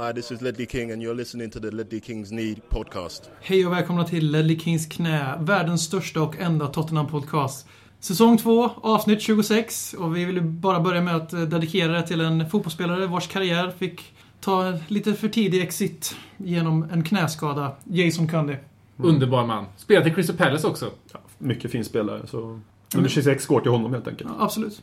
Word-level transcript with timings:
Hi, 0.00 0.12
this 0.12 0.30
is 0.30 0.42
Ledley 0.42 0.66
King 0.66 0.90
and 0.92 1.02
you're 1.02 1.14
listening 1.14 1.50
to 1.50 1.60
the 1.60 1.70
Ledley 1.70 2.00
Kings 2.00 2.30
Need 2.30 2.68
podcast. 2.68 3.30
Hej 3.40 3.66
och 3.66 3.72
välkomna 3.72 4.04
till 4.04 4.30
Ledley 4.30 4.58
Kings 4.58 4.86
knä, 4.86 5.38
världens 5.40 5.82
största 5.82 6.22
och 6.22 6.36
enda 6.38 6.66
Tottenham-podcast. 6.66 7.66
Säsong 8.00 8.38
2, 8.38 8.70
avsnitt 8.82 9.22
26. 9.22 9.94
Och 9.94 10.16
vi 10.16 10.24
vill 10.24 10.42
bara 10.42 10.80
börja 10.80 11.00
med 11.00 11.16
att 11.16 11.32
eh, 11.32 11.40
dedikera 11.40 11.92
det 11.92 12.06
till 12.06 12.20
en 12.20 12.50
fotbollsspelare 12.50 13.06
vars 13.06 13.28
karriär 13.28 13.70
fick 13.78 14.14
ta 14.40 14.78
lite 14.88 15.14
för 15.14 15.28
tidig 15.28 15.62
exit 15.62 16.16
genom 16.36 16.82
en 16.92 17.04
knäskada. 17.04 17.76
Jason 17.84 18.28
Cundy. 18.28 18.56
Underbar 18.96 19.46
man. 19.46 19.64
Spelat 19.76 20.06
i 20.06 20.10
Crystal 20.10 20.36
Palace 20.36 20.66
också. 20.66 20.90
Mycket 21.38 21.70
fin 21.70 21.84
spelare, 21.84 22.26
så... 22.26 22.60
Nummer 22.94 23.08
26 23.08 23.46
går 23.46 23.60
till 23.60 23.70
honom 23.70 23.92
helt 23.92 24.08
enkelt. 24.08 24.30
Ja, 24.38 24.44
absolut. 24.44 24.82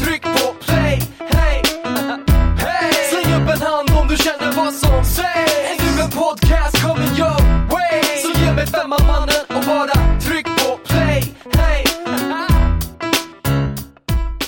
vad 4.71 4.79
som 4.79 5.05
sägs 5.05 5.95
nu 5.95 6.01
en 6.01 6.09
podcast 6.09 6.81
coming 6.81 7.17
your 7.17 7.41
way. 7.71 8.01
Så 8.23 8.39
ge 8.39 8.53
mig 8.53 8.67
femman 8.67 8.99
mannen 9.07 9.45
och 9.47 9.65
bara 9.65 10.19
tryck 10.19 10.45
på 10.45 10.79
play. 10.87 11.23
Hey! 11.53 11.83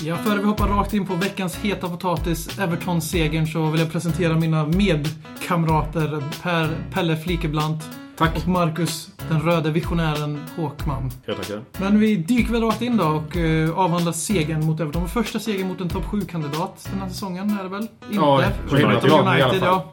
Ja, 0.06 0.16
före 0.16 0.38
vi 0.38 0.44
hoppar 0.44 0.68
rakt 0.68 0.94
in 0.94 1.06
på 1.06 1.14
veckans 1.14 1.56
heta 1.56 1.88
potatis, 1.88 2.58
Everton-segern, 2.58 3.46
så 3.46 3.70
vill 3.70 3.80
jag 3.80 3.92
presentera 3.92 4.34
mina 4.34 4.66
medkamrater 4.66 6.22
Per 6.42 6.76
Pelle 6.92 7.16
Flikeblant 7.16 7.84
Tack. 8.16 8.36
och 8.36 8.48
Marcus, 8.48 9.10
den 9.28 9.40
röde 9.42 9.70
visionären 9.70 10.40
Håkman. 10.56 11.10
Jag 11.26 11.36
tackar. 11.36 11.62
Men 11.80 11.98
vi 11.98 12.16
dyker 12.16 12.52
väl 12.52 12.62
rakt 12.62 12.82
in 12.82 12.96
då 12.96 13.04
och 13.04 13.36
uh, 13.36 13.78
avhandlar 13.78 14.12
segern 14.12 14.66
mot 14.66 14.80
Everton. 14.80 15.08
Första 15.08 15.38
segern 15.38 15.68
mot 15.68 15.80
en 15.80 15.88
topp 15.88 16.04
7-kandidat 16.04 16.88
den 16.90 17.00
här 17.00 17.08
säsongen 17.08 17.58
är 17.58 17.62
det 17.62 17.68
väl? 17.68 17.82
Inte? 17.82 17.94
Ja, 18.10 18.42
på 18.68 18.74
United, 18.76 18.88
hemmaplan 19.10 19.38
i 19.38 19.42
alla 19.42 19.44
United, 19.44 19.60
fall. 19.68 19.80
ja. 19.84 19.92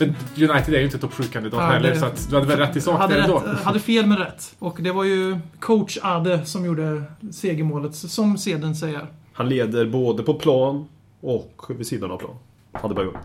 Men 0.00 0.08
United 0.50 0.74
är 0.74 0.78
ju 0.78 0.84
inte 0.84 0.98
topp 0.98 1.12
7-kandidat 1.12 1.60
Ja, 1.60 1.66
heller, 1.66 1.90
det- 1.90 1.98
så 2.00 2.06
att 2.06 2.28
du 2.30 2.34
hade 2.36 2.46
väl 2.48 2.58
rätt 2.58 2.76
i 2.76 2.80
sak 2.80 2.98
hade, 3.00 3.14
där 3.14 3.22
ändå. 3.22 3.38
rätt, 3.38 3.62
hade 3.64 3.80
fel 3.80 4.06
med 4.06 4.18
rätt. 4.18 4.54
Och 4.58 4.76
det 4.80 4.92
var 4.92 5.04
ju 5.04 5.38
coach 5.60 5.98
Ade 6.02 6.44
som 6.46 6.64
gjorde 6.64 7.02
segermålet, 7.32 7.94
som 7.94 8.38
seden 8.38 8.74
säger. 8.76 9.06
Han 9.32 9.48
leder 9.48 9.86
både 9.86 10.22
på 10.22 10.34
plan 10.34 10.86
och 11.20 11.64
vid 11.68 11.86
sidan 11.86 12.10
av 12.10 12.18
plan. 12.18 12.34
Hade 12.72 12.94
bara 12.94 13.04
gjort. 13.04 13.16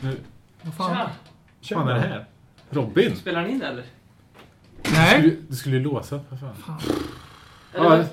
Nu, 0.00 0.16
Vad 0.62 0.74
fan? 0.74 0.96
vad 0.96 1.78
fan 1.78 1.88
är 1.88 1.94
det 1.94 2.00
här? 2.00 2.26
Robin? 2.70 3.16
Spelar 3.16 3.42
ni 3.42 3.50
in 3.50 3.62
eller? 3.62 3.84
Nej. 4.92 5.18
skulle, 5.20 5.36
du 5.48 5.56
skulle 5.56 5.76
ju 5.76 5.82
låsa. 5.82 6.20
Vad 6.28 6.38
fan. 6.40 6.80
Ja, 7.74 8.04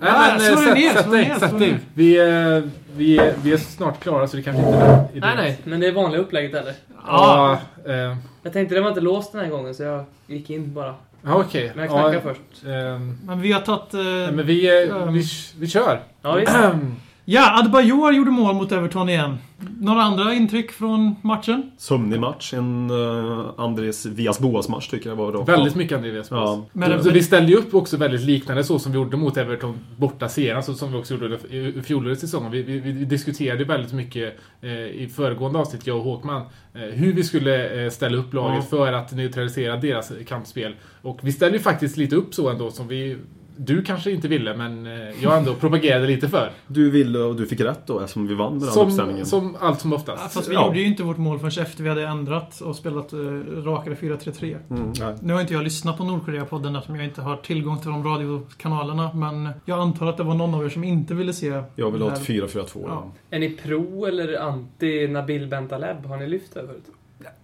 Ja, 0.00 0.36
men, 0.38 0.40
slå 0.40 0.68
eh, 0.68 0.74
dig 0.74 0.74
sätt, 0.74 0.74
ner, 0.74 0.92
sätt 0.94 1.04
slå 1.04 1.12
dig 1.12 1.34
sätt 1.40 1.48
slå 1.50 1.58
dig. 1.58 1.78
Vi, 1.94 2.18
är- 2.18 2.70
vi, 2.96 3.18
är- 3.18 3.34
vi 3.42 3.52
är 3.52 3.56
snart 3.56 4.00
klara 4.00 4.28
så 4.28 4.36
det 4.36 4.42
kanske 4.42 4.62
inte 4.62 4.76
är 4.78 5.08
idé. 5.10 5.20
Nej, 5.26 5.36
nej, 5.36 5.58
men 5.64 5.80
det 5.80 5.86
är 5.86 5.92
vanliga 5.92 6.20
upplägget 6.20 6.54
eller? 6.54 6.74
Ja, 7.06 7.58
eh, 7.86 8.16
Jag 8.42 8.52
tänkte 8.52 8.74
det 8.74 8.80
var 8.80 8.88
inte 8.88 9.00
låst 9.00 9.32
den 9.32 9.40
här 9.40 9.48
gången 9.50 9.74
så 9.74 9.82
jag 9.82 10.04
gick 10.26 10.50
in 10.50 10.74
bara. 10.74 10.94
ja 11.22 11.34
okej. 11.34 11.72
Men 11.74 11.84
jag 11.84 11.92
knackar 11.92 12.14
Ja, 12.14 12.20
först. 12.20 12.64
ehm, 12.66 13.18
Men 13.24 13.40
vi 13.40 13.52
har 13.52 13.60
tagit... 13.60 13.94
eh, 13.94 14.00
nej, 14.00 14.32
men 14.32 14.46
vi, 14.46 14.86
eh, 14.88 14.96
Um. 14.96 15.14
vi, 15.14 15.24
vi 15.58 15.66
kör. 15.68 16.00
Ja, 16.22 16.34
visst. 16.34 16.52
Ja, 17.28 17.58
Adebayor 17.58 18.12
gjorde 18.12 18.30
mål 18.30 18.54
mot 18.54 18.72
Everton 18.72 19.08
igen. 19.08 19.38
Några 19.80 20.02
andra 20.02 20.34
intryck 20.34 20.72
från 20.72 21.16
matchen? 21.22 21.70
Sömnig 21.78 22.20
match. 22.20 22.54
En 22.54 22.90
uh, 22.90 23.50
Andres 23.56 24.06
Vias 24.06 24.40
Boas-match 24.40 24.88
tycker 24.88 25.08
jag 25.08 25.16
var 25.16 25.32
rakt 25.32 25.48
Väldigt 25.48 25.74
mycket 25.74 25.96
Andreas 25.96 26.30
Ja. 26.30 26.36
ja. 26.36 26.66
Men- 26.72 27.04
så 27.04 27.10
vi 27.10 27.22
ställde 27.22 27.52
ju 27.52 27.58
upp 27.58 27.74
också 27.74 27.96
väldigt 27.96 28.20
liknande 28.20 28.64
så 28.64 28.78
som 28.78 28.92
vi 28.92 28.98
gjorde 28.98 29.16
mot 29.16 29.36
Everton 29.36 29.78
borta 29.96 30.28
senast, 30.28 30.66
så 30.68 30.74
som 30.74 30.92
vi 30.92 30.98
också 30.98 31.14
gjorde 31.14 31.38
i 31.56 31.82
fjolårets 31.84 32.20
säsong. 32.20 32.50
Vi, 32.50 32.62
vi, 32.62 32.80
vi 32.80 33.04
diskuterade 33.04 33.64
väldigt 33.64 33.92
mycket 33.92 34.38
eh, 34.60 34.70
i 34.70 35.10
föregående 35.16 35.58
avsnitt, 35.58 35.86
jag 35.86 35.96
och 35.96 36.04
Håkman, 36.04 36.42
eh, 36.74 36.80
hur 36.80 37.12
vi 37.12 37.24
skulle 37.24 37.84
eh, 37.84 37.90
ställa 37.90 38.16
upp 38.16 38.34
laget 38.34 38.70
för 38.70 38.92
att 38.92 39.12
neutralisera 39.12 39.76
deras 39.76 40.12
kampspel. 40.28 40.74
Och 41.02 41.18
vi 41.22 41.32
ställde 41.32 41.56
ju 41.58 41.62
faktiskt 41.62 41.96
lite 41.96 42.16
upp 42.16 42.34
så 42.34 42.48
ändå, 42.48 42.70
som 42.70 42.88
vi 42.88 43.16
du 43.56 43.82
kanske 43.82 44.10
inte 44.10 44.28
ville, 44.28 44.56
men 44.56 44.86
eh, 44.86 45.22
jag 45.22 45.38
ändå 45.38 45.54
propagerade 45.54 46.06
lite 46.06 46.28
för. 46.28 46.50
Du 46.66 46.90
ville 46.90 47.18
och 47.18 47.36
du 47.36 47.46
fick 47.46 47.60
rätt 47.60 47.86
då 47.86 48.00
eftersom 48.00 48.26
vi 48.26 48.34
vann 48.34 48.58
den 48.58 48.68
uppställningen. 48.68 49.26
Som, 49.26 49.40
som 49.40 49.56
allt 49.60 49.80
som 49.80 49.90
Ja, 49.90 49.96
oftast. 49.96 50.34
Fast 50.34 50.48
vi 50.48 50.54
Ja. 50.54 50.66
gjorde 50.66 50.78
ju 50.78 50.86
inte 50.86 51.02
vårt 51.02 51.16
mål 51.18 51.38
förrän 51.38 51.64
efter 51.64 51.82
vi 51.82 51.88
hade 51.88 52.06
ändrat 52.06 52.60
och 52.60 52.76
spelat 52.76 53.12
uh, 53.12 53.42
rakare 53.64 53.94
4-3-3. 53.94 54.56
Mm. 54.70 55.16
Nu 55.20 55.32
har 55.32 55.40
inte 55.40 55.54
jag 55.54 55.62
lyssnat 55.64 55.98
på 55.98 56.04
Nordkorea-podden 56.04 56.76
eftersom 56.76 56.96
jag 56.96 57.04
inte 57.04 57.22
har 57.22 57.36
tillgång 57.36 57.78
till 57.78 57.90
de 57.90 58.04
radiokanalerna. 58.04 59.12
Men 59.14 59.48
jag 59.64 59.78
antar 59.78 60.06
att 60.06 60.16
det 60.16 60.22
var 60.22 60.34
någon 60.34 60.54
av 60.54 60.64
er 60.64 60.68
som 60.68 60.84
inte 60.84 61.14
ville 61.14 61.32
se... 61.32 61.62
Jag 61.76 61.90
vill 61.90 62.02
ha 62.02 62.12
ett 62.12 62.18
här. 62.28 62.34
4-4-2. 62.34 62.66
Ja. 62.74 62.80
Ja. 62.88 63.12
Är 63.30 63.38
ni 63.38 63.50
pro 63.50 64.06
eller 64.06 64.40
anti 64.40 65.08
Nabil 65.08 65.46
Bentaleb? 65.46 66.06
Har 66.06 66.16
ni 66.16 66.26
lyft 66.26 66.54
det 66.54 66.60
förut? 66.60 66.84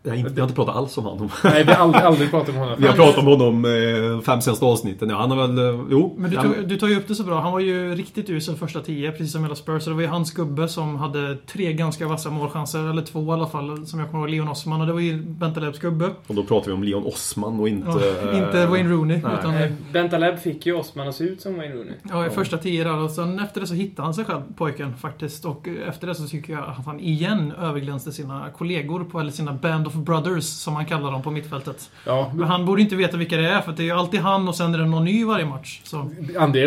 Jag, 0.03 0.11
har 0.11 0.17
inte, 0.17 0.31
jag 0.31 0.39
har 0.39 0.43
inte 0.43 0.55
pratat 0.55 0.77
alls 0.77 0.99
om 0.99 1.05
honom. 1.05 1.31
Nej, 1.45 1.65
vi 1.65 1.73
har 1.73 1.85
aldrig, 1.85 2.03
aldrig 2.05 2.31
pratat 2.31 2.49
om 2.49 2.55
honom. 2.55 2.75
Vi 2.79 2.87
har 2.87 2.95
pratat 2.95 3.19
om 3.19 3.27
honom 3.27 3.65
eh, 3.65 4.21
fem 4.21 4.41
senaste 4.41 4.65
avsnitten. 4.65 5.11
Ja, 5.11 5.17
han 5.17 5.31
har 5.31 5.47
väl... 5.47 5.59
Eh, 5.59 5.81
jo. 5.91 6.15
Men 6.19 6.31
du 6.31 6.37
han, 6.37 6.55
tog, 6.55 6.69
du 6.69 6.77
tar 6.77 6.89
ju 6.89 6.97
upp 6.97 7.09
det 7.09 7.15
så 7.15 7.25
bra. 7.25 7.41
Han 7.41 7.53
var 7.53 7.61
ju 7.61 7.95
riktigt 7.95 8.31
usel 8.31 8.57
första 8.57 8.81
tio, 8.81 9.13
precis 9.13 9.33
som 9.33 9.43
hela 9.43 9.55
Spurs. 9.55 9.83
Så 9.83 9.91
det 9.91 9.97
var 9.97 10.03
ju 10.03 10.09
hans 10.09 10.33
gubbe 10.33 10.69
som 10.69 10.97
hade 10.97 11.37
tre 11.37 11.73
ganska 11.73 12.09
vassa 12.09 12.31
målchanser, 12.31 12.91
eller 12.91 13.03
två 13.03 13.31
i 13.31 13.31
alla 13.31 13.47
fall, 13.47 13.87
som 13.87 14.01
jag 14.01 14.11
kommer 14.11 14.25
ihåg, 14.25 14.31
Leon 14.35 14.49
Osman. 14.49 14.81
Och 14.81 14.87
det 14.87 14.93
var 14.93 15.01
ju 15.01 15.23
Bentalebs 15.23 15.79
gubbe. 15.79 16.11
och 16.27 16.35
då 16.35 16.45
pratar 16.45 16.67
vi 16.67 16.73
om 16.73 16.83
Leon 16.83 17.05
Osman 17.07 17.61
och 17.61 17.69
inte... 17.69 17.89
Ja, 18.23 18.31
eh, 18.31 18.39
inte 18.39 18.67
Wayne 18.67 18.91
Rooney. 18.91 19.21
nej. 19.25 19.35
Utan, 19.39 19.53
Eh, 19.55 19.71
Bentaleb 19.93 20.39
fick 20.39 20.67
ju 20.67 20.75
Osman 20.75 21.09
att 21.09 21.15
se 21.15 21.25
ut 21.25 21.41
som 21.41 21.57
Wayne 21.57 21.75
Rooney. 21.75 21.95
Ja, 22.11 22.27
i 22.27 22.31
första 22.31 22.59
tio 22.59 22.85
där. 22.85 22.97
Och 22.99 23.11
sen 23.11 23.39
efter 23.39 23.61
det 23.61 23.67
så 23.67 23.75
hittade 23.75 24.07
han 24.07 24.15
sig 24.15 24.25
själv, 24.25 24.41
pojken, 24.57 24.95
faktiskt. 24.97 25.45
Och 25.45 25.69
efter 25.89 26.07
det 26.07 26.15
så 26.15 26.27
tycker 26.27 26.53
jag 26.53 26.63
att 26.69 26.87
han 26.87 27.01
igen 27.01 27.53
överglänste 27.53 28.13
sina 28.13 28.51
kollegor, 28.59 29.05
på, 29.05 29.21
eller 29.21 29.31
sina 29.33 29.53
Band 29.63 29.87
of 29.87 29.95
Brothers, 29.95 30.45
som 30.45 30.75
han 30.75 30.87
kallar 30.87 31.13
dem 31.13 31.23
på 31.23 31.31
mittfältet. 31.31 31.91
Ja, 32.07 32.33
Men 32.35 32.49
han 32.49 32.67
borde 32.67 32.83
inte 32.83 32.97
veta 32.97 33.17
vilka 33.17 33.37
det 33.37 33.49
är, 33.49 33.61
för 33.61 33.73
det 33.73 33.83
är 33.83 33.85
ju 33.85 33.91
alltid 33.91 34.21
han 34.21 34.49
och 34.49 34.55
sen 34.55 34.75
är 34.75 34.79
det 34.79 34.87
någon 34.87 35.05
ny 35.05 35.25
varje 35.25 35.47
match. 35.47 35.81
Så. 35.85 36.11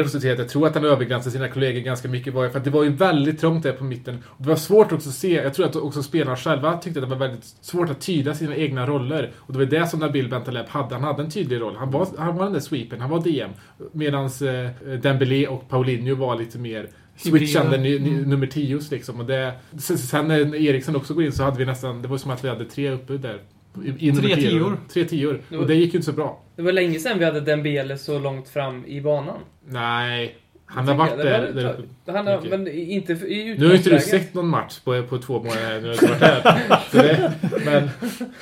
Också 0.01 0.19
säger 0.19 0.33
att 0.33 0.39
jag 0.39 0.49
tror 0.49 0.67
att 0.67 0.75
han 0.75 0.85
övergränsade 0.85 1.31
sina 1.31 1.47
kollegor 1.47 1.79
ganska 1.79 2.07
mycket. 2.07 2.33
Var 2.33 2.49
för 2.49 2.57
att 2.57 2.63
det 2.63 2.69
var 2.69 2.83
ju 2.83 2.89
väldigt 2.89 3.39
trångt 3.39 3.63
där 3.63 3.71
på 3.71 3.83
mitten. 3.83 4.23
Och 4.25 4.43
det 4.43 4.49
var 4.49 4.55
svårt 4.55 4.91
också 4.91 5.09
att 5.09 5.15
se. 5.15 5.33
Jag 5.33 5.53
tror 5.53 5.65
att 5.65 5.75
också 5.75 6.03
spelarna 6.03 6.37
själva 6.37 6.77
tyckte 6.77 6.99
att 6.99 7.09
det 7.09 7.15
var 7.15 7.27
väldigt 7.27 7.45
svårt 7.61 7.89
att 7.89 8.01
tyda 8.01 8.33
sina 8.33 8.55
egna 8.55 8.87
roller. 8.87 9.31
Och 9.37 9.53
det 9.53 9.59
var 9.59 9.65
det 9.65 9.87
som 9.87 9.99
Nabil 9.99 10.29
Bentaleb 10.29 10.65
hade. 10.69 10.95
Han 10.95 11.03
hade 11.03 11.23
en 11.23 11.31
tydlig 11.31 11.61
roll. 11.61 11.75
Han 11.75 11.91
var, 11.91 12.07
han 12.17 12.35
var 12.35 12.43
den 12.43 12.53
där 12.53 12.59
sweepen. 12.59 13.01
Han 13.01 13.09
var 13.09 13.23
DM. 13.23 13.51
Medan 13.91 14.25
eh, 14.25 14.97
Dembélé 15.01 15.47
och 15.47 15.69
Paulinho 15.69 16.15
var 16.15 16.35
lite 16.35 16.57
mer 16.57 16.87
switchande 17.15 17.77
ny, 17.77 17.99
ny, 17.99 18.09
Mm. 18.09 18.29
nummer 18.29 18.47
10 18.47 18.79
liksom. 18.91 19.19
Och 19.19 19.25
det, 19.25 19.53
sen- 19.77 20.27
när 20.27 20.55
Eriksson 20.55 20.95
också 20.95 21.13
går 21.13 21.23
in 21.23 21.31
så 21.31 21.43
hade 21.43 21.57
vi 21.57 21.65
nästan... 21.65 22.01
Det 22.01 22.07
var 22.07 22.17
som 22.17 22.31
att 22.31 22.43
vi 22.43 22.49
hade 22.49 22.65
tre 22.65 22.89
uppe 22.91 23.13
där. 23.17 23.39
I, 23.85 24.07
i 24.09 24.11
Tre 24.11 24.35
10. 24.35 24.49
tior. 24.49 24.77
Tre 24.93 25.05
tior. 25.05 25.41
Och 25.51 25.67
det 25.67 25.75
gick 25.75 25.93
ju 25.93 25.97
inte 25.97 26.05
så 26.05 26.11
bra. 26.13 26.43
Det 26.55 26.61
var 26.61 26.71
länge 26.71 26.99
sedan 26.99 27.19
vi 27.19 27.25
hade 27.25 27.41
Dembele 27.41 27.97
så 27.97 28.19
långt 28.19 28.49
fram 28.49 28.85
i 28.85 29.01
banan. 29.01 29.39
Nej. 29.67 30.35
Han 30.67 30.87
har 30.87 30.95
varit 30.95 31.17
där, 31.17 31.51
där 31.53 31.73
uppe. 31.73 32.11
Han 32.11 32.27
har, 32.27 32.41
men 32.49 32.67
inte 32.67 33.13
i 33.13 33.55
Nu 33.59 33.67
har 33.67 33.75
inte 33.75 33.89
du 33.89 33.99
sett 33.99 34.33
någon 34.33 34.47
match 34.47 34.79
på, 34.79 35.03
på 35.03 35.17
två 35.17 35.33
månader 35.33 35.81
nu 35.81 35.87
har 35.87 35.95
du 35.95 36.07
varit 36.07 36.21
här. 36.21 36.81
Så 36.91 36.97
det, 36.97 37.33
men, 37.65 37.89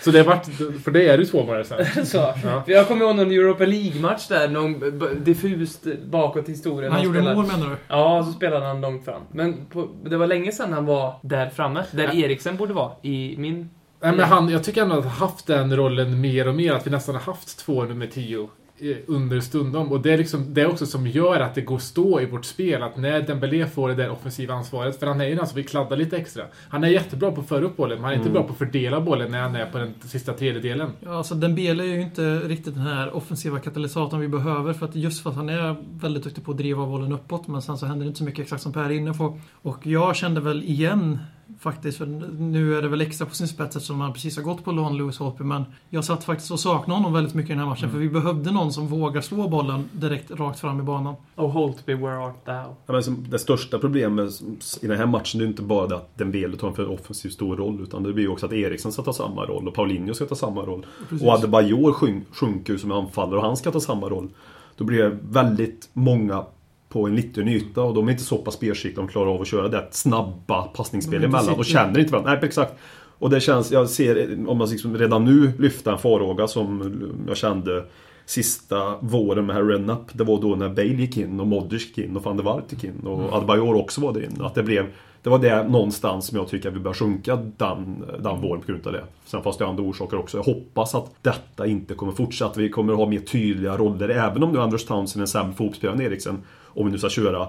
så 0.01 0.11
det 0.11 0.17
har 0.19 0.25
varit, 0.25 0.45
för 0.83 0.91
det 0.91 1.07
är 1.09 1.17
ju 1.17 1.25
två 1.25 1.43
månader 1.45 1.63
sedan. 1.63 2.05
Så. 2.05 2.17
Ja. 2.17 2.63
Jag 2.67 2.87
kommer 2.87 3.05
ihåg 3.05 3.15
någon 3.15 3.31
Europa 3.31 3.65
League-match 3.65 4.27
där, 4.27 4.47
någon 4.47 4.79
diffust 5.23 5.85
bakåt 6.05 6.49
i 6.49 6.51
historien. 6.51 6.91
Han 6.91 7.03
gjorde 7.03 7.19
spelade- 7.19 7.35
mål 7.35 7.45
menar 7.47 7.69
du? 7.69 7.75
Ja, 7.87 8.23
så 8.25 8.31
spelade 8.31 8.65
han 8.65 8.81
långt 8.81 9.05
fram. 9.05 9.21
Men 9.31 9.65
på, 9.65 9.89
det 10.05 10.17
var 10.17 10.27
länge 10.27 10.51
sedan 10.51 10.73
han 10.73 10.85
var 10.85 11.13
där 11.21 11.49
framme, 11.49 11.83
där 11.91 12.03
Ja. 12.03 12.13
Eriksen 12.13 12.57
borde 12.57 12.73
vara, 12.73 12.91
i 13.01 13.35
min... 13.37 13.69
Nej, 14.01 14.11
men 14.15 14.19
han, 14.25 14.49
jag 14.49 14.63
tycker 14.63 14.81
ändå 14.81 14.95
att 14.95 15.03
han 15.03 15.11
har 15.13 15.27
haft 15.27 15.47
den 15.47 15.75
rollen 15.77 16.21
mer 16.21 16.47
och 16.47 16.55
mer, 16.55 16.73
att 16.73 16.87
vi 16.87 16.91
nästan 16.91 17.15
har 17.15 17.21
haft 17.21 17.59
två 17.59 17.83
nummer 17.83 18.07
tio 18.07 18.49
eh, 18.91 18.97
under 19.07 19.39
stundom. 19.39 19.91
Och 19.91 20.01
det 20.01 20.13
är 20.13 20.17
liksom 20.17 20.53
det 20.53 20.65
också 20.65 20.85
som 20.85 21.07
gör 21.07 21.39
att 21.39 21.55
det 21.55 21.61
går 21.61 21.77
stå 21.77 22.21
i 22.21 22.25
vårt 22.25 22.45
spel. 22.45 22.83
Att 22.83 22.97
när 22.97 23.21
Dembélé 23.21 23.67
får 23.67 23.89
det 23.89 23.95
där 23.95 24.09
offensiva 24.09 24.53
ansvaret, 24.53 24.99
för 24.99 25.07
han 25.07 25.21
är 25.21 25.25
ju 25.25 25.35
den 25.35 25.47
som 25.47 25.55
vill 25.55 25.67
kladda 25.67 25.95
lite 25.95 26.17
extra. 26.17 26.43
Han 26.69 26.83
är 26.83 26.87
jättebra 26.87 27.31
på 27.31 27.41
att 27.41 27.47
föra 27.47 27.65
upp 27.65 27.77
bollen, 27.77 27.97
men 27.97 28.03
han 28.03 28.13
är 28.13 28.17
inte 28.17 28.29
bra 28.29 28.43
på 28.43 28.51
att 28.51 28.57
fördela 28.57 29.01
bollen 29.01 29.31
när 29.31 29.41
han 29.41 29.55
är 29.55 29.65
på 29.65 29.77
den 29.77 29.93
sista 30.05 30.33
tredjedelen. 30.33 30.91
Ja, 30.99 31.17
alltså 31.17 31.35
Dembele 31.35 31.83
är 31.83 31.87
ju 31.87 32.01
inte 32.01 32.39
riktigt 32.39 32.73
den 32.73 32.83
här 32.83 33.15
offensiva 33.15 33.59
katalysatorn 33.59 34.19
vi 34.19 34.27
behöver. 34.27 34.73
För 34.73 34.85
att 34.85 34.95
just 34.95 35.23
för 35.23 35.29
att 35.29 35.35
han 35.35 35.49
är 35.49 35.75
väldigt 35.99 36.23
duktig 36.23 36.45
på 36.45 36.51
att 36.51 36.57
driva 36.57 36.85
bollen 36.85 37.11
uppåt. 37.11 37.47
Men 37.47 37.61
sen 37.61 37.77
så 37.77 37.85
händer 37.85 38.05
det 38.05 38.07
inte 38.07 38.17
så 38.17 38.23
mycket 38.23 38.43
exakt 38.43 38.63
som 38.63 38.73
Per 38.73 38.83
är 38.83 38.89
inne 38.89 39.13
på. 39.13 39.39
Och 39.61 39.87
jag 39.87 40.15
kände 40.15 40.41
väl 40.41 40.63
igen 40.63 41.19
Faktiskt, 41.63 41.97
för 41.97 42.05
nu 42.39 42.77
är 42.77 42.81
det 42.81 42.87
väl 42.87 43.01
extra 43.01 43.27
på 43.27 43.35
sin 43.35 43.47
spets 43.47 43.75
eftersom 43.75 44.01
han 44.01 44.13
precis 44.13 44.35
har 44.37 44.43
gått 44.43 44.63
på 44.63 44.71
lån, 44.71 44.97
Lewis 44.97 45.17
Holtby. 45.17 45.43
Men 45.43 45.63
jag 45.89 46.05
satt 46.05 46.23
faktiskt 46.23 46.51
och 46.51 46.59
saknade 46.59 46.99
honom 46.99 47.13
väldigt 47.13 47.33
mycket 47.33 47.49
i 47.49 47.53
den 47.53 47.59
här 47.59 47.67
matchen. 47.69 47.91
För 47.91 47.97
vi 47.97 48.09
behövde 48.09 48.51
någon 48.51 48.73
som 48.73 48.87
vågar 48.87 49.21
slå 49.21 49.47
bollen 49.47 49.89
direkt 49.91 50.31
rakt 50.31 50.59
fram 50.59 50.79
i 50.79 50.83
banan. 50.83 51.15
Oh 51.35 51.51
Holtby, 51.51 51.93
where 51.93 52.17
art 52.17 52.45
thou? 52.45 52.53
Ja, 52.85 52.93
men 52.93 53.03
det 53.29 53.39
största 53.39 53.79
problemet 53.79 54.41
i 54.81 54.87
den 54.87 54.97
här 54.97 55.05
matchen 55.05 55.39
är 55.41 55.45
ju 55.45 55.49
inte 55.49 55.61
bara 55.61 55.87
det 55.87 55.95
att 55.95 56.17
Dembele 56.17 56.57
tar 56.57 56.67
en 56.67 56.73
för 56.73 56.91
offensiv 56.91 57.29
stor 57.29 57.55
roll. 57.55 57.79
Utan 57.83 58.03
det 58.03 58.13
blir 58.13 58.23
ju 58.23 58.29
också 58.29 58.45
att 58.45 58.53
Eriksen 58.53 58.91
ska 58.91 59.01
ta 59.01 59.13
samma 59.13 59.45
roll 59.45 59.67
och 59.67 59.73
Paulinho 59.73 60.13
ska 60.13 60.25
ta 60.25 60.35
samma 60.35 60.61
roll. 60.61 60.85
Precis. 61.09 61.27
Och 61.27 61.33
Adebayor 61.33 61.91
sjun- 61.91 62.21
sjunker 62.31 62.73
ju 62.73 62.79
som 62.79 62.91
anfallare 62.91 63.37
och 63.39 63.45
han 63.45 63.57
ska 63.57 63.71
ta 63.71 63.79
samma 63.79 64.09
roll. 64.09 64.29
Då 64.77 64.83
blir 64.83 65.03
det 65.03 65.17
väldigt 65.29 65.89
många 65.93 66.45
på 66.93 67.07
en 67.07 67.15
liten 67.15 67.47
yta 67.47 67.81
och 67.81 67.93
de 67.93 68.07
är 68.07 68.11
inte 68.11 68.23
så 68.23 68.37
pass 68.37 68.53
spelskickliga 68.53 69.05
de 69.05 69.07
klarar 69.07 69.29
av 69.33 69.41
att 69.41 69.47
köra 69.47 69.67
det 69.67 69.87
snabba 69.91 70.61
passningsspel 70.61 71.21
De 71.21 71.25
är 71.25 71.27
inte 71.27 71.37
emellan. 71.37 71.59
Och 71.59 71.65
sitter- 71.65 71.79
känner 71.79 71.99
inte 71.99 72.11
varandra. 72.11 72.31
Nej, 72.33 72.39
exakt. 72.43 72.73
Och 73.19 73.29
det 73.29 73.39
känns, 73.39 73.71
jag 73.71 73.89
ser, 73.89 74.37
om 74.49 74.57
man 74.57 74.69
liksom 74.69 74.97
redan 74.97 75.25
nu 75.25 75.51
lyfta 75.59 75.91
en 75.91 75.97
farhåga 75.97 76.47
som 76.47 76.93
jag 77.27 77.37
kände 77.37 77.85
sista 78.25 78.97
våren 78.99 79.45
med 79.45 79.67
Redknapp. 79.69 80.09
Det 80.13 80.23
var 80.23 80.41
då 80.41 80.55
när 80.55 80.69
Bale 80.69 80.87
gick 80.87 81.17
in 81.17 81.39
och 81.39 81.47
Modric 81.47 81.87
gick 81.87 81.97
in 81.97 82.17
och 82.17 82.23
van 82.23 82.37
der 82.37 82.43
Waart 82.43 82.71
gick 82.71 82.83
in 82.83 82.99
och 83.05 83.33
Adebayor 83.33 83.75
också 83.75 84.01
var 84.01 84.13
där 84.13 84.23
inne. 84.23 84.45
Att 84.45 84.55
det 84.55 84.63
blev 84.63 84.85
det 85.23 85.29
var 85.29 85.39
det 85.39 85.63
någonstans 85.63 86.27
som 86.27 86.37
jag 86.37 86.47
tycker 86.47 86.69
att 86.69 86.75
vi 86.75 86.79
börjar 86.79 86.93
sjunka 86.93 87.35
den, 87.35 88.03
den 88.19 88.41
våren 88.41 88.61
på 88.61 88.67
grund 88.67 88.87
av 88.87 88.93
det. 88.93 89.03
Sen 89.25 89.43
fanns 89.43 89.57
det 89.57 89.67
andra 89.67 89.83
orsaker 89.83 90.17
också. 90.17 90.37
Jag 90.37 90.43
hoppas 90.43 90.95
att 90.95 91.11
detta 91.21 91.67
inte 91.67 91.93
kommer 91.93 92.13
fortsätta. 92.13 92.51
Att 92.51 92.57
vi 92.57 92.69
kommer 92.69 92.93
ha 92.93 93.05
mer 93.05 93.19
tydliga 93.19 93.77
roller. 93.77 94.09
Även 94.09 94.43
om 94.43 94.51
nu 94.51 94.59
Anders 94.59 94.85
Townsend 94.85 95.19
är 95.21 95.23
en 95.23 95.27
sämre 95.27 95.53
fotbollsspelare 95.53 95.95
än 95.95 96.01
Eriksen. 96.01 96.37
Om 96.73 96.85
vi 96.85 96.91
nu 96.91 96.97
ska 96.97 97.09
köra 97.09 97.47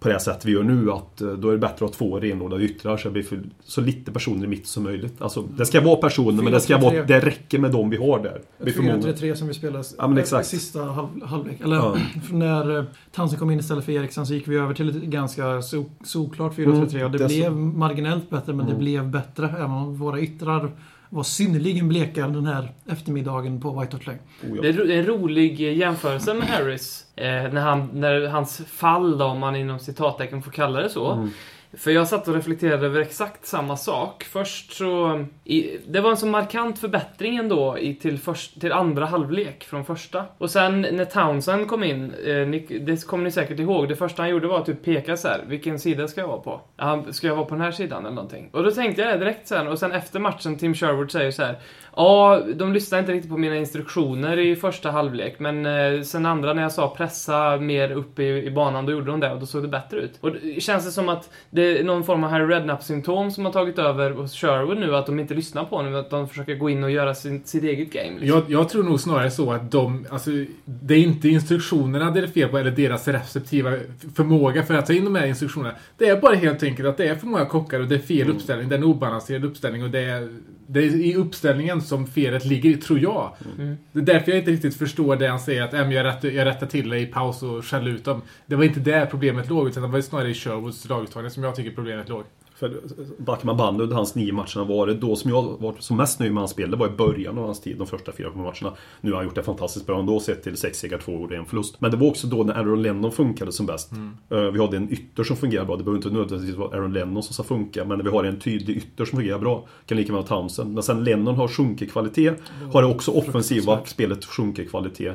på 0.00 0.08
det 0.08 0.20
sätt 0.20 0.44
vi 0.44 0.52
gör 0.52 0.62
nu. 0.62 0.92
Att 0.92 1.20
eh, 1.20 1.28
då 1.28 1.48
är 1.48 1.52
det 1.52 1.58
bättre 1.58 1.74
att 1.74 1.80
ha 1.80 1.88
två 1.88 2.20
renodlade 2.20 2.64
yttrar 2.64 2.96
så 2.96 3.08
det 3.08 3.12
blir 3.12 3.22
för, 3.22 3.40
så 3.64 3.80
lite 3.80 4.12
personer 4.12 4.44
i 4.44 4.48
mitt 4.48 4.66
som 4.66 4.82
möjligt. 4.82 5.22
Alltså, 5.22 5.42
det 5.56 5.66
ska 5.66 5.80
vara 5.80 5.96
personer 5.96 6.42
men 6.42 6.52
det 6.52 6.60
ska 6.60 6.76
4-3-3. 6.76 6.80
vara, 6.82 7.04
det 7.04 7.20
räcker 7.20 7.58
med 7.58 7.70
de 7.72 7.90
vi 7.90 7.96
har 7.96 8.18
där. 8.22 8.40
Det 8.58 8.64
blir 8.64 8.72
för 8.74 8.82
många. 8.82 8.96
4-3-3 8.96 9.34
som 9.34 9.48
vi 9.48 9.54
spelade 9.54 9.84
Ja, 9.98 10.18
exakt. 10.18 10.46
sista 10.48 10.82
halv, 10.84 11.08
halvlek. 11.24 11.60
Eller 11.60 11.76
Ja. 11.76 11.96
när 12.30 12.78
eh, 12.78 12.84
Townsend 13.12 13.38
kom 13.40 13.50
in 13.50 13.58
istället 13.58 13.84
för 13.84 13.92
Eriksen 13.92 14.26
så 14.26 14.34
gick 14.34 14.48
vi 14.48 14.56
över 14.56 14.74
till 14.74 14.88
ett 14.88 15.02
ganska 15.02 15.62
so, 15.62 15.84
solklart 16.04 16.56
4-3-3. 16.56 16.62
Mm, 16.64 17.04
och 17.04 17.10
det, 17.10 17.18
det 17.18 17.24
är 17.24 17.28
så- 17.28 17.34
blev 17.34 17.52
marginellt 17.56 18.30
bättre 18.30 18.52
men 18.52 18.66
det 18.66 18.72
Mm. 18.72 18.78
blev 18.84 19.10
bättre. 19.10 19.48
Även 19.58 19.70
om 19.70 19.96
våra 19.96 20.20
yttrar 20.20 20.70
var 21.10 21.22
synnerligen 21.22 21.88
bleka 21.88 22.28
den 22.28 22.46
här 22.46 22.72
eftermiddagen 22.90 23.60
på 23.60 23.80
White 23.80 23.96
Hart 23.96 24.06
Lane. 24.06 24.18
Oh, 24.42 24.56
ja. 24.56 24.62
Det 24.62 24.68
är 24.68 24.90
en 24.90 25.06
rolig 25.06 25.60
eh, 25.60 25.76
jämförelse 25.76 26.34
med 26.34 26.48
Harris. 26.48 27.06
Eh, 27.16 27.24
när, 27.24 27.60
han, 27.60 27.88
när 27.92 28.26
hans 28.26 28.62
fall, 28.66 29.18
då, 29.18 29.24
om 29.24 29.38
man 29.38 29.56
inom 29.56 29.78
citattecken 29.78 30.42
får 30.42 30.50
kalla 30.50 30.80
det 30.80 30.88
så. 30.88 31.12
Mm. 31.12 31.30
För 31.72 31.90
jag 31.90 32.08
satt 32.08 32.28
och 32.28 32.34
reflekterade 32.34 32.86
över 32.86 33.00
exakt 33.00 33.46
samma 33.46 33.76
sak. 33.76 34.24
Först 34.24 34.72
så... 34.72 35.24
I, 35.44 35.78
det 35.88 36.00
var 36.00 36.10
en 36.10 36.16
så 36.16 36.26
markant 36.26 36.78
förbättring 36.78 37.36
ändå 37.36 37.78
i, 37.78 37.94
till, 37.94 38.18
först, 38.18 38.60
till 38.60 38.72
andra 38.72 39.06
halvlek 39.06 39.64
från 39.64 39.84
första. 39.84 40.24
Och 40.38 40.50
sen 40.50 40.80
när 40.80 41.04
Townsend 41.04 41.68
kom 41.68 41.84
in, 41.84 42.14
eh, 42.24 42.46
ni, 42.46 42.80
det 42.80 43.06
kommer 43.06 43.24
ni 43.24 43.30
säkert 43.30 43.58
ihåg, 43.58 43.88
det 43.88 43.96
första 43.96 44.22
han 44.22 44.30
gjorde 44.30 44.48
var 44.48 44.58
att 44.58 44.66
typ 44.66 44.84
peka 44.84 45.16
så 45.16 45.28
här. 45.28 45.44
vilken 45.46 45.78
sida 45.78 46.08
ska 46.08 46.20
jag 46.20 46.28
vara 46.28 46.40
på? 46.40 46.60
Ja, 46.76 47.04
ska 47.10 47.26
jag 47.26 47.36
vara 47.36 47.46
på 47.46 47.54
den 47.54 47.64
här 47.64 47.72
sidan 47.72 48.06
eller 48.06 48.14
någonting? 48.14 48.48
Och 48.52 48.62
då 48.62 48.70
tänkte 48.70 49.02
jag 49.02 49.14
det 49.14 49.18
direkt 49.18 49.48
sen, 49.48 49.68
och 49.68 49.78
sen 49.78 49.92
efter 49.92 50.20
matchen, 50.20 50.58
Tim 50.58 50.74
Sherwood 50.74 51.10
säger 51.10 51.30
så 51.30 51.42
här. 51.42 51.58
Ja, 51.96 52.42
de 52.54 52.72
lyssnade 52.72 53.00
inte 53.00 53.12
riktigt 53.12 53.30
på 53.30 53.38
mina 53.38 53.56
instruktioner 53.56 54.38
i 54.38 54.56
första 54.56 54.90
halvlek, 54.90 55.38
men 55.38 55.66
eh, 55.66 56.02
sen 56.02 56.26
andra 56.26 56.52
när 56.52 56.62
jag 56.62 56.72
sa 56.72 56.94
pressa 56.96 57.56
mer 57.56 57.90
upp 57.92 58.18
i, 58.18 58.24
i 58.24 58.50
banan, 58.50 58.86
då 58.86 58.92
gjorde 58.92 59.10
de 59.10 59.20
det 59.20 59.32
och 59.32 59.40
då 59.40 59.46
såg 59.46 59.62
det 59.62 59.68
bättre 59.68 60.00
ut. 60.00 60.18
Och 60.20 60.32
det 60.32 60.60
känns 60.60 60.84
det 60.84 60.90
som 60.90 61.08
att 61.08 61.30
det 61.50 61.59
är 61.62 61.84
någon 61.84 62.04
form 62.04 62.24
av 62.24 62.30
Harry 62.30 62.54
Redknapp-symptom 62.54 63.30
som 63.30 63.44
har 63.44 63.52
tagit 63.52 63.78
över 63.78 64.10
hos 64.10 64.34
Sherwood 64.34 64.78
nu, 64.78 64.96
att 64.96 65.06
de 65.06 65.20
inte 65.20 65.34
lyssnar 65.34 65.64
på 65.64 65.76
honom, 65.76 65.94
att 65.94 66.10
de 66.10 66.28
försöker 66.28 66.54
gå 66.54 66.70
in 66.70 66.84
och 66.84 66.90
göra 66.90 67.14
sin, 67.14 67.44
sitt 67.44 67.64
eget 67.64 67.92
game. 67.92 68.18
Liksom. 68.20 68.28
Jag, 68.28 68.60
jag 68.60 68.68
tror 68.68 68.82
nog 68.82 69.00
snarare 69.00 69.30
så 69.30 69.52
att 69.52 69.70
de, 69.70 70.06
alltså, 70.10 70.30
det 70.64 70.94
är 70.94 70.98
inte 70.98 71.28
instruktionerna 71.28 72.10
det 72.10 72.20
är 72.20 72.26
fel 72.26 72.48
på, 72.48 72.58
eller 72.58 72.70
deras 72.70 73.08
receptiva 73.08 73.72
förmåga 74.14 74.62
för 74.62 74.74
att 74.74 74.86
ta 74.86 74.92
in 74.92 75.04
de 75.04 75.14
här 75.14 75.26
instruktionerna. 75.26 75.74
Det 75.98 76.08
är 76.08 76.20
bara 76.20 76.34
helt 76.34 76.62
enkelt 76.62 76.88
att 76.88 76.96
det 76.96 77.08
är 77.08 77.14
för 77.14 77.26
många 77.26 77.46
kockar 77.46 77.80
och 77.80 77.88
det 77.88 77.94
är 77.94 77.98
fel 77.98 78.30
uppställning. 78.30 78.68
Det 78.68 78.74
är 78.74 78.78
en 78.78 78.84
obalanserad 78.84 79.44
uppställning 79.44 79.82
och 79.82 79.90
det 79.90 80.00
är, 80.00 80.28
det 80.72 80.80
är 80.80 80.96
i 80.96 81.14
uppställningen 81.14 81.82
som 81.82 82.06
felet 82.06 82.44
ligger, 82.44 82.76
tror 82.76 82.98
jag. 82.98 83.32
Mm. 83.58 83.76
Det 83.92 83.98
är 83.98 84.02
därför 84.02 84.30
jag 84.30 84.38
inte 84.38 84.50
riktigt 84.50 84.76
förstår 84.76 85.16
det 85.16 85.28
han 85.28 85.40
säger 85.40 85.62
att 85.62 85.74
"Äm, 85.74 85.92
jag, 85.92 86.04
rätt, 86.06 86.24
jag 86.24 86.46
rättar 86.46 86.66
till 86.66 86.88
det 86.88 86.98
i 86.98 87.06
paus 87.06 87.42
och 87.42 87.64
skäller 87.64 87.90
ut 87.90 88.04
dem. 88.04 88.22
Det 88.46 88.56
var 88.56 88.64
inte 88.64 88.80
där 88.80 89.06
problemet 89.06 89.48
låg, 89.48 89.68
utan 89.68 89.82
det 89.82 89.88
var 89.88 90.00
snarare 90.00 90.30
i 90.30 90.34
Sherwoods 90.34 90.88
laguttagning 90.88 91.30
som 91.30 91.42
jag 91.44 91.54
tycker 91.56 91.70
problemet 91.70 92.08
låg. 92.08 92.24
För 92.60 92.80
backar 93.18 93.46
man 93.46 93.56
bandet 93.56 93.82
under 93.82 93.96
hans 93.96 94.14
nio 94.14 94.32
matcher 94.32 94.64
var 94.64 94.86
det 94.86 94.94
då 94.94 95.16
som 95.16 95.30
jag 95.30 95.42
var 95.42 95.74
som 95.78 95.96
mest 95.96 96.20
nöjd 96.20 96.32
med 96.32 96.40
hans 96.40 96.50
spel. 96.50 96.70
Det 96.70 96.76
var 96.76 96.86
i 96.86 96.90
början 96.90 97.38
av 97.38 97.44
hans 97.44 97.60
tid, 97.60 97.78
de 97.78 97.86
första 97.86 98.12
fyra 98.12 98.30
matcherna. 98.34 98.76
Nu 99.00 99.10
har 99.10 99.16
han 99.16 99.26
gjort 99.26 99.34
det 99.34 99.42
fantastiskt 99.42 99.86
bra 99.86 100.00
ändå 100.00 100.20
sett 100.20 100.42
till 100.42 100.56
sex 100.56 100.78
segrar, 100.78 100.98
två 100.98 101.12
och 101.12 101.32
en 101.32 101.44
förlust. 101.44 101.80
Men 101.80 101.90
det 101.90 101.96
var 101.96 102.06
också 102.06 102.26
då 102.26 102.42
när 102.42 102.54
Aaron 102.54 102.82
Lennon 102.82 103.12
funkade 103.12 103.52
som 103.52 103.66
bäst. 103.66 103.92
Eh, 104.30 104.38
Vi 104.40 104.60
hade 104.60 104.76
en 104.76 104.92
ytter 104.92 105.24
som 105.24 105.36
fungerade 105.36 105.66
bra. 105.66 105.76
Det 105.76 105.84
behöver 105.84 105.98
inte 105.98 106.18
nödvändigtvis 106.18 106.56
vara 106.56 106.76
Aaron 106.76 106.92
Lennon 106.92 107.22
som 107.22 107.34
ska 107.34 107.42
funka. 107.42 107.84
Men 107.84 107.98
när 107.98 108.04
vi 108.04 108.10
har 108.10 108.24
en 108.24 108.38
tydlig 108.40 108.76
ytter 108.76 109.04
som 109.04 109.18
fungerar 109.18 109.38
bra. 109.38 109.66
Kan 109.86 109.96
lika 109.96 110.12
med 110.12 110.26
Townsend. 110.26 110.74
Men 110.74 110.82
sen 110.82 111.04
Lennon 111.04 111.34
har 111.34 111.48
sjunkit 111.48 111.92
kvalitet. 111.92 112.32
Har 112.72 112.82
det 112.82 112.88
också 112.88 113.10
offensiva 113.10 113.80
spelet 113.84 114.24
sjunkit 114.24 114.70
kvalitet. 114.70 115.12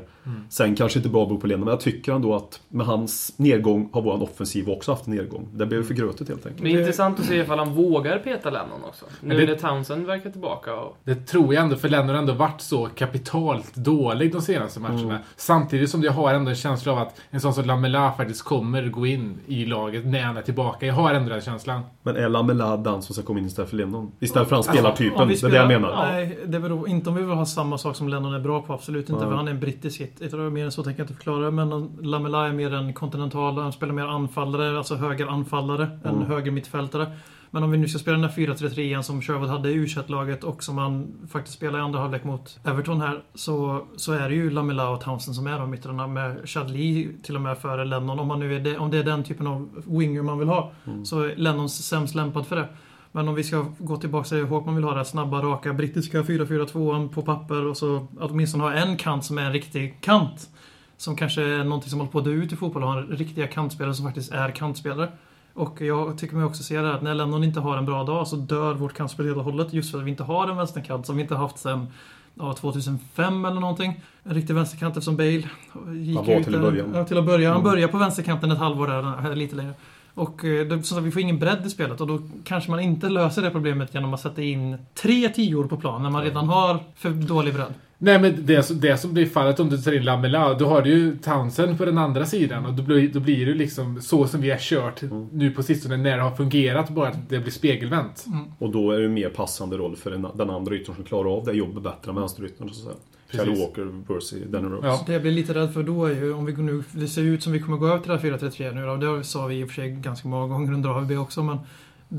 Sen 0.50 0.76
kanske 0.76 1.00
inte 1.00 1.10
bara 1.10 1.26
beror 1.26 1.40
på 1.40 1.48
Lennon. 1.48 1.66
Men 1.66 1.72
jag 1.72 1.80
tycker 1.80 2.12
ändå 2.14 2.36
att 2.36 2.62
med 2.70 2.86
hans 2.86 3.34
nedgång 3.38 3.90
har 3.94 4.02
vår 4.02 4.24
offensiv 4.24 4.70
också 4.70 4.92
haft 4.92 5.08
en 5.08 5.16
nedgång. 5.16 5.48
Det 5.54 5.66
blev 5.66 5.84
för 5.84 5.94
grötigt 5.94 6.30
helt 6.30 6.46
enkelt. 6.46 6.64
Det 6.64 6.72
är 6.72 6.80
intressant 6.80 7.20
att 7.20 7.26
se 7.26 7.35
ifall 7.42 7.60
han 7.60 7.74
vågar 7.74 8.20
peta 8.20 8.50
Lennon 8.50 8.84
också. 8.88 9.06
Nu 9.22 9.38
det- 9.38 9.46
när 9.46 9.56
Townsend 9.56 10.06
verkar 10.06 10.30
tillbaka 10.30 10.74
och... 10.76 10.98
Det 11.04 11.16
tror 11.16 11.54
jag 11.54 11.64
ändå, 11.64 11.76
för 11.76 11.90
Lennon 11.90 12.10
har 12.10 12.16
ändå 12.16 12.34
varit 12.34 12.62
så 12.62 12.86
kapitalt 12.96 13.76
dålig 13.76 14.32
de 14.32 14.42
senaste 14.42 14.80
matcherna. 14.80 15.20
Samtidigt 15.36 15.90
som 15.90 16.04
jag 16.04 16.12
har 16.12 16.34
ändå 16.34 16.50
en 16.50 16.56
känsla 16.56 16.92
av 16.92 16.98
att 16.98 17.22
en 17.30 17.42
sån 17.42 17.54
som 17.54 17.66
Lamela 17.66 18.12
faktiskt 18.12 18.42
kommer 18.44 18.88
gå 18.90 19.06
in 19.08 19.38
i 19.48 19.66
laget 19.66 20.06
när 20.06 20.22
han 20.24 20.38
är 20.38 20.42
tillbaka. 20.42 20.86
Jag 20.86 20.94
har 20.94 21.14
ändå 21.14 21.30
den 21.30 21.42
känslan. 21.42 21.82
Men 22.04 22.16
är 22.16 22.30
Lamela 22.30 22.78
den 22.78 23.02
som 23.02 23.16
ska 23.16 23.24
komma 23.24 23.40
in 23.40 23.46
istället 23.46 23.70
för 23.70 23.78
Lennon? 23.78 24.12
Istället 24.20 24.48
för 24.50 24.56
han 24.56 24.58
Alltså, 24.60 24.72
spelartypen. 24.72 25.22
om 25.22 25.28
vi 25.28 25.36
det 25.36 25.48
är 25.48 25.50
det 25.52 25.56
jag 25.58 25.66
spelar- 25.68 25.80
menar. 25.80 26.12
Nej, 26.12 26.40
det 26.46 26.60
beror 26.60 26.90
inte 26.90 27.10
om 27.10 27.16
vi 27.16 27.22
vill 27.22 27.32
ha 27.36 27.46
samma 27.46 27.78
sak 27.78 27.96
som 27.96 28.10
Lennon 28.10 28.34
är 28.34 28.40
bra 28.40 28.62
på. 28.62 28.74
Absolut 28.74 29.10
inte. 29.10 29.22
Nej. 29.22 29.30
För 29.30 29.36
han 29.38 29.48
är 29.48 29.52
en 29.52 29.60
brittisk 29.60 30.02
hit. 30.02 30.34
Mer 30.34 30.66
än 30.66 30.72
så 30.72 30.84
tänker 30.84 31.00
jag 31.00 31.04
inte 31.04 31.14
förklara. 31.14 31.52
Men 31.52 31.96
Lamela 32.02 32.48
är 32.48 32.52
mer 32.52 32.74
en 32.74 32.94
kontinental. 32.94 33.58
Han 33.58 33.72
spelar 33.74 33.94
mer 33.94 34.04
anfallare, 34.08 34.78
alltså 34.78 34.96
högeranfallare, 34.96 35.84
än 36.04 36.16
Mm. 36.16 36.28
höger 36.28 36.52
mittfältare. 36.52 37.08
Men 37.56 37.64
om 37.64 37.72
vi 37.72 37.78
nu 37.78 37.88
ska 37.88 38.00
spela 38.00 38.18
den 38.18 38.30
här 38.30 38.36
4-3-3 38.36 39.02
som 39.02 39.22
Sherwood 39.22 39.50
hade 39.50 39.70
i 39.70 39.74
u 39.74 39.88
laget 40.08 40.44
och 40.44 40.64
som 40.64 40.78
han 40.78 41.14
faktiskt 41.30 41.58
spelade 41.58 41.78
i 41.78 41.82
andra 41.82 42.00
halvlek 42.00 42.24
mot 42.24 42.60
Everton 42.64 43.02
här. 43.02 43.24
Så, 43.34 43.86
så 43.96 44.12
är 44.12 44.30
det 44.30 44.36
ju 44.36 44.50
Lamela 44.50 44.90
och 44.90 45.02
Townsend 45.02 45.36
som 45.36 45.48
är 45.48 45.60
de 45.60 45.74
yttrarna 45.74 46.08
med 46.08 46.50
Chadli 46.50 47.10
till 47.24 47.36
och 47.36 47.42
med 47.42 47.58
före 47.58 47.86
Lennon. 47.86 48.20
Om, 48.20 48.28
man 48.28 48.40
nu 48.40 48.56
är 48.56 48.60
det, 48.60 48.78
om 48.78 48.92
det 48.92 48.98
är 48.98 49.04
den 49.04 49.24
typen 49.24 49.48
av 49.48 49.84
winger 49.86 50.22
man 50.22 50.40
vill 50.40 50.48
ha. 50.48 50.72
Så 51.04 51.20
är 51.20 51.36
Lennon 51.36 51.70
sämst 51.70 52.16
lämpad 52.16 52.48
för 52.48 52.56
det. 52.56 52.68
Men 53.12 53.28
om 53.28 53.36
vi 53.36 53.44
ska 53.44 53.66
gå 53.78 53.98
tillbaka 53.98 54.30
till 54.30 54.38
hur 54.38 54.66
man 54.66 54.76
vill 54.76 54.84
ha 54.84 54.94
det 54.94 55.06
snabba, 55.06 55.42
raka, 55.42 55.74
brittiska 55.74 56.22
4-4-2 56.22 57.10
på 57.10 57.22
papper 57.22 57.66
och 57.66 57.78
så 57.78 57.96
att 57.96 58.32
åtminstone 58.32 58.64
ha 58.64 58.74
en 58.74 58.98
kant 58.98 59.26
som 59.26 59.38
är 59.38 59.46
en 59.46 59.54
riktig 59.54 60.02
kant. 60.02 60.50
Som 60.98 61.16
kanske 61.16 61.42
är 61.42 61.64
någonting 61.64 61.90
som 61.90 62.00
håller 62.00 62.12
på 62.12 62.20
att 62.20 62.26
dö 62.26 62.32
ut 62.32 62.54
i 62.54 62.56
fotboll 62.56 62.84
och 62.84 62.90
ha 62.90 63.02
riktiga 63.02 63.48
kantspelare 63.48 63.94
som 63.94 64.06
faktiskt 64.06 64.32
är 64.32 64.52
kantspelare. 64.52 65.12
Och 65.56 65.82
jag 65.82 66.18
tycker 66.18 66.36
mig 66.36 66.46
också 66.46 66.64
se 66.64 66.82
det 66.82 66.88
här 66.88 66.94
att 66.96 67.02
när 67.02 67.14
Lennon 67.16 67.44
inte 67.44 67.60
har 67.60 67.78
en 67.78 67.86
bra 67.86 68.04
dag 68.04 68.28
så 68.28 68.36
dör 68.36 68.74
vårt 68.74 68.94
kantspel 68.94 69.26
helt 69.26 69.38
och 69.38 69.44
hållet 69.44 69.74
just 69.74 69.92
för 69.92 69.98
att 69.98 70.04
vi 70.06 70.10
inte 70.12 70.24
har 70.24 70.48
en 70.48 70.58
vänsterkant 70.58 71.06
som 71.06 71.16
vi 71.16 71.22
inte 71.22 71.36
haft 71.36 71.58
sedan 71.60 71.88
ja, 72.36 72.54
2005 72.54 73.46
eller 73.46 73.60
någonting. 73.62 74.02
En 74.24 74.34
riktig 74.34 74.54
vänsterkant 74.54 74.98
eftersom 74.98 75.18
Bale 75.18 75.30
gick 75.32 76.16
Han 76.18 76.26
var 76.26 76.36
ut 76.36 76.44
till 76.44 76.52
där- 76.54 76.60
att 76.60 76.66
börja 76.72 76.88
med. 76.88 77.00
Ja, 77.00 77.06
till 77.06 77.18
att 77.18 77.26
börja. 77.26 77.50
Han 77.50 77.62
Mm. 77.62 77.72
började 77.72 77.92
på 77.92 77.98
vänsterkanten 77.98 78.52
ett 78.52 78.58
halvår 78.58 78.88
där, 78.88 79.26
eller 79.26 79.36
lite 79.36 79.56
längre. 79.56 79.74
Och 80.14 80.46
eh, 80.46 80.68
det, 80.68 80.84
så 80.84 81.00
vi 81.00 81.12
får 81.12 81.22
ingen 81.22 81.40
bredd 81.40 81.66
i 81.66 81.70
spelet 81.70 82.02
och 82.02 82.08
då 82.08 82.20
kanske 82.44 82.72
man 82.72 82.80
inte 82.80 83.10
löser 83.10 83.42
det 83.42 83.50
problemet 83.52 83.94
genom 83.94 84.14
att 84.14 84.20
sätta 84.22 84.42
in 84.42 84.78
tre 84.94 85.30
tior 85.30 85.68
på 85.68 85.78
plan 85.78 86.04
när 86.04 86.10
man 86.10 86.24
redan 86.24 86.50
har 86.50 86.80
för 86.96 87.10
dålig 87.10 87.54
bredd. 87.54 87.74
Nej 88.06 88.20
men 88.22 88.36
det, 88.46 88.64
som- 88.64 88.80
det 88.80 88.98
som 88.98 89.14
blir 89.14 89.26
fallet 89.26 89.60
om 89.60 89.70
du 89.70 89.78
tar 89.78 89.92
in 89.92 90.04
Lamela, 90.04 90.54
då 90.54 90.66
har 90.66 90.82
du 90.82 90.90
ju 90.90 91.18
Townsend 91.18 91.78
på 91.78 91.86
den 91.86 91.98
andra 91.98 92.26
sidan 92.26 92.66
och 92.66 92.74
då 92.74 92.84
blir, 92.84 93.10
då 93.14 93.20
blir 93.20 93.46
det 93.46 93.54
liksom 93.54 94.02
så 94.02 94.28
som 94.28 94.42
vi 94.42 94.52
har 94.52 94.58
kört 94.58 95.02
nu 95.32 95.52
på 95.52 95.64
sistone 95.64 95.98
när 95.98 96.18
det 96.18 96.24
har 96.24 96.32
fungerat, 96.36 96.90
bara 96.90 97.08
att 97.08 97.30
det 97.30 97.40
blir 97.40 97.52
spegelvänt. 97.52 98.26
Och 98.60 98.72
då 98.72 98.92
är 98.92 99.00
det 99.00 99.10
mer 99.10 99.30
passande 99.30 99.78
roll 99.78 99.96
för 99.96 100.12
den, 100.12 100.28
den 100.36 100.50
andra 100.50 100.76
yttern 100.76 100.96
som 100.96 101.04
klarar 101.04 101.38
av 101.38 101.46
det 101.46 101.54
jobbet 101.54 101.84
bättre 101.84 102.10
än 102.12 102.16
vänsteryttern. 102.16 102.70
Så 102.70 102.90
att 102.90 102.96
säga. 102.96 103.46
Kyle. 103.46 103.60
Walker, 103.62 104.04
Percy, 104.14 104.40
Danny 104.50 104.68
Rose. 104.68 104.88
Ja. 104.88 105.04
Det 105.08 105.14
jag 105.14 105.22
blir 105.22 105.32
lite 105.32 105.54
rädd 105.54 105.74
för 105.74 105.84
då 105.84 106.06
är 106.06 106.12
ju 106.16 106.34
om 106.34 106.46
vi 106.46 106.54
nu, 106.54 106.84
det 106.92 107.08
ser 107.08 107.22
ut 107.22 107.44
som 107.44 107.54
vi 107.54 107.60
kommer 107.60 107.78
gå 107.78 107.88
över 107.88 108.00
till 108.00 108.12
det 108.12 108.18
här 108.18 108.38
4-3-3 108.50 108.74
nu 109.00 109.06
då. 109.08 109.18
Det 109.18 109.24
sa 109.24 109.46
vi 109.46 109.56
i 109.60 109.64
och 109.64 109.68
för 109.68 109.76
sig 109.76 109.92
ganska 109.92 110.28
många 110.28 110.48
gånger 110.48 110.74
under 110.74 110.90
AVB 110.90 111.12
också 111.12 111.44
men 111.44 111.58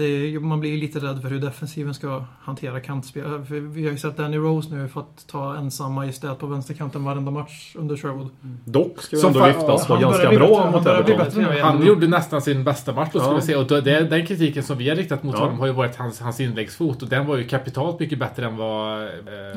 är, 0.04 0.40
man 0.40 0.60
blir 0.60 0.76
lite 0.76 0.98
rädd 0.98 1.22
för 1.22 1.28
hur 1.28 1.40
defensiven 1.40 1.94
ska 1.94 2.24
hantera 2.42 2.80
kantspel. 2.80 3.24
För 3.48 3.60
vi 3.60 3.84
har 3.84 3.90
ju 3.92 3.98
sett 3.98 4.16
Danny 4.16 4.36
Rose 4.36 4.74
nu 4.74 4.88
fått 4.88 5.26
ta 5.26 5.56
ensam 5.56 5.92
majestät 5.92 6.38
på 6.38 6.46
vänsterkanten 6.46 7.04
varenda 7.04 7.30
match 7.30 7.72
under 7.78 7.96
Sherwood. 7.96 8.28
Dock 8.64 9.02
ska 9.02 9.16
vi 9.16 9.20
Som 9.22 9.28
ändå 9.28 9.46
lyftas 9.46 9.64
ja, 9.88 9.94
var 9.94 9.96
han 9.96 10.00
ganska 10.02 10.28
bra 10.30 10.38
bättre, 10.38 10.56
han 10.62 10.72
mot 10.72 10.86
Everton. 10.86 11.44
Han 11.60 11.86
gjorde 11.86 12.06
nästan 12.08 12.42
sin 12.42 12.64
bästa 12.64 12.92
match 12.92 13.08
då, 13.12 13.18
skulle 13.18 13.32
Ja. 13.34 13.36
vi 13.40 13.46
säga. 13.46 13.58
Och 13.58 13.66
då- 13.66 13.80
det, 13.80 14.00
den 14.00 14.26
kritiken 14.26 14.62
som 14.62 14.78
vi 14.78 14.88
har 14.88 14.96
riktat 14.96 15.22
mot 15.22 15.34
Ja. 15.38 15.40
honom 15.44 15.58
har 15.60 15.66
ju 15.66 15.72
varit 15.72 15.96
hans, 15.96 16.20
hans 16.20 16.40
inläggsfot. 16.40 17.02
Och 17.02 17.08
den 17.08 17.26
var 17.26 17.36
ju 17.36 17.44
kapitalt 17.44 18.00
mycket 18.00 18.18
bättre 18.18 18.46
än 18.46 18.56
vad 18.56 19.02
eh, 19.02 19.08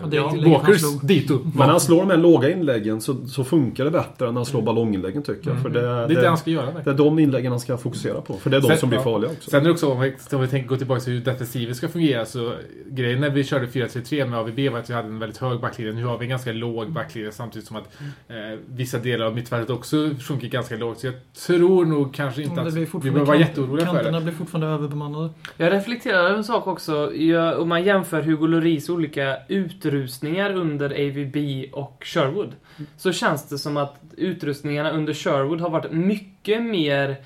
han 0.02 0.52
Walkers 0.52 1.00
dito 1.02 1.34
Men 1.44 1.52
när 1.56 1.66
han 1.68 1.80
slår 1.80 2.00
de 2.00 2.10
här 2.10 2.18
låga 2.18 2.50
inläggen 2.52 3.02
så, 3.02 3.28
så 3.28 3.44
funkar 3.44 3.86
det 3.86 3.92
bättre 3.92 4.28
än 4.28 4.34
när 4.34 4.40
han 4.40 4.46
slår 4.46 4.62
ballonginläggen 4.62 5.24
tycker 5.24 5.50
jag. 5.50 5.62
För 5.62 5.70
det, 5.70 5.82
Det 5.82 5.88
är 6.14 6.22
det 6.22 6.28
han 6.28 6.38
ska 6.38 6.50
göra. 6.52 6.66
det 6.84 6.90
är 6.90 6.94
de 6.94 7.20
inläggen 7.20 7.52
han 7.52 7.60
ska 7.60 7.78
fokusera 7.78 8.22
på. 8.22 8.34
För 8.34 8.50
det 8.50 8.58
är 8.58 8.62
de 8.62 8.68
Sen- 8.68 8.78
som 8.78 8.90
blir 8.90 9.00
ja. 9.00 9.04
farliga 9.04 9.32
också. 9.32 9.50
Sen 9.50 9.60
är 9.62 9.66
det 9.66 9.72
också, 9.72 9.94
om 10.34 10.40
vi, 10.40 10.46
om 10.46 10.48
vi 10.48 10.52
tänker 10.52 10.70
gå 10.70 10.78
tillbaka 10.78 11.02
till 11.02 11.14
hur 11.14 11.22
defensiven 11.22 11.76
ska 11.76 11.88
fungera, 11.88 12.26
så 12.26 12.54
grejen 12.88 13.22
när 13.22 13.30
vi 13.30 13.44
körde 13.44 13.66
4-3-3 13.66 14.30
med 14.30 14.40
AVB 14.40 14.72
var 14.72 14.80
att 14.80 14.90
vi 14.90 14.94
hade 14.94 15.08
en 15.08 15.20
väldigt 15.20 15.38
hög 15.38 15.60
backlinje. 15.60 15.94
Nu 15.94 16.06
har 16.06 16.18
vi 16.18 16.26
en 16.26 16.30
ganska 16.30 16.52
låg 16.52 16.92
backlinje 16.92 17.32
samtidigt 17.32 17.68
som 17.68 17.78
att 17.78 18.02
eh, 18.28 18.60
vissa 18.66 18.98
delar 18.98 19.26
av 19.26 19.36
mittfältet 19.36 19.70
också 19.70 20.10
sjunker 20.20 20.48
ganska 20.48 20.76
lågt. 20.76 21.00
Så 21.00 21.08
jag 21.08 21.16
tror 21.48 21.86
nog 21.86 22.14
kanske 22.14 22.42
inte 22.42 22.62
att 22.62 22.74
blir 22.74 22.80
vi 22.80 22.86
fortfarande 22.86 23.12
behöver 23.12 23.28
vara 23.28 23.40
jätteoroliga 23.40 23.86
för 23.86 23.94
Kanterna 23.94 24.20
det. 24.20 24.24
blir 24.24 24.34
fortfarande 24.34 24.68
överbemannade. 24.68 25.30
Jag 25.58 25.74
reflekterar 25.74 26.18
över 26.18 26.38
en 26.38 26.44
sak 26.44 26.68
också. 26.68 27.16
Jag, 27.16 27.60
om 27.60 27.70
man 27.70 27.84
jämför 27.84 28.22
Hugo 28.22 28.48
Lloris 28.48 28.90
olika 28.90 29.38
utrustningar 29.48 30.54
under 30.54 30.90
AVB 30.90 31.66
och 31.74 32.04
Sherwood. 32.06 32.56
Så 32.98 33.12
känns 33.12 33.50
det 33.50 33.58
som 33.58 33.78
att 33.78 34.02
utrustningarna 34.18 34.92
under 34.92 35.14
Sherwood 35.14 35.62
har 35.62 35.70
varit 35.70 35.92
mycket 35.92 36.64
mer 36.64 37.18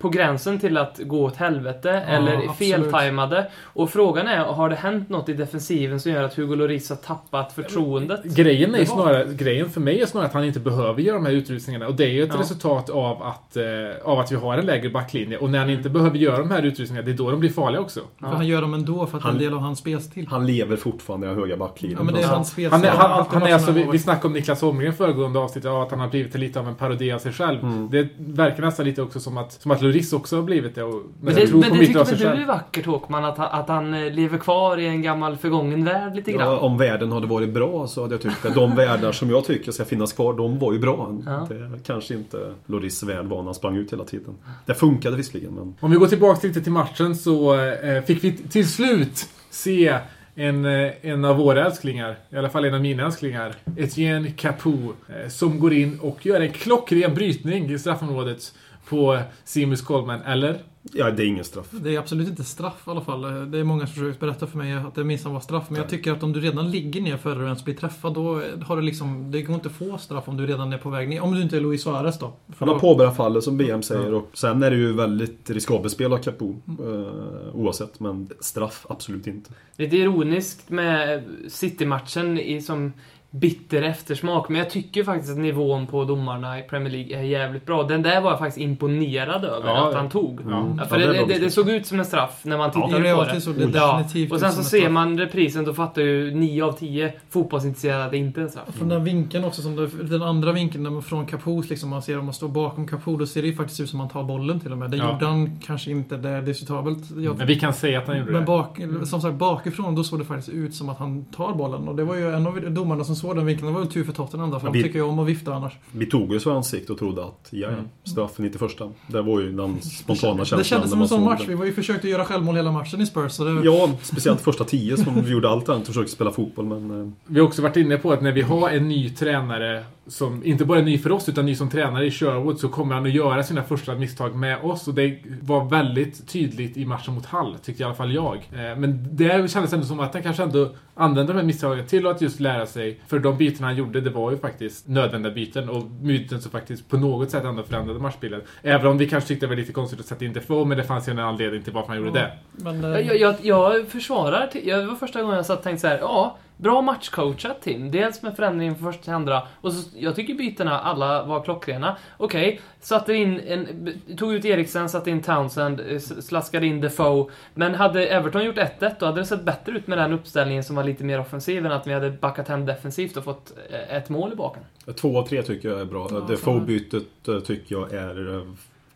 på 0.00 0.08
gränsen 0.08 0.58
till 0.58 0.76
att 0.76 0.98
gå 1.04 1.24
åt 1.24 1.36
helvete 1.36 1.90
eller 1.90 2.32
absolut. 2.36 2.56
feltajmade. 2.58 3.50
Och 3.62 3.90
frågan 3.90 4.26
är, 4.28 4.38
har 4.44 4.68
det 4.68 4.74
hänt 4.76 5.08
något 5.08 5.28
i 5.28 5.32
defensiven 5.32 6.00
som 6.00 6.12
gör 6.12 6.22
att 6.22 6.34
Hugo 6.34 6.54
Lloris 6.54 6.88
har 6.88 6.96
tappat 6.96 7.52
förtroendet? 7.52 8.24
Grejen, 8.24 8.74
är 8.74 8.84
snarare, 8.84 9.24
grejen 9.34 9.70
för 9.70 9.80
mig 9.80 10.00
är 10.00 10.06
snarare 10.06 10.26
att 10.28 10.34
han 10.34 10.44
inte 10.44 10.60
behöver 10.60 11.02
göra 11.02 11.14
de 11.16 11.26
här 11.26 11.32
utrustningarna. 11.32 11.86
Och 11.86 11.94
det 11.94 12.04
är 12.04 12.08
ju 12.08 12.22
ett 12.22 12.30
Ja. 12.34 12.40
resultat 12.40 12.90
av 12.90 13.22
att, 13.22 13.56
eh, 13.56 13.64
av 14.04 14.18
att 14.18 14.32
vi 14.32 14.36
har 14.36 14.58
en 14.58 14.66
lägre 14.66 14.90
backlinje. 14.90 15.38
Och 15.38 15.50
när 15.50 15.58
han 15.58 15.70
inte 15.70 15.90
behöver 15.90 16.18
göra 16.18 16.38
de 16.38 16.50
här 16.50 16.62
utrustningarna, 16.62 17.06
det 17.06 17.12
är 17.12 17.16
då 17.16 17.30
de 17.30 17.40
blir 17.40 17.50
farliga 17.50 17.80
också. 17.80 18.00
För 18.20 18.26
han 18.26 18.46
gör 18.46 18.60
dem 18.60 18.74
ändå 18.74 19.06
för 19.06 19.18
att 19.18 19.24
är 19.24 19.28
en 19.28 19.34
Han- 19.34 19.38
del 19.42 19.54
av 19.54 19.60
hans 19.60 19.78
spelstil. 19.78 20.26
Han 20.30 20.46
lever 20.46 20.76
fortfarande 20.76 21.26
i 21.26 21.30
den 21.30 21.38
höga 21.38 21.56
backlinjen. 21.56 21.98
Ja, 21.98 22.04
men 22.04 22.14
det 22.14 22.20
är 22.20 22.24
Så- 22.24 22.34
hans 22.34 22.48
spelstil. 22.50 22.70
Han 22.72 22.84
är, 22.84 22.88
han, 23.02 23.10
alltid 23.10 23.38
han 23.38 23.48
är 23.48 23.54
alltså, 23.54 23.72
vi, 23.72 23.86
vi 23.92 23.98
snackade 23.98 24.26
om 24.26 24.32
Niklas 24.32 24.60
Holmgren 24.60 24.92
föregående 24.92 25.38
avsnitt, 25.38 25.64
ja, 25.64 25.82
att 25.82 25.90
han 25.90 26.00
har 26.00 26.08
blivit 26.08 26.34
lite 26.34 26.60
av 26.60 26.68
en 26.68 26.74
parodi 26.74 27.12
av 27.12 27.18
sig 27.18 27.32
själv. 27.32 27.62
Mm. 27.62 27.90
Det 27.90 28.08
verkar 28.18 28.62
nästan 28.62 28.86
lite 28.86 29.02
också 29.02 29.20
som 29.20 29.38
att, 29.38 29.52
som 29.64 29.70
att 29.70 29.82
Lloris 29.82 30.12
också 30.12 30.36
har 30.36 30.42
blivit 30.42 30.74
det. 30.74 30.82
Och, 30.82 31.02
Men 31.20 31.34
jag 31.36 31.48
det, 31.48 31.52
men 31.56 31.60
det 31.60 31.86
tycker 31.86 32.04
väl 32.04 32.36
du 32.36 32.42
är 32.42 32.46
vackert 32.46 32.86
Håkman, 32.86 33.24
att, 33.24 33.38
han- 33.38 33.60
att 33.60 33.68
han 33.68 33.94
eh, 33.94 34.12
lever 34.12 34.38
kvar 34.38 34.76
i 34.76 34.86
en 34.86 35.02
gammal 35.02 35.36
förgången 35.36 35.84
värld 35.84 36.16
lite 36.16 36.32
grann? 36.32 36.52
Ja, 36.52 36.58
om 36.58 36.78
världen 36.78 37.12
hade 37.12 37.26
varit 37.26 37.48
bra 37.48 37.86
så 37.86 38.02
hade 38.02 38.14
jag 38.14 38.22
tyckt 38.22 38.42
det. 38.42 38.50
De 38.54 38.74
världar 38.76 39.12
som 39.12 39.30
jag 39.30 39.44
tycker 39.44 39.72
ska 39.72 39.84
finnas 39.84 40.12
kvar, 40.12 40.34
de 40.34 40.58
var 40.58 40.72
ju 40.72 40.78
bra. 40.78 41.18
Ja. 41.26 41.46
Det 41.48 41.78
kanske 41.86 42.14
inte 42.14 42.54
Loris 42.66 43.02
värld 43.02 43.24
var 43.26 43.36
när 43.36 43.44
han 43.44 43.54
sprang 43.54 43.76
ut 43.76 43.92
hela 43.92 44.04
tiden. 44.04 44.34
Det 44.66 44.74
funkade 44.74 45.16
visserligen, 45.16 45.54
men... 45.54 45.74
Om 45.80 45.90
vi 45.90 45.96
går 45.96 46.06
tillbaka 46.06 46.46
lite 46.46 46.60
till 46.60 46.72
matchen 46.72 47.16
så 47.16 47.54
eh, 47.60 48.02
fick 48.02 48.24
vi 48.24 48.32
till 48.32 48.68
slut 48.68 49.28
se 49.50 49.98
en, 50.34 50.64
eh, 50.64 50.90
en 51.02 51.24
av 51.24 51.36
våra 51.36 51.66
älsklingar, 51.66 52.16
i 52.30 52.36
alla 52.36 52.48
fall 52.50 52.64
en 52.64 52.74
av 52.74 52.80
mina 52.80 53.06
älsklingar, 53.06 53.54
Etienne 53.76 54.30
Capoue, 54.30 54.88
eh, 55.08 55.28
som 55.28 55.60
går 55.60 55.72
in 55.72 55.98
och 56.02 56.26
gör 56.26 56.40
en 56.40 56.52
klockren 56.52 57.14
brytning 57.14 57.70
i 57.72 57.78
straffområdet 57.78 58.52
på 58.88 59.18
Seamus 59.44 59.82
Coleman, 59.82 60.20
eller? 60.22 60.58
Ja, 60.92 61.10
det 61.10 61.22
är 61.22 61.26
ingen 61.26 61.44
straff. 61.44 61.66
Det 61.70 61.94
är 61.94 61.98
absolut 61.98 62.28
inte 62.28 62.44
straff 62.44 62.82
i 62.86 62.90
alla 62.90 63.00
fall. 63.00 63.50
Det 63.50 63.58
är 63.58 63.64
många 63.64 63.86
som 63.86 63.94
försöker 63.94 64.20
berätta 64.20 64.46
för 64.46 64.58
mig 64.58 64.72
att 64.72 64.94
det 64.94 65.04
minsann 65.04 65.32
var 65.32 65.40
straff. 65.40 65.64
Men 65.68 65.80
jag 65.80 65.88
tycker 65.90 66.12
att 66.12 66.22
om 66.22 66.32
du 66.32 66.40
redan 66.40 66.70
ligger 66.70 67.00
ner 67.00 67.16
före 67.16 67.34
du 67.38 67.44
ens 67.44 67.64
blir 67.64 67.74
träffad, 67.74 68.14
då 68.14 68.42
har 68.64 68.76
du 68.76 68.82
liksom... 68.82 69.30
Det 69.30 69.42
går 69.42 69.54
inte 69.54 69.68
att 69.68 69.74
få 69.74 69.98
straff 69.98 70.28
om 70.28 70.36
du 70.36 70.46
redan 70.46 70.72
är 70.72 70.78
på 70.78 70.90
väg 70.90 71.08
ner. 71.08 71.20
Om 71.20 71.34
du 71.34 71.42
inte 71.42 71.56
är 71.56 71.60
Luis 71.60 71.82
Suarez 71.82 72.18
då. 72.18 72.32
För 72.48 72.58
Han 72.58 72.68
har 72.68 72.74
då- 72.74 72.80
påbörjat 72.80 73.16
fallet 73.16 73.44
som 73.44 73.56
BM 73.56 73.82
säger 73.82 74.14
och 74.14 74.30
sen 74.34 74.62
är 74.62 74.70
det 74.70 74.76
ju 74.76 74.92
väldigt 74.92 75.50
riskabelt 75.50 75.92
spel 75.94 76.12
av 76.12 76.18
Capo. 76.18 76.54
Eh, 76.68 77.54
oavsett, 77.56 78.00
men 78.00 78.28
straff 78.40 78.86
absolut 78.88 79.26
inte. 79.26 79.50
Lite 79.76 79.96
ironiskt 79.96 80.70
med 80.70 81.22
City-matchen 81.48 82.38
i 82.38 82.62
som 82.62 82.92
bitter 83.40 83.82
eftersmak, 83.82 84.48
men 84.48 84.58
jag 84.58 84.70
tycker 84.70 85.04
faktiskt 85.04 85.32
att 85.32 85.38
nivån 85.38 85.86
på 85.86 86.04
domarna 86.04 86.58
i 86.58 86.62
Premier 86.62 86.92
League 86.92 87.18
är 87.18 87.22
jävligt 87.22 87.66
bra. 87.66 87.82
Den 87.82 88.02
där 88.02 88.20
var 88.20 88.30
jag 88.30 88.38
faktiskt 88.38 88.58
imponerad 88.58 89.44
över 89.44 89.68
Ja, 89.68 89.86
att 89.88 89.92
ja. 89.92 89.98
han 89.98 90.08
tog. 90.08 90.40
Ja. 90.50 90.74
Ja, 90.78 90.84
för 90.84 91.00
Ja, 91.00 91.06
det 91.06 91.12
det, 91.12 91.24
det, 91.34 91.38
det 91.38 91.50
såg 91.50 91.70
ut 91.70 91.86
som 91.86 91.98
en 91.98 92.04
straff 92.04 92.40
när 92.42 92.58
man 92.58 92.70
Ja, 92.74 92.86
tittade 92.86 93.02
det 93.02 93.08
är 93.08 93.14
på 93.16 93.24
det. 93.34 93.40
så. 93.40 93.50
Det 93.52 93.70
Ja, 93.74 94.04
och 94.30 94.40
sen 94.40 94.52
så 94.52 94.62
ser 94.62 94.88
man 94.88 95.18
reprisen, 95.18 95.64
då 95.64 95.74
fattar 95.74 96.02
ju 96.02 96.34
9 96.34 96.64
av 96.64 96.72
10 96.72 97.12
fotbollsintresserade 97.30 98.04
att 98.04 98.10
det 98.10 98.16
inte 98.18 98.40
är 98.40 98.42
en 98.42 98.50
straff. 98.50 98.64
Från 98.74 98.88
den 98.88 99.04
vinkeln 99.04 99.44
också, 99.44 99.62
som 99.62 99.76
det, 99.76 99.86
den 99.86 100.22
andra 100.22 100.52
vinkeln 100.52 100.82
när 100.84 100.90
man 100.90 101.02
från 101.02 101.26
Capoes 101.26 101.70
liksom, 101.70 101.90
man 101.90 102.02
ser 102.02 102.18
om 102.18 102.24
man 102.24 102.34
står 102.34 102.48
bakom 102.48 102.86
Capoe, 102.88 103.18
då 103.18 103.26
ser 103.26 103.42
det 103.42 103.48
ju 103.48 103.54
faktiskt 103.54 103.80
ut 103.80 103.88
som 103.90 104.00
att 104.00 104.14
man 104.14 104.22
tar 104.22 104.28
bollen 104.28 104.60
till 104.60 104.72
och 104.72 104.78
med. 104.78 104.90
Det 104.90 104.96
Ja. 104.96 105.12
gjorde 105.12 105.26
han 105.26 105.58
kanske 105.66 105.90
inte, 105.90 106.16
det 106.16 106.28
är 106.28 106.42
diskutabelt. 106.42 107.10
Jag, 107.18 107.38
Men 107.38 107.46
vi 107.46 107.60
kan 107.60 107.72
säga 107.74 107.98
att 107.98 108.06
han 108.06 108.18
gjorde 108.18 108.32
men 108.32 108.40
det. 108.40 108.46
bak, 108.46 108.78
som 109.04 109.20
sagt, 109.20 109.34
bakifrån 109.34 109.94
då 109.94 110.04
såg 110.04 110.18
det 110.18 110.24
faktiskt 110.24 110.48
ut 110.48 110.74
som 110.74 110.88
att 110.88 110.98
han 110.98 111.24
tar 111.24 111.52
bollen. 111.54 111.88
Och 111.88 111.96
det 111.96 112.04
var 112.04 112.14
ju 112.16 112.32
en 112.34 112.46
av 112.46 112.60
domarna 112.72 113.04
som 113.04 113.16
såg 113.24 113.36
den 113.36 113.46
vinkeln. 113.46 113.66
Det 113.66 113.72
var 113.72 113.80
väl 113.80 113.90
tur 113.90 114.04
för 114.04 114.12
Tottenham 114.12 114.50
då, 114.50 114.58
för 114.60 114.66
de 114.66 114.72
vi- 114.72 114.82
tycker 114.82 114.98
ju 114.98 115.04
om 115.04 115.18
att 115.18 115.26
vifta 115.26 115.54
annars. 115.54 115.72
Vi 115.92 116.06
tog 116.06 116.32
ju 116.32 116.40
så 116.40 116.50
i 116.50 116.52
ansikte 116.52 116.92
och 116.92 116.98
trodde 116.98 117.24
att, 117.24 117.48
ja, 117.50 117.68
ja, 117.70 117.76
straffen 118.10 118.44
91 118.44 118.70
Det 119.06 119.22
var 119.22 119.40
ju 119.40 119.52
den 119.52 119.80
spontana 119.82 120.36
känslan. 120.38 120.58
Det 120.58 120.64
kändes 120.64 120.90
som 120.90 121.02
en 121.02 121.08
sån 121.08 121.24
match. 121.24 121.42
Vi 121.48 121.54
var 121.54 121.64
ju 121.64 121.72
försökte 121.72 122.08
göra 122.08 122.24
självmål 122.24 122.56
hela 122.56 122.72
matchen 122.72 123.00
i 123.00 123.06
Spurs. 123.06 123.32
Så 123.32 123.44
det, 123.44 123.64
Ja, 123.64 123.90
speciellt 124.02 124.40
första 124.40 124.64
tio 124.64 124.96
som 124.96 125.22
vi 125.22 125.30
gjorde 125.32 125.48
allt 125.50 125.68
annat 125.68 125.80
och 125.80 125.86
försökte 125.86 126.12
spela 126.12 126.30
fotboll, 126.30 126.64
men... 126.66 127.00
eh, 127.02 127.08
Vi 127.26 127.40
har 127.40 127.46
också 127.46 127.62
varit 127.62 127.76
inne 127.76 127.96
på 127.96 128.12
att 128.12 128.22
när 128.22 128.32
vi 128.32 128.42
har 128.42 128.70
en 128.70 128.88
ny 128.88 129.10
tränare 129.10 129.84
som 130.06 130.44
inte 130.44 130.64
bara 130.64 130.78
är 130.78 130.82
ny 130.82 130.98
för 130.98 131.12
oss 131.12 131.28
utan 131.28 131.46
ny 131.46 131.54
som 131.54 131.70
tränare 131.70 132.06
i 132.06 132.10
Sherwood 132.10 132.58
så 132.60 132.68
kommer 132.68 132.94
han 132.94 133.06
att 133.06 133.12
göra 133.12 133.42
sina 133.42 133.62
första 133.62 133.94
misstag 133.94 134.34
med 134.34 134.58
oss 134.64 134.88
och 134.88 134.94
det 134.94 135.18
var 135.42 135.64
väldigt 135.64 136.28
tydligt 136.28 136.76
i 136.76 136.84
matchen 136.86 137.14
mot 137.14 137.26
Hall, 137.26 137.56
tyckte 137.62 137.82
i 137.82 137.86
alla 137.86 137.94
fall 137.94 138.14
jag. 138.14 138.36
Eh, 138.36 138.76
Men 138.76 139.08
det 139.16 139.50
kändes 139.50 139.72
ändå 139.72 139.86
som 139.86 140.00
att 140.00 140.14
han 140.14 140.22
kanske 140.22 140.42
ändå 140.42 140.70
använde 140.94 141.32
de 141.32 141.38
här 141.38 141.44
misstagen 141.46 141.86
till 141.86 142.06
att 142.06 142.20
just 142.20 142.40
lära 142.40 142.66
sig. 142.66 143.00
För 143.06 143.18
de 143.18 143.36
byten 143.38 143.64
han 143.64 143.76
gjorde, 143.76 144.00
det 144.00 144.10
var 144.10 144.30
ju 144.30 144.38
faktiskt 144.38 144.88
nödvändiga 144.88 145.32
byten 145.32 145.68
och 145.68 145.84
byten 145.84 146.40
som 146.40 146.50
faktiskt 146.50 146.88
på 146.88 146.96
något 146.96 147.30
sätt 147.30 147.44
ändå 147.44 147.62
förändrade 147.62 148.00
matchbilden. 148.00 148.40
Även 148.62 148.86
om 148.86 148.98
vi 148.98 149.08
kanske 149.08 149.28
tyckte 149.28 149.46
det 149.46 149.50
var 149.50 149.56
lite 149.56 149.72
konstigt 149.72 150.00
att 150.00 150.06
sätta 150.06 150.24
in 150.24 150.32
Defoe, 150.32 150.64
men 150.64 150.78
det 150.78 150.84
fanns 150.84 151.08
ju 151.08 151.10
en 151.12 151.18
anledning 151.18 151.62
till 151.62 151.72
varför 151.72 151.88
han 151.88 151.96
gjorde 151.98 152.10
det. 152.20 152.32
men, 152.52 152.84
eh, 152.84 152.90
Jag, 153.00 153.16
jag, 153.20 153.34
jag, 153.42 153.86
försvarar, 153.88 154.46
till- 154.46 154.68
jag, 154.68 154.80
det 154.80 154.86
var 154.86 154.94
första 154.94 155.22
gången 155.22 155.36
jag 155.36 155.46
satt 155.46 155.58
och 155.58 155.64
tänkte 155.64 155.80
så 155.80 155.86
här, 155.88 155.98
ja, 155.98 156.36
bra 156.56 156.82
matchcoachat 156.82 157.62
Tim. 157.62 157.90
Dels 157.90 158.22
med 158.22 158.36
förändringen 158.36 158.76
från 158.76 158.92
första 158.92 159.04
till 159.04 159.12
andra. 159.12 159.42
Och 159.60 159.72
så, 159.72 159.90
jag 159.98 160.16
tycker 160.16 160.34
bytena 160.34 160.80
alla 160.80 161.24
var 161.24 161.42
klockrena. 161.42 161.96
Okej, 162.16 162.60
satte 162.80 163.14
in 163.14 163.40
en, 163.46 163.66
b- 163.84 164.16
tog 164.16 164.34
ut 164.34 164.44
Eriksen, 164.44 164.88
satte 164.88 165.10
in 165.10 165.22
Townsend, 165.22 165.80
eh, 165.88 165.98
slaskade 165.98 166.66
in 166.66 166.80
Defoe. 166.80 167.30
Men 167.54 167.74
hade 167.74 168.06
Everton 168.06 168.44
gjort 168.44 168.56
1-1 168.58 168.90
då 169.00 169.06
hade 169.06 169.20
det 169.20 169.26
sett 169.26 169.42
bättre 169.44 169.72
ut 169.72 169.86
med 169.86 169.98
den 169.98 170.12
uppställningen 170.12 170.64
som 170.64 170.76
var 170.76 170.84
lite 170.84 171.04
mer 171.04 171.20
offensiv 171.20 171.66
än 171.66 171.72
att 171.72 171.86
vi 171.86 171.92
hade 171.92 172.10
backat 172.10 172.48
hem 172.48 172.66
defensivt 172.66 173.16
och 173.16 173.24
fått 173.24 173.52
eh, 173.70 173.96
ett 173.96 174.08
mål 174.08 174.32
i 174.32 174.36
baken. 174.36 174.62
Två 174.96 175.18
av 175.18 175.26
tre 175.26 175.42
tycker 175.42 175.68
jag 175.68 175.80
är 175.80 175.84
bra. 175.84 176.08
Ja, 176.10 176.20
det 176.28 176.36
samma. 176.36 176.60
bytet 176.60 177.28
eh, 177.28 177.38
tycker 177.38 177.74
jag 177.74 177.92
är 177.92 178.46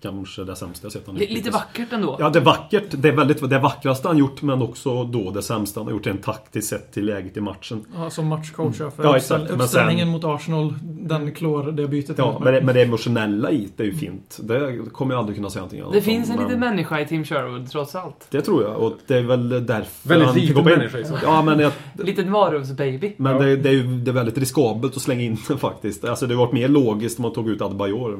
kanske 0.02 0.44
det 0.44 0.56
sämsta 0.56 0.84
jag 0.84 0.92
sett 0.92 1.06
honom 1.06 1.18
Li- 1.20 1.26
gjort 1.26 1.34
Lite 1.36 1.50
vackert 1.50 1.92
ändå. 1.92 2.16
Ja, 2.20 2.30
det 2.30 2.38
är 2.38 2.44
vackert. 2.44 2.84
Det 2.90 3.08
är 3.08 3.12
väldigt, 3.12 3.50
det 3.50 3.58
vackraste 3.58 4.08
han 4.08 4.18
gjort, 4.18 4.42
men 4.42 4.62
också 4.62 5.04
då 5.04 5.30
det 5.30 5.42
sämsta 5.42 5.80
han 5.80 5.86
har 5.86 5.92
gjort 5.92 6.06
rent 6.06 6.22
taktiskt 6.22 6.68
sett 6.68 6.92
till 6.92 7.04
läget 7.06 7.36
i 7.36 7.40
matchen. 7.40 7.84
ja, 7.96 8.10
som 8.10 8.26
matchcoach. 8.26 8.76
ja, 8.80 8.90
För 8.90 9.04
Ja, 9.04 9.08
uppställ- 9.16 9.42
exakt. 9.42 9.60
Uppställningen 9.62 10.06
sen- 10.06 10.12
mot 10.12 10.24
Arsenal, 10.24 10.74
den 10.82 11.32
klår 11.34 11.62
det 11.72 11.88
bytet. 11.88 12.18
Ja, 12.18 12.40
men 12.44 12.54
det, 12.54 12.62
men 12.62 12.74
det 12.74 12.82
emotionella 12.82 13.50
i 13.50 13.68
det 13.76 13.82
är 13.82 13.86
ju 13.86 13.94
fint. 13.94 14.38
Det 14.42 14.78
kommer 14.92 15.14
jag 15.14 15.18
aldrig 15.18 15.36
kunna 15.36 15.50
säga 15.50 15.60
någonting 15.60 15.80
annat 15.80 15.92
Det 15.92 15.98
om, 15.98 16.04
finns 16.04 16.30
en 16.30 16.36
men 16.36 16.44
liten 16.44 16.60
människa 16.60 17.00
i 17.00 17.06
Team 17.06 17.24
Sherwood, 17.24 17.70
trots 17.70 17.94
allt. 17.94 18.26
Det 18.30 18.40
tror 18.40 18.62
jag, 18.62 18.76
och 18.76 18.92
det 19.06 19.16
är 19.16 19.22
väl 19.22 19.48
därför 19.48 20.08
Väldigt 20.08 20.28
han 20.28 20.36
liten 20.36 20.64
människa 20.64 20.98
i 20.98 21.04
så 21.04 21.10
fall. 21.12 21.20
Ja, 21.22 21.42
men, 21.42 21.58
jag, 21.58 21.72
Liten 21.94 22.32
varulvsbaby. 22.32 23.14
men 23.16 23.32
Ja. 23.36 23.42
det, 23.42 23.56
det 23.56 23.68
är 23.68 23.72
ju 23.72 23.82
det 24.00 24.10
är 24.10 24.12
väldigt 24.12 24.38
riskabelt 24.38 24.96
att 24.96 25.02
slänga 25.02 25.22
in 25.22 25.36
faktiskt. 25.36 26.04
Alltså 26.04 26.26
det 26.26 26.34
har 26.34 26.44
varit 26.44 26.52
mer 26.54 26.68
logiskt 26.68 27.18
om 27.18 27.22
man 27.22 27.32
tog 27.32 27.48
ut 27.48 27.62
Adebayor. 27.62 28.18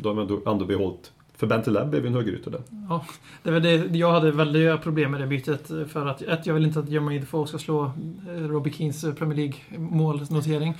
Då 0.00 0.08
har 0.08 0.14
man 0.14 0.22
ändå- 0.22 0.50
ändå 0.50 0.64
behållit... 0.64 1.10
För 1.36 1.46
Benteleb 1.46 1.90
blev 1.90 2.02
ju 2.02 2.08
en 2.08 2.14
högerytter 2.14 2.50
där. 2.50 2.60
Ja, 2.88 3.04
det 3.42 3.50
var 3.50 3.60
det, 3.60 3.76
jag 3.96 4.12
hade 4.12 4.30
väldiga 4.30 4.78
problem 4.78 5.10
med 5.10 5.20
det 5.20 5.26
bytet. 5.26 5.70
För 5.88 6.06
att 6.06 6.22
ett, 6.22 6.46
jag 6.46 6.54
vill 6.54 6.64
inte 6.64 6.78
att 6.78 6.88
Jermaine 6.88 7.20
Defoe 7.20 7.46
ska 7.46 7.58
slå 7.58 7.84
eh, 7.84 8.48
Robbie 8.48 8.72
Keens 8.72 9.04
eh, 9.04 9.14
Premier 9.14 9.36
League 9.36 9.78
målnotering. 9.78 10.74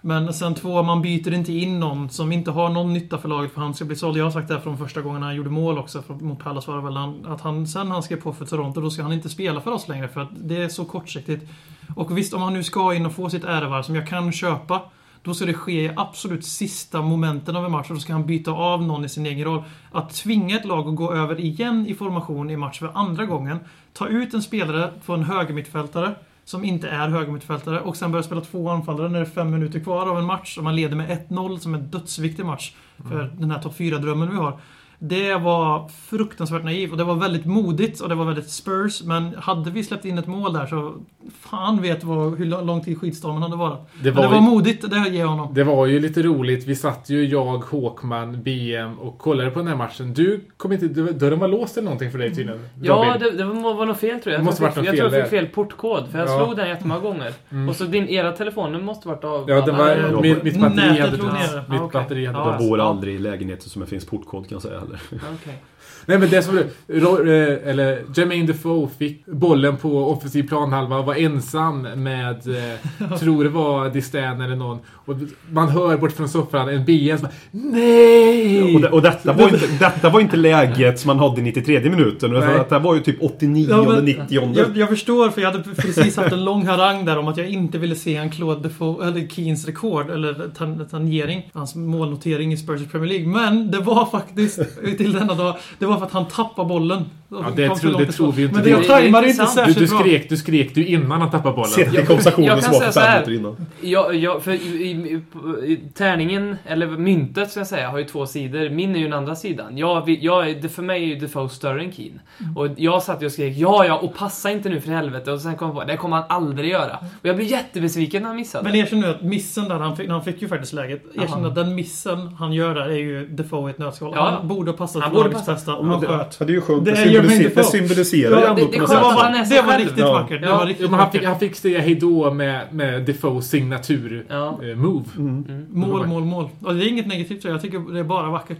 Men 0.00 0.32
sen 0.32 0.54
två, 0.54 0.82
man 0.82 1.02
byter 1.02 1.34
inte 1.34 1.52
in 1.52 1.80
någon 1.80 2.10
som 2.10 2.32
inte 2.32 2.50
har 2.50 2.68
någon 2.68 2.92
nytta 2.92 3.18
för 3.18 3.28
laget 3.28 3.52
för 3.52 3.60
han 3.60 3.74
ska 3.74 3.84
bli 3.84 3.96
såld. 3.96 4.16
Jag 4.16 4.24
har 4.24 4.30
sagt 4.30 4.48
det 4.48 4.54
här 4.54 4.60
från 4.60 4.78
första 4.78 5.00
gången 5.00 5.22
han 5.22 5.36
gjorde 5.36 5.50
mål 5.50 5.78
också 5.78 6.02
mot 6.08 6.38
Palace 6.38 6.70
var 6.70 6.76
det 6.78 6.84
väl 6.84 6.96
han, 6.96 7.26
att 7.26 7.40
han 7.40 7.66
sen 7.66 7.90
han 7.90 8.02
skrev 8.02 8.20
på 8.20 8.32
för 8.32 8.46
Toronto 8.46 8.80
då 8.80 8.90
ska 8.90 9.02
han 9.02 9.12
inte 9.12 9.28
spela 9.28 9.60
för 9.60 9.70
oss 9.70 9.88
längre 9.88 10.08
för 10.08 10.20
att 10.20 10.30
det 10.32 10.56
är 10.56 10.68
så 10.68 10.84
kortsiktigt. 10.84 11.50
Och 11.96 12.18
visst, 12.18 12.34
om 12.34 12.42
han 12.42 12.54
nu 12.54 12.64
ska 12.64 12.94
in 12.94 13.06
och 13.06 13.12
få 13.12 13.30
sitt 13.30 13.44
ärevarv 13.44 13.82
som 13.82 13.94
jag 13.94 14.08
kan 14.08 14.32
köpa 14.32 14.82
då 15.22 15.34
ska 15.34 15.46
det 15.46 15.54
ske 15.54 15.84
i 15.84 15.90
absolut 15.96 16.44
sista 16.44 17.02
momenten 17.02 17.56
av 17.56 17.64
en 17.64 17.70
match 17.70 17.88
och 17.88 17.94
då 17.94 18.00
ska 18.00 18.12
han 18.12 18.26
byta 18.26 18.50
av 18.50 18.82
någon 18.82 19.04
i 19.04 19.08
sin 19.08 19.26
egen 19.26 19.44
roll. 19.44 19.62
Att 19.92 20.14
tvinga 20.14 20.56
ett 20.56 20.64
lag 20.64 20.88
att 20.88 20.96
gå 20.96 21.12
över 21.12 21.40
igen 21.40 21.86
i 21.86 21.94
formation 21.94 22.50
i 22.50 22.56
match 22.56 22.78
för 22.78 22.90
andra 22.94 23.26
gången. 23.26 23.58
Ta 23.92 24.08
ut 24.08 24.34
en 24.34 24.42
spelare 24.42 24.92
på 25.06 25.14
en 25.14 25.24
högermittfältare 25.24 26.14
som 26.44 26.64
inte 26.64 26.88
är 26.88 27.08
högermittfältare 27.08 27.80
och 27.80 27.96
sen 27.96 28.12
börja 28.12 28.22
spela 28.22 28.40
två 28.40 28.70
anfallare 28.70 29.08
när 29.08 29.20
det 29.20 29.26
är 29.26 29.30
fem 29.30 29.50
minuter 29.50 29.80
kvar 29.80 30.06
av 30.06 30.18
en 30.18 30.24
match 30.24 30.58
och 30.58 30.64
man 30.64 30.76
leder 30.76 30.96
med 30.96 31.28
1-0 31.28 31.58
som 31.58 31.74
en 31.74 31.90
dödsviktig 31.90 32.46
match 32.46 32.72
för 33.08 33.32
den 33.38 33.50
här 33.50 33.62
topp 33.62 33.78
4-drömmen 33.78 34.30
vi 34.30 34.36
har. 34.36 34.60
Det 35.02 35.34
var 35.34 35.88
fruktansvärt 35.88 36.64
naivt 36.64 36.90
och 36.92 36.96
det 36.98 37.04
var 37.04 37.14
väldigt 37.14 37.44
modigt 37.46 38.00
och 38.00 38.08
det 38.08 38.14
var 38.14 38.24
väldigt 38.24 38.48
Spurs. 38.50 39.02
Men 39.02 39.34
hade 39.38 39.70
vi 39.70 39.84
släppt 39.84 40.04
in 40.04 40.18
ett 40.18 40.26
mål 40.26 40.52
där 40.52 40.66
så 40.66 40.94
fan 41.40 41.82
vet 41.82 42.04
vad, 42.04 42.38
hur 42.38 42.44
lång 42.64 42.84
tid 42.84 42.98
skitstormen 43.00 43.42
hade 43.42 43.56
varit. 43.56 43.78
Det 44.02 44.04
Men 44.04 44.14
var 44.14 44.22
det 44.22 44.28
var 44.28 44.34
ju- 44.36 44.40
modigt, 44.42 44.90
det 44.90 45.08
ger 45.08 45.20
jag 45.20 45.26
honom. 45.28 45.54
Det 45.54 45.64
var 45.64 45.86
ju 45.86 46.00
lite 46.00 46.22
roligt. 46.22 46.66
Vi 46.66 46.74
satt 46.76 47.10
ju, 47.10 47.24
jag, 47.26 47.58
Håkman, 47.58 48.42
BM 48.42 48.98
och 48.98 49.18
kollade 49.18 49.50
på 49.50 49.58
den 49.58 49.68
här 49.68 49.76
matchen. 49.76 50.14
Du 50.14 50.40
kom 50.56 50.72
inte... 50.72 50.88
du- 50.88 51.12
Dörren 51.12 51.38
var 51.38 51.48
låst 51.48 51.76
eller 51.76 51.84
någonting 51.84 52.10
för 52.10 52.18
dig 52.18 52.34
tydligen? 52.34 52.68
Ja, 52.82 52.94
Robin. 52.94 53.36
det, 53.36 53.44
det 53.44 53.44
var, 53.44 53.74
var 53.74 53.86
något 53.86 53.98
fel 54.00 54.20
tror 54.20 54.32
jag. 54.32 54.40
Det 54.40 54.44
måste 54.44 54.62
jag 54.62 54.70
varit 54.70 54.76
jag, 54.76 54.86
fel 54.86 54.98
tror 54.98 55.14
jag 55.20 55.22
fick 55.30 55.38
fel 55.40 55.46
portkod, 55.46 56.08
för 56.10 56.18
jag 56.18 56.28
Ja. 56.28 56.32
Mm. 56.34 56.44
slog 56.46 56.56
den 56.56 56.68
jättemånga 56.68 57.00
gånger. 57.00 57.32
Och 57.68 57.76
så 57.76 57.84
din, 57.84 58.08
era 58.08 58.32
telefoner 58.32 58.78
måste 58.80 59.08
varit 59.08 59.24
av. 59.24 59.44
Ja, 59.50 59.60
det 59.66 59.72
var, 59.72 59.88
Ja, 60.12 60.20
mitt, 60.20 60.42
mitt 60.42 60.60
batteri 60.60 60.86
nätet 61.00 61.20
hade. 61.22 61.64
Mitt 61.68 61.80
Ah, 61.80 61.88
batteri 61.92 62.26
hade 62.26 62.38
Ja. 62.38 62.50
Jag 62.50 62.68
bor 62.68 62.78
ja. 62.78 62.84
aldrig 62.84 63.14
i 63.14 63.18
lägenheter 63.18 63.68
som 63.68 63.80
det 63.80 63.86
finns 63.88 64.06
portkod 64.06 64.48
kan 64.48 64.56
jag 64.56 64.62
säga 64.62 64.80
heller. 64.96 65.34
Okej. 65.34 65.58
Nej 66.06 66.18
men 66.18 66.30
det 66.30 66.42
som 66.42 66.58
Ro- 66.88 67.26
eh, 67.32 67.68
eller 67.70 68.02
Jermaine 68.16 68.46
Defoe 68.46 68.88
fick 68.98 69.26
bollen 69.26 69.76
på 69.76 70.10
offensiv 70.10 70.48
planhalva 70.48 70.98
och 70.98 71.04
var 71.06 71.14
ensam 71.14 71.82
med, 71.82 72.36
eh, 72.48 73.18
tror 73.18 73.44
det 73.44 73.50
var 73.50 73.90
Distan 73.90 74.40
eller 74.40 74.56
någon. 74.56 74.78
Och 74.88 75.14
man 75.50 75.68
hör 75.68 75.96
bort 75.96 76.12
från 76.12 76.28
soffan 76.28 76.68
en 76.68 76.84
BN 76.84 77.18
som 77.18 77.22
bara, 77.26 77.32
Nej! 77.52 78.74
Och, 78.74 78.80
det, 78.80 78.88
och 78.90 79.02
detta, 79.02 79.32
var 79.32 79.44
inte, 79.48 79.66
detta 79.78 80.10
var 80.10 80.20
inte 80.20 80.36
läget 80.36 81.00
som 81.00 81.06
man 81.16 81.18
hade 81.18 81.40
i 81.40 81.44
93 81.44 81.80
minuten. 81.90 82.30
Nej. 82.32 82.58
Detta 82.58 82.78
var 82.78 82.94
ju 82.94 83.00
typ 83.00 83.16
89 83.22 83.66
Ja, 83.70 83.82
men- 83.82 84.04
90 84.04 84.52
Jag, 84.56 84.76
jag 84.76 84.88
förstår, 84.88 85.28
för 85.30 85.40
jag 85.40 85.52
hade 85.52 85.64
precis 85.74 86.16
haft 86.16 86.32
en 86.32 86.44
lång 86.44 86.66
harang 86.66 87.04
där 87.04 87.18
om 87.18 87.28
att 87.28 87.36
jag 87.36 87.48
inte 87.48 87.78
ville 87.78 87.94
se 87.96 88.16
en 88.16 88.30
Claude 88.30 88.60
Defoe, 88.68 89.06
eller 89.08 89.26
Keens 89.28 89.66
rekord, 89.66 90.10
eller 90.10 90.50
tan 90.58 90.88
tangering, 90.88 91.50
hans 91.54 91.74
målnotering 91.74 92.52
i 92.52 92.56
Spurs 92.56 92.80
Premier 92.90 93.08
League. 93.08 93.26
Men 93.28 93.70
det 93.70 93.78
var 93.78 94.06
faktiskt, 94.06 94.58
till 94.96 95.12
denna 95.12 95.34
dag, 95.34 95.56
det 95.78 95.86
var 95.86 95.89
för 95.98 96.06
att 96.06 96.12
han 96.12 96.28
tappade 96.28 96.68
bollen. 96.68 97.04
Ja, 97.32 97.46
det 97.56 97.66
långt 97.66 97.98
det 97.98 98.12
tror 98.12 98.32
vi 98.32 98.42
inte. 98.42 98.54
Men 98.54 98.64
det, 98.64 98.70
jag 98.70 98.84
tajmade 98.84 99.28
inte. 99.30 99.42
Du, 99.42 99.48
särskilt 99.48 99.78
du, 99.78 99.86
bra. 99.86 99.98
skrek, 99.98 100.28
du 100.28 100.36
skrek 100.36 100.74
du 100.74 100.86
innan 100.86 101.20
han 101.20 101.30
tappade 101.30 101.54
bollen. 101.54 101.70
Sett 101.70 101.94
i 101.94 101.96
jag 101.96 102.62
som 102.64 102.72
var 102.72 102.92
fem 102.92 103.12
minuter 103.12 103.32
innan. 103.32 103.66
Ja, 103.80 104.12
ja, 104.12 104.40
för 104.40 104.52
i, 104.52 105.20
i, 105.64 105.76
tärningen, 105.94 106.56
eller 106.66 106.86
myntet 106.86 107.50
ska 107.50 107.60
jag 107.60 107.66
säga, 107.66 107.88
har 107.90 107.98
ju 107.98 108.04
två 108.04 108.26
sidor. 108.26 108.70
Min 108.70 108.94
är 108.94 108.98
ju 108.98 109.04
den 109.04 109.12
andra 109.12 109.36
sidan. 109.36 109.78
Jag, 109.78 110.08
jag, 110.08 110.62
det, 110.62 110.68
för 110.68 110.82
mig 110.82 111.02
är 111.02 111.06
ju 111.06 111.14
Defoe 111.14 111.48
större 111.48 111.82
än 111.82 111.92
Keen. 111.92 112.20
Och 112.56 112.68
jag 112.76 113.02
satt 113.02 113.22
ju 113.22 113.26
och 113.26 113.32
skrek 113.32 113.56
ja, 113.56 113.84
ja, 113.84 113.98
och 113.98 114.14
passa 114.14 114.50
inte 114.50 114.68
nu 114.68 114.80
för 114.80 114.92
helvete. 114.92 115.32
Och 115.32 115.40
sen 115.40 115.56
kom 115.56 115.68
jag 115.68 115.76
på 115.76 115.84
det 115.84 115.96
kommer 115.96 116.16
han 116.16 116.24
aldrig 116.28 116.70
göra. 116.70 116.96
Och 117.20 117.28
jag 117.28 117.36
blev 117.36 117.48
jättebesviken 117.48 118.22
när 118.22 118.28
han 118.28 118.36
missade. 118.36 118.64
Men 118.64 118.74
erkänn 118.74 119.00
nu 119.00 119.06
att 119.06 119.22
missen 119.22 119.68
där, 119.68 119.74
han 119.78 119.96
fick, 119.96 120.08
han 120.08 120.24
fick 120.24 120.42
ju 120.42 120.48
faktiskt 120.48 120.72
läget. 120.72 121.02
Erkänn 121.14 121.44
att 121.44 121.54
den 121.54 121.74
missen 121.74 122.34
han 122.38 122.52
gör 122.52 122.74
där 122.74 122.88
är 122.88 122.94
ju 122.96 123.26
Defoe 123.26 123.70
i 123.70 123.70
ett 123.70 123.78
nötskal. 123.78 124.12
Ja. 124.16 124.30
Han 124.30 124.48
borde 124.48 124.70
ha 124.70 124.78
passat 124.78 125.02
Han 125.02 125.10
för 125.12 125.18
borde 125.22 125.30
passa. 125.30 125.52
bästa. 125.52 125.70
Ja, 125.70 125.82
Han 125.82 126.00
sköt. 126.00 126.38
det 126.38 126.44
är 126.44 126.48
ju 126.48 126.60
skönt. 126.60 126.84
Det 127.28 127.54
Det, 127.54 127.64
symboliserar, 127.64 128.40
ju 128.40 128.46
ändå 128.46 128.66
på 128.68 128.78
något 128.78 128.88
sätt. 128.88 129.48
det 129.50 129.62
var 129.62 129.78
riktigt 129.78 129.98
Ja. 129.98 130.12
vackert. 130.12 130.40
Det 130.40 130.46
Ja. 130.48 130.64
riktigt 130.66 130.90
men 130.90 131.00
han, 131.00 131.10
fick, 131.12 131.24
han 131.24 131.38
fick 131.38 131.56
säga 131.56 131.80
hejdå 131.80 132.30
med, 132.34 132.60
med 132.70 133.02
Defoes 133.06 133.48
signatur 133.48 134.26
Ja. 134.28 134.58
eh, 134.62 134.76
move. 134.76 135.04
Mm. 135.18 135.66
Mål, 135.70 136.06
mål, 136.06 136.24
mål. 136.24 136.48
Och 136.60 136.74
det 136.74 136.84
är 136.84 136.88
inget 136.88 137.06
negativt 137.06 137.44
jag. 137.44 137.62
Tycker 137.62 137.92
det 137.92 138.00
är 138.00 138.04
bara 138.04 138.30
vackert. 138.30 138.58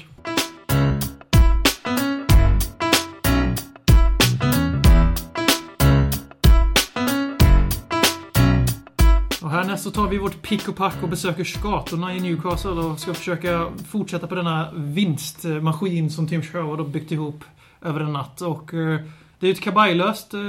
Och 9.43 9.51
härnäst 9.51 9.85
så 9.85 9.91
tar 9.91 10.09
vi 10.09 10.19
vårt 10.19 10.43
pick 10.43 10.69
och 10.69 10.77
pack 10.77 10.95
och 11.03 11.09
besöker 11.09 11.45
skatorna 11.45 12.15
i 12.15 12.21
Newcastle 12.21 12.71
och 12.71 12.99
ska 13.01 13.15
försöka 13.15 13.67
fortsätta 13.91 14.27
på 14.27 14.35
denna 14.35 14.69
vinstmaskin 14.75 16.11
som 16.11 16.29
Tim 16.29 16.43
Sherwood 16.43 16.79
har 16.81 16.87
byggt 16.87 17.13
ihop 17.13 17.45
över 17.83 18.01
en 18.01 18.13
natt. 18.13 18.41
Och 18.41 18.75
eh, 18.75 19.01
det 19.39 19.47
är 19.47 19.49
ju 19.49 19.53
ett 19.53 19.61
kabajlöst 19.61 20.35
eh, 20.35 20.41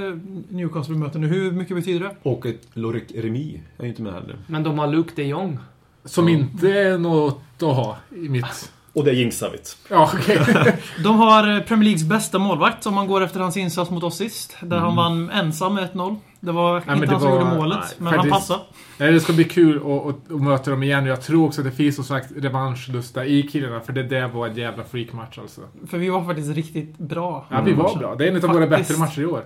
Newcastle 0.49 0.93
vi 0.93 0.99
möter 0.99 1.19
nu. 1.19 1.27
Hur 1.27 1.51
mycket 1.51 1.75
betyder 1.75 1.99
det? 1.99 2.15
Och 2.23 2.45
ett 2.45 2.67
Lorek 2.73 3.11
Remi 3.15 3.61
är 3.77 3.83
ju 3.83 3.89
inte 3.89 4.01
med 4.01 4.13
heller. 4.13 4.37
Men 4.47 4.63
de 4.63 4.79
har 4.79 4.87
Luke 4.87 5.11
de 5.15 5.23
Jong. 5.23 5.59
Som 6.05 6.29
inte 6.29 6.69
är 6.69 6.97
något 6.97 7.41
att 7.57 7.75
ha 7.75 7.97
i 8.11 8.29
mitt... 8.29 8.71
Och 8.93 9.03
det 9.03 9.11
jinxar 9.13 9.49
vi. 9.49 9.57
Ja, 9.89 10.11
okej. 10.13 10.39
De 11.03 11.19
har 11.19 11.55
eh, 11.55 11.59
Premier 11.63 11.83
Leagues 11.83 12.03
bästa 12.03 12.39
målvakt 12.39 12.85
om 12.85 12.93
man 12.95 13.07
går 13.07 13.21
efter 13.23 13.39
hans 13.39 13.57
insats 13.57 13.91
mot 13.91 14.03
oss 14.03 14.17
sist. 14.17 14.57
Där 14.61 14.77
han 14.77 14.95
vann 14.95 15.29
ensam 15.29 15.73
med 15.75 15.89
1-0. 15.93 16.15
Det 16.39 16.51
var 16.51 16.83
men 16.85 16.95
inte 16.95 17.05
det 17.07 17.11
han 17.11 17.21
som 17.21 17.31
var- 17.31 17.39
gjorde 17.39 17.55
målet, 17.55 17.77
nej, 17.79 17.87
men 17.97 18.13
faktiskt. 18.13 18.31
han 18.33 18.39
passade. 18.41 18.59
Nej, 18.97 19.11
det 19.11 19.19
ska 19.19 19.33
bli 19.33 19.43
kul 19.43 19.77
att, 19.77 19.85
att, 20.07 20.31
att 20.35 20.41
möta 20.41 20.71
dem 20.71 20.83
igen. 20.83 21.05
Jag 21.05 21.21
tror 21.21 21.45
också 21.45 21.61
att 21.61 21.65
det 21.65 21.71
finns 21.71 21.95
som 21.95 22.03
sagt 22.05 22.31
revanschlusta 22.35 23.25
i 23.25 23.43
killarna. 23.43 23.79
För 23.79 23.93
det 23.93 24.03
där 24.03 24.27
var 24.27 24.47
en 24.47 24.55
jävla 24.55 24.83
freakmatch 24.83 25.37
alltså. 25.37 25.61
För 25.89 25.97
vi 25.97 26.09
var 26.09 26.25
faktiskt 26.25 26.55
riktigt 26.55 26.97
bra. 26.97 27.45
Ja, 27.49 27.61
vi 27.61 27.73
var 27.73 27.83
matchen. 27.83 27.99
bra. 27.99 28.15
Det 28.15 28.27
är 28.27 28.35
en 28.37 28.45
av 28.45 28.53
våra 28.53 28.67
bättre 28.67 28.97
matcher 28.97 29.21
i 29.21 29.25
år. 29.25 29.43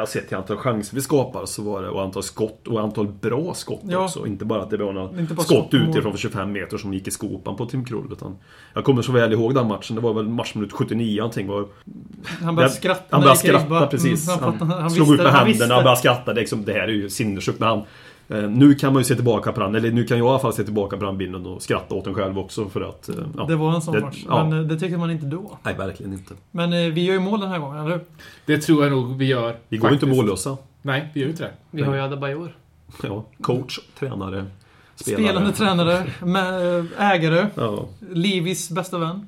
Jag 0.00 0.08
sett 0.08 0.28
till 0.28 0.36
antal 0.36 0.56
chanser 0.56 0.94
vi 0.96 1.02
skapar 1.02 1.46
så 1.46 1.62
var 1.62 1.82
det, 1.82 1.88
och 1.88 2.02
antal 2.02 2.22
skott 2.22 2.68
och 2.68 2.80
antal 2.80 3.08
bra 3.08 3.54
skott 3.54 3.80
Ja. 3.84 4.04
också. 4.04 4.26
Inte 4.26 4.44
bara 4.44 4.62
att 4.62 4.70
det 4.70 4.76
var 4.76 4.92
några 4.92 5.26
skott 5.26 5.42
skott 5.46 5.68
utifrån 5.74 6.12
för 6.12 6.18
25 6.18 6.52
meter 6.52 6.78
som 6.78 6.94
gick 6.94 7.08
i 7.08 7.10
skopan 7.10 7.56
på 7.56 7.66
Tim 7.66 7.84
Krull. 7.84 8.12
Utan 8.12 8.36
jag 8.74 8.84
kommer 8.84 9.02
så 9.02 9.12
väl 9.12 9.32
ihåg 9.32 9.54
den 9.54 9.66
matchen. 9.66 9.96
Det 9.96 10.02
var 10.02 10.14
väl 10.14 10.28
matchminut 10.28 10.72
79 10.72 11.16
någonting. 11.20 11.46
Var, 11.48 11.66
Han 12.42 12.54
började 12.56 12.72
Jag- 12.72 12.78
skratta 12.78 13.04
han 13.10 13.20
när 13.20 13.24
började 13.26 13.38
skratta 13.38 13.86
precis. 13.86 14.28
Mm, 14.28 14.40
Han, 14.44 14.58
han, 14.70 14.80
han 14.80 14.90
slog 14.90 15.06
visste, 15.08 15.22
ut 15.22 15.26
med 15.26 15.32
han 15.38 15.46
händerna 15.46 15.76
och 15.76 15.82
började 15.82 16.00
skratta. 16.00 16.34
Det, 16.34 16.40
liksom, 16.40 16.64
det 16.64 16.72
här 16.72 16.80
är 16.80 16.88
ju 16.88 17.10
sinnessjukt. 17.10 17.58
Men 17.60 17.68
han, 17.68 17.82
nu 18.28 18.74
kan 18.74 18.92
man 18.92 19.00
ju 19.00 19.04
se 19.04 19.14
tillbaka 19.14 19.52
på 19.52 19.60
den. 19.60 19.74
Eller 19.74 19.90
nu 19.90 20.04
kan 20.04 20.18
jag 20.18 20.26
i 20.26 20.28
alla 20.30 20.38
fall 20.38 20.52
se 20.52 20.64
tillbaka 20.64 20.96
på 20.96 21.04
den 21.04 21.18
bilden 21.18 21.46
och 21.46 21.62
skratta 21.62 21.94
åt 21.94 22.04
den 22.04 22.14
själv 22.14 22.38
också. 22.38 22.68
För 22.68 22.80
att... 22.80 23.08
eh, 23.08 23.14
Ja. 23.36 23.44
Det 23.44 23.56
var 23.56 23.74
en 23.74 23.82
sån 23.82 23.94
Det- 23.94 24.00
match. 24.00 24.24
ja. 24.28 24.44
Men 24.48 24.58
eh, 24.60 24.64
det 24.66 24.78
tyckte 24.78 24.96
man 24.98 25.10
inte 25.10 25.26
då. 25.26 25.58
Nej, 25.62 25.74
verkligen 25.74 26.12
inte. 26.12 26.34
Men 26.50 26.72
eh, 26.72 26.92
vi 26.92 27.04
gör 27.04 27.14
ju 27.14 27.20
mål 27.20 27.40
den 27.40 27.48
här 27.50 27.58
gången, 27.58 27.78
eller 27.78 27.90
hur? 27.90 28.00
Det 28.46 28.58
tror 28.58 28.82
jag 28.84 28.92
nog 28.92 29.16
vi 29.18 29.24
gör. 29.26 29.56
Vi 29.68 29.76
går 29.76 29.90
ju 29.90 29.94
inte 29.94 30.06
mållösa. 30.06 30.56
Nej, 30.82 31.08
vi 31.14 31.20
gör 31.20 31.26
ju 31.26 31.30
inte 31.32 31.44
det. 31.44 31.52
Vi 31.70 31.82
har 31.82 31.94
ju 31.94 32.00
Adebayor. 32.00 32.54
Ja, 33.02 33.24
coach, 33.40 33.78
tränare, 33.98 34.46
spelare. 34.94 35.22
Spelande 35.24 35.52
tränare, 35.52 36.06
med, 36.22 36.86
ägare, 36.98 37.46
Ja. 37.54 37.86
Livis 38.12 38.70
bästa 38.70 38.98
vän. 38.98 39.26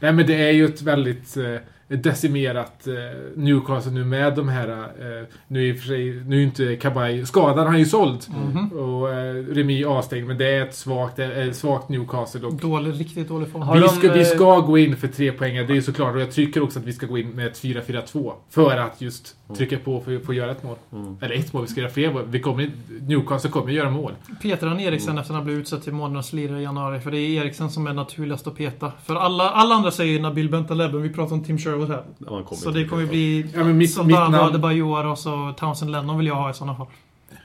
Nej, 0.00 0.12
men 0.12 0.26
det 0.26 0.34
är 0.34 0.50
ju 0.52 0.64
ett 0.64 0.82
väldigt 0.82 1.36
eh, 1.36 1.44
decimerat 1.88 2.86
eh, 2.86 2.94
Newcastle 3.36 3.92
nu 3.92 4.04
med 4.04 4.34
de 4.34 4.48
här... 4.48 4.68
Eh, 4.68 5.26
nu 5.48 5.68
i 5.68 5.72
och 5.72 5.78
för 5.78 5.86
sig, 5.86 6.22
nu 6.26 6.38
är 6.38 6.42
inte 6.44 6.76
Kabay 6.76 7.26
skadad, 7.26 7.66
han 7.66 7.74
är 7.74 7.78
ju 7.78 7.84
såld. 7.86 8.26
Mhm. 8.28 8.70
Och 8.98 9.12
eh, 9.12 9.34
Remi 9.34 9.84
avstängd, 9.84 10.26
men 10.26 10.38
det 10.38 10.46
är 10.46 10.62
ett 10.62 10.74
svagt, 10.74 11.18
eh, 11.18 11.38
ett 11.38 11.56
svagt 11.56 11.88
Newcastle. 11.88 12.46
Och 12.46 12.54
Dålig, 12.54 13.00
riktigt 13.00 13.28
dålig 13.28 13.48
form. 13.48 13.82
Vi, 13.82 13.88
ska, 13.88 14.12
vi 14.12 14.20
eh, 14.20 14.26
ska 14.26 14.60
gå 14.60 14.78
in 14.78 14.96
för 14.96 15.08
tre 15.08 15.32
poäng, 15.32 15.54
det 15.54 15.62
är 15.62 15.74
ju 15.74 15.82
såklart. 15.82 16.14
Och 16.14 16.20
jag 16.20 16.32
tycker 16.32 16.62
också 16.62 16.78
att 16.78 16.84
vi 16.84 16.92
ska 16.92 17.06
gå 17.06 17.18
in 17.18 17.30
med 17.30 17.46
ett 17.46 17.62
4-4-2. 17.62 18.32
För 18.50 18.76
att 18.76 19.00
just 19.00 19.36
trycka 19.56 19.78
på 19.78 20.00
för, 20.00 20.16
att 20.28 20.36
göra 20.36 20.50
ett 20.50 20.62
mål. 20.62 20.76
Mm. 20.92 21.16
Eller 21.20 21.34
ett 21.34 21.52
mål, 21.52 21.62
vi 21.62 21.68
ska 21.68 21.80
göra 21.80 21.90
fler 21.90 22.12
mål. 22.12 22.22
Vi 22.26 22.40
kommer, 22.40 22.70
Newcastle 23.00 23.50
kommer 23.50 23.72
göra 23.72 23.90
mål. 23.90 24.12
Petar 24.42 24.66
han 24.66 24.80
Eriksen 24.80 25.08
Mm. 25.08 25.20
efter 25.20 25.34
att 25.34 25.36
han 25.36 25.44
blev 25.44 25.58
utsedd 25.58 25.82
till 25.82 25.92
månadens 25.92 26.32
lirare 26.32 26.60
i 26.60 26.62
januari? 26.62 27.00
För 27.00 27.10
det 27.10 27.18
är 27.18 27.42
Eriksen 27.42 27.70
som 27.70 27.86
är 27.86 27.92
naturligast 27.92 28.46
att 28.46 28.56
peta. 28.56 28.92
För 29.04 29.14
alla, 29.14 29.50
alla 29.50 29.74
andra 29.74 29.90
säger 29.90 30.20
Nabil 30.20 30.50
Bentaleb, 30.50 30.94
vi 30.94 31.10
pratar 31.10 31.34
om 31.34 31.44
Tim 31.44 31.58
Sherwood 31.58 31.88
här. 31.88 32.02
Ja, 32.18 32.46
Så 32.52 32.70
det 32.70 32.84
kommer 32.84 33.06
bli 33.06 33.18
bli 33.42 33.50
Ja, 33.54 33.64
men 33.64 33.78
mitt, 33.78 33.98
mitt, 34.04 34.16
namn, 34.16 34.34
Adebayor 34.34 35.06
och 35.06 35.18
så 35.18 35.54
Townsend 35.58 35.90
Lennon 35.90 36.18
vill 36.18 36.26
jag 36.26 36.34
ha 36.34 36.50
i 36.50 36.54
sådana 36.54 36.76
fall. 36.76 36.86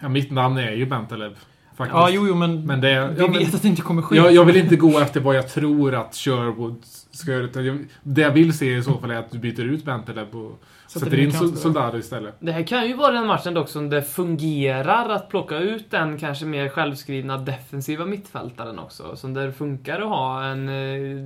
Ja, 0.04 0.10
mitt 0.10 0.32
namn 0.32 0.58
är 0.58 0.72
ju 0.72 0.86
Bentaleb. 0.86 1.34
Faktiskt. 1.78 1.96
Ja, 1.98 2.10
jo, 2.10 2.28
jo, 2.28 2.36
men, 2.36 2.66
Men 2.66 2.82
det, 2.82 2.88
vi 2.88 3.22
ja, 3.22 3.28
men- 3.28 3.40
vet 3.40 3.56
att 3.56 3.62
det 3.62 3.68
inte 3.68 3.82
kommer 3.82 4.02
ske. 4.02 4.16
Jag, 4.16 4.32
jag 4.34 4.46
vill 4.46 4.56
inte 4.58 4.76
gå 4.76 5.00
efter 5.00 5.20
vad 5.22 5.36
jag 5.36 5.50
tror 5.50 5.96
att 5.96 6.16
Sherwood 6.16 6.84
ska 7.14 7.32
göra. 7.32 7.44
utan 7.44 7.66
jag- 7.66 7.78
Det 8.04 8.22
jag 8.22 8.32
vill 8.32 8.58
se 8.58 8.76
i 8.78 8.84
så 8.84 8.98
fall 8.98 9.12
är 9.12 9.16
att 9.16 9.32
du 9.32 9.38
byter 9.38 9.62
ut 9.62 9.86
Bentaleb 9.86 10.36
och 10.36 10.64
Sätter 10.88 11.06
sätter 11.06 11.20
in 11.20 11.32
Soldado 11.58 11.98
istället. 11.98 12.36
Det 12.40 12.52
här 12.52 12.64
kan 12.64 12.88
ju 12.88 12.94
vara 12.94 13.12
den 13.12 13.28
matchen 13.28 13.54
dock 13.54 13.70
som 13.70 13.90
det 13.90 14.02
fungerar 14.04 15.10
att 15.10 15.30
plocka 15.30 15.58
ut 15.58 15.92
den 15.92 16.18
kanske 16.18 16.46
mer 16.46 16.70
självskrivna 16.70 17.38
defensiva 17.38 18.06
mittfältaren 18.06 18.80
också. 18.80 19.16
Som 19.16 19.34
där 19.34 19.46
det 19.46 19.54
funkar 19.54 20.02
att 20.02 20.08
ha 20.10 20.44
en 20.46 20.70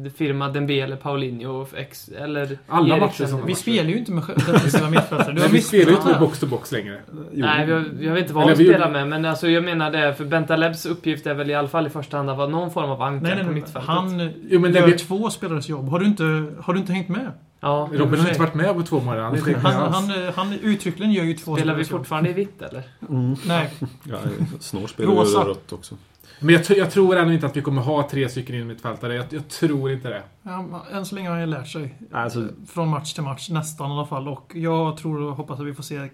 eh, 0.05 0.11
firma 0.11 0.49
Dembele, 0.49 0.95
Paulinho 0.95 1.67
ex, 1.75 2.09
eller 2.09 2.57
Alla 2.67 2.87
Eriksen. 2.97 2.99
matcher 2.99 3.25
som- 3.25 3.45
Vi 3.47 3.55
spelar 3.55 3.89
ju 3.89 3.97
inte 3.97 4.11
med 4.11 4.23
defensiva 4.27 4.89
mittfältare. 4.89 5.47
Vi 5.51 5.61
spelar 5.61 5.85
ju 5.91 5.95
inte 5.95 6.07
med 6.07 6.15
Ah. 6.15 6.19
box 6.19 6.39
to 6.39 6.45
box 6.47 6.71
längre. 6.71 6.99
Nej, 7.31 7.69
jag, 7.69 7.83
jag 7.99 8.13
vet 8.13 8.21
inte 8.21 8.33
vad 8.33 8.43
Eller 8.43 8.55
vi 8.55 8.65
spelar 8.69 8.91
med, 8.91 9.07
men 9.07 9.25
alltså 9.25 9.47
jag 9.49 9.63
menar 9.63 9.91
det, 9.91 10.13
för 10.13 10.25
Bentalebs 10.25 10.85
uppgift 10.85 11.27
är 11.27 11.33
väl 11.33 11.49
i 11.49 11.55
alla 11.55 11.67
fall 11.67 11.87
i 11.87 11.89
första 11.89 12.17
hand 12.17 12.29
att 12.29 12.37
vara 12.37 12.47
någon 12.49 12.71
form 12.71 12.89
av 12.89 13.01
ankare 13.01 13.43
på 13.43 13.51
mittfältet. 13.51 13.83
Han 13.89 14.29
Jo, 14.49 14.59
men 14.59 14.73
det 14.73 14.79
gör 14.79 14.87
vi- 14.87 14.97
två 14.97 15.29
spelares 15.29 15.69
jobb. 15.77 15.89
Har 15.89 15.99
du 15.99 16.05
inte, 16.05 16.53
har 16.61 16.73
du 16.73 16.79
inte 16.79 16.93
hängt 16.93 17.09
med? 17.09 17.31
Ja, 17.59 17.89
Robin 17.93 18.19
har 18.19 18.27
inte 18.27 18.39
varit 18.39 18.53
med 18.53 18.73
på 18.73 18.83
två 18.83 18.99
månader. 18.99 19.23
Han 19.23 19.73
Han, 19.73 19.93
han, 19.93 20.27
eh, 20.27 20.33
han 20.33 20.53
uttryckligen 20.53 21.13
gör 21.13 21.23
ju 21.23 21.33
två 21.33 21.55
Spelar 21.55 21.75
vi 21.75 21.85
fortfarande 21.85 22.29
i 22.29 22.33
vitt 22.33 22.61
eller? 22.61 22.83
Mm. 23.09 23.35
Nej. 23.47 23.69
Ja, 24.03 24.17
snart 24.59 24.89
spelar 24.89 25.11
vi 25.11 25.17
Rosa. 25.17 25.39
rött 25.39 25.73
också. 25.73 25.95
Men 26.39 26.55
jag, 26.55 26.77
jag 26.77 26.91
tror 26.91 27.15
ändå 27.15 27.33
inte 27.33 27.45
att 27.45 27.57
vi 27.57 27.61
kommer 27.61 27.81
ha 27.81 28.09
tre 28.09 28.29
stycken 28.29 28.55
innermittfältare. 28.55 29.15
Jag, 29.15 29.25
jag 29.29 29.47
tror 29.47 29.91
inte 29.91 30.09
det. 30.09 30.23
Ja, 30.43 30.85
än 30.91 31.05
så 31.05 31.15
länge 31.15 31.29
har 31.29 31.39
han 31.39 31.49
lärt 31.49 31.67
sig. 31.67 31.95
Alltså, 32.11 32.47
Från 32.67 32.87
match 32.89 33.13
till 33.13 33.23
match, 33.23 33.49
nästan 33.49 33.89
i 33.91 33.93
alla 33.93 34.05
fall. 34.05 34.27
Och 34.27 34.51
jag 34.55 34.97
tror 34.97 35.21
och 35.21 35.35
hoppas 35.35 35.59
att 35.59 35.65
vi 35.65 35.73
får 35.73 35.83
se 35.83 36.09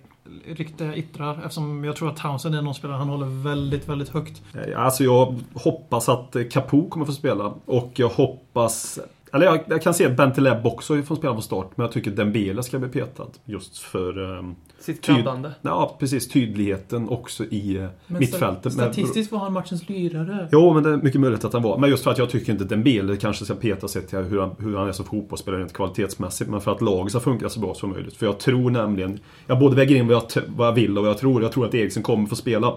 riktiga 0.45 0.95
yttrar. 0.95 1.38
Eftersom 1.38 1.84
jag 1.84 1.95
tror 1.95 2.10
att 2.10 2.17
Townsend 2.17 2.56
är 2.56 2.62
någon 2.62 2.76
spelare 2.76 2.97
han 2.97 3.10
håller 3.10 3.43
väldigt, 3.43 3.89
väldigt 3.89 4.10
högt. 4.10 4.41
alltså 4.76 5.04
jag 5.04 5.39
hoppas 5.54 6.10
att 6.10 6.36
eh, 6.36 6.43
Capo 6.52 6.89
kommer 6.89 7.06
få 7.06 7.12
spela. 7.12 7.54
Och 7.65 7.91
jag 7.95 8.10
hoppas... 8.10 8.99
Eller 9.34 9.46
jag, 9.46 9.60
jag 9.67 9.82
kan 9.82 9.93
se 9.93 10.10
Benteleb 10.10 10.65
också 10.67 11.02
får 11.02 11.15
spela 11.15 11.34
på 11.36 11.41
start. 11.41 11.72
Men 11.76 11.84
jag 11.84 11.91
tycker 11.93 12.12
Dembele 12.12 12.63
ska 12.63 12.80
bli 12.80 12.89
petad. 12.89 13.28
Just 13.46 13.78
för... 13.78 14.38
ehm, 14.39 14.56
Sitt 14.80 15.02
kladdande. 15.02 15.50
Ja, 15.62 15.96
precis. 16.00 16.30
Tydligheten 16.30 17.10
också 17.10 17.43
i 17.46 17.78
eh, 17.78 17.88
mittfältet. 18.08 18.74
sta- 18.74 18.78
med- 18.78 18.93
Statistiskt 18.93 19.32
var 19.32 19.39
han 19.39 19.54
matchens 19.54 19.89
lirare. 19.89 20.48
Jo, 20.52 20.74
men 20.74 20.84
det 20.84 20.89
är 20.89 20.98
mycket 20.98 21.22
möjligt 21.22 21.46
att 21.46 21.54
han 21.54 21.62
var. 21.62 21.78
Men 21.78 21.89
just 21.89 22.04
för 22.04 22.12
att 22.12 22.17
jag 22.17 22.30
tycker 22.30 22.52
inte 22.52 22.63
Dembele 22.65 23.17
kanske 23.17 23.46
ska 23.46 23.54
peta 23.56 23.88
sig 23.88 24.02
till 24.08 24.19
hur 24.19 24.39
han, 24.39 24.56
hur 24.60 24.78
han 24.78 24.88
är 24.88 24.91
som 24.91 25.06
fotbollsspelare 25.06 25.62
rent 25.62 25.74
kvalitetsmässigt. 25.74 26.50
Men 26.50 26.62
för 26.62 26.72
att 26.72 26.82
laget 26.82 27.12
ska 27.12 27.19
funka 27.19 27.50
så 27.50 27.60
bra 27.60 27.74
som 27.74 27.89
möjligt. 27.89 28.17
För 28.17 28.26
jag 28.26 28.39
tror 28.39 28.69
nämligen... 28.72 29.19
Jag 29.48 29.60
både 29.60 29.76
väger 29.76 29.96
in 29.96 30.08
vad 30.08 30.15
jag, 30.36 30.43
vad 30.56 30.67
jag 30.67 30.74
vill 30.74 30.98
och 30.98 31.04
vad 31.04 31.10
jag 31.12 31.17
tror. 31.17 31.41
Jag 31.43 31.52
tror 31.52 31.65
att 31.65 31.74
Eriksen 31.76 32.04
kommer 32.04 32.28
få 32.28 32.36
spela. 32.36 32.74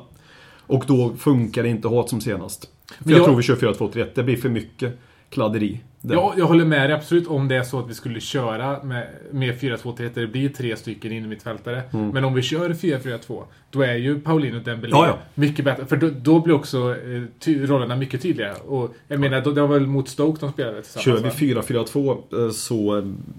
Och 0.66 0.84
då 0.86 1.12
funkar 1.18 1.62
det 1.62 1.68
inte 1.68 1.88
att 1.88 1.94
ha 1.94 2.06
som 2.08 2.20
senast. 2.20 2.68
För 2.88 3.04
Men 3.04 3.10
jag, 3.12 3.18
jag- 3.20 3.26
tror 3.26 3.36
vi 3.36 3.42
kör 3.42 3.56
4-2-3-1. 3.56 4.06
Det 4.14 4.22
blir 4.22 4.36
för 4.36 4.48
mycket 4.48 4.98
kladderi. 5.36 5.80
där. 6.00 6.14
Jag, 6.14 6.34
jag 6.36 6.46
håller 6.46 6.64
med 6.64 6.90
dig 6.90 6.96
absolut 6.96 7.26
om 7.26 7.48
det 7.48 7.56
är 7.56 7.62
så 7.62 7.78
att 7.78 7.90
vi 7.90 7.94
skulle 7.94 8.20
köra 8.20 8.82
med, 8.82 9.06
med 9.30 9.54
4-2-3 9.54 9.96
där 10.14 10.20
det 10.20 10.26
blir 10.26 10.48
tre 10.48 10.76
stycken 10.76 11.12
innermittfältare. 11.12 11.82
Men 11.90 12.24
om 12.24 12.34
vi 12.34 12.42
kör 12.42 12.70
4-4-2 12.70 13.42
då 13.70 13.82
är 13.82 13.94
ju 13.94 14.20
Paulinho 14.20 14.58
och 14.58 14.64
Dembélé 14.64 14.90
Ja, 14.92 15.06
ja. 15.06 15.18
mycket 15.34 15.64
bättre. 15.64 15.86
För 15.86 15.96
då, 15.96 16.10
då 16.22 16.40
blir 16.40 16.54
också 16.54 16.90
eh, 16.90 17.22
ty, 17.38 17.66
rollerna 17.66 17.96
mycket 17.96 18.22
tydligare. 18.22 18.54
Och 18.66 18.94
jag 19.08 19.20
menar, 19.20 19.40
då, 19.40 19.50
det 19.50 19.60
var 19.60 19.68
väl 19.68 19.86
mot 19.86 20.08
Stoke 20.08 20.40
de 20.40 20.52
spelade 20.52 20.82
tillsammans? 20.82 21.34
Kör 21.34 21.46
vi 21.46 21.54
va? 21.54 21.62
4-4-2 21.62 22.44
eh, 22.46 22.50
så 22.50 22.96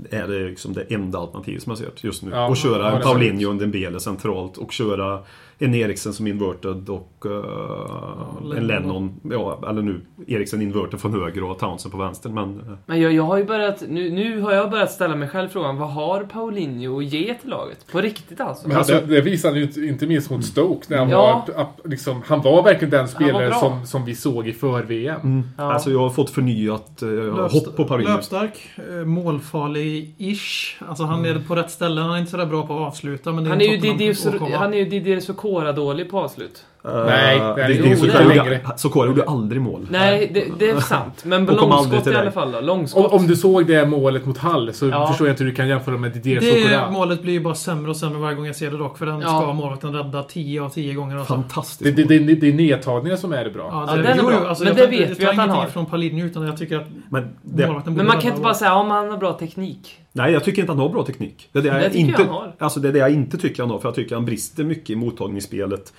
är 0.10 0.28
det 0.28 0.50
liksom 0.50 0.74
det 0.74 0.82
enda 0.94 1.20
alternativet 1.20 1.64
som 1.64 1.72
jag 1.72 1.78
ser 1.78 2.08
just 2.08 2.24
nu. 2.24 2.32
Ja, 2.32 2.48
och 2.48 2.58
köra 2.58 2.92
ja, 2.92 3.00
Paulinho 3.00 3.46
och 3.46 3.52
en 3.52 3.58
Dembele 3.58 4.00
centralt 4.00 4.58
och 4.58 4.72
köra 4.72 5.20
en 5.60 5.76
Eriksen 5.76 6.14
som 6.14 6.28
inverted 6.28 6.90
och 6.90 7.26
eh, 7.26 8.58
en 8.58 8.68
Lennon. 8.68 9.20
Ja, 9.24 9.60
eller 9.70 9.82
nu 9.82 10.02
Eriksen 10.28 10.62
inverted 10.62 11.00
från 11.00 11.14
höger 11.22 11.44
och 11.44 11.60
Townsend 11.60 11.92
på 11.92 11.98
vänster. 11.98 12.30
Men 12.30 12.60
eh, 12.60 12.66
Men 12.86 13.02
jag, 13.02 13.14
jag 13.14 13.24
har 13.24 13.38
ju 13.38 13.46
börjat, 13.46 13.84
nu, 13.90 14.10
nu 14.10 14.42
har 14.42 14.52
jag 14.52 14.70
börjat 14.72 14.92
ställa 14.92 15.16
mig 15.16 15.28
själv 15.30 15.50
frågan, 15.50 15.78
vad 15.78 15.90
har 15.90 16.24
Paulinho 16.24 16.98
att 17.00 17.06
ge 17.06 17.34
till 17.34 17.50
laget? 17.50 17.92
På 17.92 18.02
riktigt 18.02 18.42
alltså? 18.42 18.68
Men 18.68 18.78
Alltså- 18.78 18.94
det, 18.94 19.06
det 19.16 19.22
visade 19.22 19.54
han 19.60 19.70
ju 19.74 19.88
inte- 19.90 20.08
minst 20.08 20.30
mot 20.32 20.46
Stoke. 20.46 20.86
När 20.90 20.98
han, 20.98 21.10
Ja. 21.10 21.46
var, 21.56 21.68
liksom, 21.90 22.22
han 22.26 22.42
var 22.42 22.64
verkligen 22.64 22.90
den 22.92 23.08
spelare 23.08 23.54
som, 23.54 23.86
som 23.86 24.06
vi 24.06 24.16
såg 24.16 24.48
i 24.48 24.54
för-VM. 24.54 25.44
Ja. 25.58 25.74
alltså 25.74 25.92
jag 25.92 26.00
har 26.00 26.10
fått 26.10 26.30
förnyat 26.30 27.02
eh, 27.02 27.10
hopp 27.52 27.76
på 27.76 27.84
Paulinho. 27.86 28.14
Löpstark, 28.14 28.70
målfarlig-ish. 29.06 30.84
Alltså 30.88 31.04
han 31.04 31.26
är 31.26 31.40
på 31.48 31.56
rätt 31.56 31.72
ställe. 31.72 32.02
Han 32.02 32.12
är 32.12 32.18
inte 32.20 32.32
sådär 32.32 32.46
bra 32.46 32.68
på 32.68 32.74
att 32.74 32.80
avsluta. 32.88 33.32
Men 33.32 33.46
Han 33.46 33.62
är 33.62 33.66
ju 33.66 33.78
Didier, 33.78 34.56
han 34.58 34.74
är 34.74 34.78
ju 34.78 34.86
Didier 34.86 35.20
Sokora 35.48 35.72
dålig 35.72 36.10
på 36.10 36.20
avslut. 36.20 36.66
Eh, 36.88 37.06
Nej, 37.06 37.40
det 37.40 37.44
är 37.44 37.56
det, 37.56 37.62
det 37.64 37.68
det 37.68 37.74
är 37.74 38.18
det 38.18 38.24
gjorde- 38.24 38.36
längre. 38.44 38.60
Sokora 38.78 39.08
gjorde 39.08 39.24
aldrig 39.24 39.62
mål. 39.62 39.88
Nej, 39.92 40.32
det, 40.34 40.46
det 40.60 40.70
är 40.70 40.80
sant. 40.80 41.24
Men 41.26 41.46
långskott 41.46 42.08
i 42.08 42.16
alla 42.16 42.32
fall 42.32 42.52
då. 42.52 42.62
Långskott. 42.62 43.12
Om, 43.12 43.20
om 43.20 43.28
du 43.28 43.36
såg 43.36 43.68
det 43.68 43.86
målet 43.86 44.26
mot 44.26 44.38
Hall 44.38 44.74
så 44.74 44.88
Ja. 44.88 45.08
förstår 45.08 45.28
jag 45.28 45.34
inte 45.34 45.44
hur 45.44 45.52
du 45.52 45.56
kan 45.56 45.68
jämföra 45.68 45.98
med 45.98 46.12
Didier 46.12 46.42
Det 46.42 46.64
Sokora. 46.64 46.92
målet 46.92 47.22
blir 47.22 47.34
ju 47.34 47.40
bara 47.40 47.56
sämre 47.56 47.90
och 47.92 47.98
sämre 47.98 48.20
varje 48.20 48.36
gång 48.36 48.46
jag 48.46 48.56
ser 48.56 48.72
det 48.72 48.78
dock. 48.78 48.98
För 48.98 49.06
den 49.06 49.20
Ja. 49.22 49.28
ska 49.28 49.54
målvakten 49.54 49.94
rädda 49.94 50.24
10 50.24 50.62
av 50.62 50.70
10 50.70 50.94
gånger. 50.94 51.18
Alltså. 51.18 51.34
Det, 51.34 51.42
Fantastiskt 51.42 51.96
det, 51.96 52.04
mål. 52.20 52.26
det, 52.28 52.36
det 52.36 52.48
är 52.50 52.54
nedtagningar 52.54 53.18
som 53.18 53.34
är 53.34 53.44
det 53.44 53.50
bra. 53.50 53.68
Ja, 53.72 53.86
Ja, 53.88 53.96
den 53.96 54.06
är 54.20 54.24
bra. 54.24 54.56
Men 54.60 54.68
jag 54.68 54.76
det 54.76 54.88
vet 54.88 55.10
jag 55.10 55.16
vi 55.16 55.26
att 55.26 55.36
han 55.36 55.50
har. 55.50 55.66
från 55.66 55.86
Paulinho 55.86 56.26
utan 56.26 56.44
jag 56.44 56.58
tycker 56.58 56.78
att 56.78 56.88
Men 57.10 57.36
det, 57.42 57.66
målvakten 57.68 57.94
borde 57.94 58.04
Men 58.06 58.14
man 58.14 58.22
kan 58.22 58.32
inte 58.32 58.44
bara 58.44 58.54
säga 58.54 58.74
om 58.76 58.90
han 58.92 59.10
har 59.10 59.18
bra 59.18 59.34
teknik. 59.34 60.00
Nej, 60.12 60.34
jag 60.34 60.44
tycker 60.44 60.62
inte 60.62 60.72
han 60.72 60.80
har 60.80 60.90
bra 60.90 61.04
teknik. 61.06 61.50
Det 61.52 61.60
är 61.60 61.64
det, 61.64 61.70
Det 61.70 61.82
jag 61.84 61.96
inte, 61.96 62.22
jag 62.22 62.28
han 62.28 62.36
har. 62.36 62.54
Alltså 62.60 62.80
det 62.80 62.88
är 62.88 62.94
det 62.94 63.00
jag 63.00 63.12
inte 63.12 63.38
tycker 63.38 63.64
han 63.64 63.70
har. 63.70 63.80
För 63.80 63.88
jag 63.88 63.96
tycker 63.96 64.16
han 64.16 64.26
brister 64.26 64.64
mycket 64.64 64.90
i 64.90 64.96
mottagningsspelet. 64.96 65.94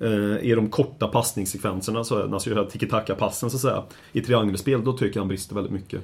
Eh, 0.00 0.38
I 0.50 0.54
de 0.56 0.68
korta 0.70 1.08
passningssekvenserna, 1.08 2.04
så, 2.04 2.22
alltså 2.34 2.64
tiki-taka-passen 2.70 3.50
så 3.50 3.56
att 3.56 3.60
säga. 3.60 3.82
I 4.12 4.20
triangelspel, 4.20 4.84
då 4.84 4.92
tycker 4.92 5.16
jag 5.16 5.20
han 5.22 5.28
brister 5.28 5.54
väldigt 5.54 5.72
mycket. 5.72 6.00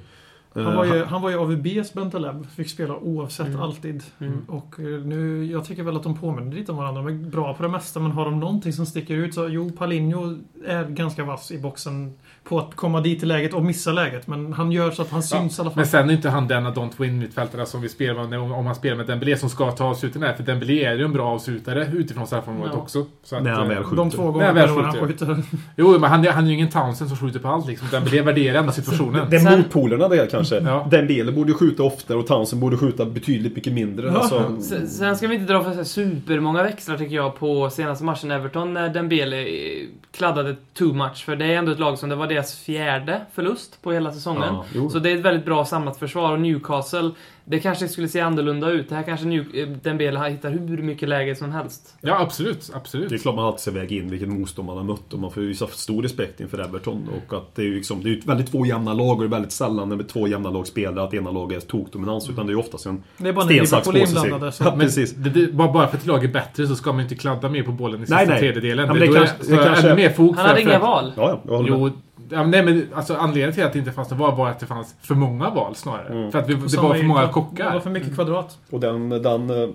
Eh, 0.55 0.63
Han 0.63 0.77
var 0.77 0.85
ju, 0.85 1.05
han 1.05 1.23
var 1.23 1.31
ju 1.31 1.37
AVBs 1.39 1.93
Bentaleb. 1.93 2.47
Fick 2.51 2.71
spela 2.71 2.97
oavsett, 2.97 3.47
Mm. 3.47 3.61
alltid. 3.61 4.03
Mm. 4.19 4.45
Och 4.49 4.81
eh, 4.81 4.85
nu, 4.87 5.45
jag 5.45 5.65
tycker 5.65 5.83
väl 5.83 5.97
att 5.97 6.03
de 6.03 6.19
påminner 6.19 6.53
lite 6.57 6.73
om 6.73 6.79
varandra. 6.79 7.03
De 7.03 7.09
är 7.09 7.31
bra 7.31 7.55
på 7.55 7.63
det 7.63 7.69
mesta, 7.69 8.01
men 8.01 8.11
har 8.13 8.25
de 8.25 8.41
någonting 8.41 8.73
som 8.73 8.87
sticker 8.87 9.15
ut 9.15 9.35
så... 9.35 9.49
Jo, 9.49 9.71
Paulinho 9.79 10.37
är 10.67 10.85
ganska 10.89 11.25
vass 11.25 11.51
i 11.51 11.59
boxen 11.59 12.13
på 12.45 12.59
att 12.59 12.75
komma 12.77 13.01
dit 13.01 13.23
i 13.23 13.27
läget 13.27 13.55
och 13.55 13.65
missa 13.65 13.93
läget. 13.93 14.27
Men 14.27 14.53
han 14.53 14.73
gör 14.73 14.91
så 14.91 15.03
att 15.03 15.11
han 15.11 15.23
syns 15.23 15.59
i 15.59 15.61
alla 15.61 15.71
fall. 15.71 15.77
Men 15.77 15.87
sen 15.87 16.11
är 16.11 16.15
inte 16.15 16.29
han 16.31 16.49
den 16.49 16.67
av 16.67 16.75
de 16.75 16.91
två 16.91 17.05
innermittfältarna 17.05 17.67
som 17.67 17.81
vi 17.81 17.89
spelar 17.89 18.25
med 18.27 18.39
om, 18.41 18.53
om 18.53 18.67
han 18.67 18.75
spelar 18.75 18.97
med 18.97 19.07
Dembélé 19.07 19.37
som 19.37 19.49
ska 19.51 19.71
ta 19.73 19.85
avsluten 19.85 20.23
här. 20.23 20.33
För 20.33 20.43
Dembélé 20.43 20.85
är 20.85 20.95
ju 20.97 21.05
en 21.05 21.13
bra 21.13 21.29
avslutare 21.29 21.89
utifrån 21.95 22.27
straffområdet 22.27 22.73
Ja. 22.75 22.81
också. 22.81 23.07
Så 23.23 23.37
att, 23.37 23.43
När 23.43 23.51
han 23.51 23.63
eh, 23.63 23.69
väl 23.69 23.85
skjuter. 23.85 23.97
De 23.97 24.11
två 24.11 24.23
Nej, 24.23 24.33
gånger 24.33 24.53
väl 24.53 24.69
per 24.69 24.79
år 24.79 24.83
han 24.83 24.93
skjuter. 25.09 25.43
Jo, 25.77 25.99
men 25.99 26.11
han, 26.11 26.27
han 26.27 26.45
är 26.45 26.49
ju 26.49 26.55
ingen 26.55 26.69
Townsend 26.71 27.11
som 27.11 27.19
skjuter 27.19 27.39
på 27.41 27.49
allt 27.49 27.67
liksom. 27.67 27.89
Dembélé 27.91 28.23
värderar 28.23 28.59
ändå 28.59 28.73
situationen. 28.73 29.27
Det 29.31 29.37
är 29.37 29.57
motpolerna 29.57 30.09
det 30.09 30.31
kanske. 30.31 30.57
Ja. 30.61 30.87
Dembele 30.91 31.33
borde 31.33 31.55
skjuta 31.55 31.83
oftare 31.83 32.19
och 32.19 32.27
Townsend 32.27 32.61
borde 32.63 32.77
skjuta 32.77 33.05
betydligt 33.05 33.55
mycket 33.57 33.73
mindre. 33.73 34.07
Ja. 34.07 34.19
Alltså, 34.19 34.57
Sen, 34.61 34.89
sen 34.89 35.17
ska 35.17 35.27
vi 35.29 35.35
inte 35.35 35.53
dra 35.53 35.65
för 35.65 35.75
så 35.75 35.85
supermånga 35.85 36.63
växlar 36.63 36.97
tycker 36.97 37.15
jag 37.17 37.39
på 37.39 37.71
senaste 37.71 38.05
matchen 38.05 38.31
Everton 38.31 38.75
när 38.75 38.89
Dembele 38.89 39.41
eh, 39.41 39.87
kladdade 40.13 40.57
too 40.75 40.93
much. 40.95 41.25
För 41.25 41.37
det 41.37 41.45
är 41.45 41.57
ändå 41.59 41.73
ett 41.73 41.79
lag 41.79 41.99
som 41.99 42.09
det 42.09 42.15
var 42.17 42.27
deras 42.31 42.55
fjärde 42.55 43.21
förlust 43.33 43.83
på 43.83 43.93
hela 43.93 44.13
säsongen. 44.13 44.55
Ja, 44.75 44.89
så 44.89 44.99
det 44.99 45.11
är 45.11 45.17
ett 45.17 45.25
väldigt 45.25 45.45
bra 45.45 45.65
samlat 45.65 45.99
försvar. 45.99 46.33
Och 46.33 46.41
Newcastle, 46.41 47.11
det 47.51 47.61
kanske 47.61 47.89
skulle 47.89 48.09
se 48.09 48.21
annorlunda 48.21 48.69
ut. 48.71 48.89
Det 48.89 48.95
här 48.95 49.03
kanske 49.03 49.27
New, 49.27 49.45
eh, 49.57 49.69
Dembele 49.69 50.29
hittar 50.29 50.51
hur 50.51 50.83
mycket 50.83 51.09
läge 51.09 51.35
som 51.37 51.53
helst. 51.53 51.95
Ja, 52.01 52.19
absolut. 52.21 52.67
Det 52.67 52.73
är 52.73 52.77
Absolut. 52.77 53.23
klart 53.23 53.35
man 53.35 53.45
alltid 53.45 53.61
ska 53.61 53.71
väga 53.71 53.97
in 53.97 54.11
vilket 54.11 54.29
motstånd 54.29 54.67
man 54.67 54.77
har 54.77 54.85
mött 54.85 55.13
och 55.13 55.19
man 55.19 55.31
får 55.31 55.41
visa 55.41 55.67
stor 55.67 56.03
respekt 56.03 56.41
inför 56.41 56.59
Everton. 56.59 57.09
Och 57.29 57.37
att 57.37 57.55
det 57.55 57.63
är 57.63 57.67
ju 57.67 57.75
liksom, 57.75 58.03
det 58.03 58.11
är 58.11 58.21
väldigt 58.27 58.51
två 58.51 58.67
jämna 58.67 58.93
lag 58.95 59.11
och 59.17 59.21
det 59.21 59.27
är 59.27 59.29
väldigt 59.29 59.53
sällan 59.53 59.89
när 59.89 60.03
två 60.03 60.29
jämna 60.29 60.51
lag 60.51 60.67
spelar 60.67 61.05
att 61.05 61.15
ena 61.15 61.31
laget 61.31 61.63
är 61.65 61.69
tokdominans. 61.69 62.31
Utan 62.31 62.47
det 62.47 62.51
är 62.51 62.55
ju 62.55 62.61
oftast 62.61 62.87
en 62.87 63.03
Det 63.17 63.29
är 63.29 63.33
bara 63.33 63.45
när 63.45 63.53
sten, 63.55 63.67
sax, 63.67 63.87
Liverpool 63.87 64.03
är 64.03 64.15
påse 64.15 64.25
inblandade. 64.27 64.53
sig. 64.53 64.67
Ja, 64.67 64.71
Men 64.77 64.87
precis. 64.87 65.13
det, 65.15 65.31
det, 65.31 65.53
bara 65.53 65.73
för 65.73 65.97
att 65.97 66.03
ett 66.03 66.07
lag 66.07 66.25
är 66.25 66.29
bättre 66.29 66.67
så 66.67 66.75
ska 66.77 66.91
man 66.93 66.99
ju 66.99 67.03
inte 67.03 67.15
kladda 67.15 67.49
mer 67.49 67.63
på 67.63 67.73
bollen 67.73 67.97
i 68.03 68.03
sista 68.03 68.17
Nej, 68.17 68.27
nej. 68.27 68.39
tredjedelen. 68.41 68.87
Ja, 68.87 68.93
men 68.95 69.01
det 69.01 69.07
är 69.07 69.15
kanske- 69.19 69.57
det 69.57 69.65
kanske- 69.65 69.95
mer 69.95 70.11
fog 70.11 70.37
Han 70.37 70.47
hade 70.47 70.61
för 70.63 70.69
inga 70.69 70.79
val. 70.79 71.13
Ja, 71.17 71.23
ja, 71.31 71.41
jag 71.49 71.57
håller 71.57 71.71
med. 71.71 71.79
Jo, 71.81 71.91
ja, 72.31 72.39
men 72.43 72.51
nej, 72.51 72.63
men 72.65 72.87
alltså 72.95 73.15
anledningen 73.15 73.53
till 73.55 73.65
att 73.65 73.73
det 73.73 73.79
inte 73.79 73.93
fanns 73.93 74.11
några 74.11 74.23
val 74.27 74.37
var 74.39 74.49
att 74.49 74.61
det 74.61 74.67
fanns 74.67 74.95
för 75.03 75.15
många 75.15 75.51
val 75.51 75.75
snarare. 75.75 76.09
Mm. 76.19 76.33
För 76.33 76.39
att 76.39 76.49
vi, 76.49 76.55
det 76.55 76.77
var 76.77 76.95
för 76.95 77.01
i- 77.03 77.03
många 77.41 77.51
Det 77.57 77.63
var 77.65 77.71
kockar. 77.71 77.81
för 77.81 77.91
mycket 77.91 78.15
kvadrat. 78.15 78.59
Och 78.71 78.81
den, 78.81 79.09
den 79.09 79.51
eh, 79.51 79.69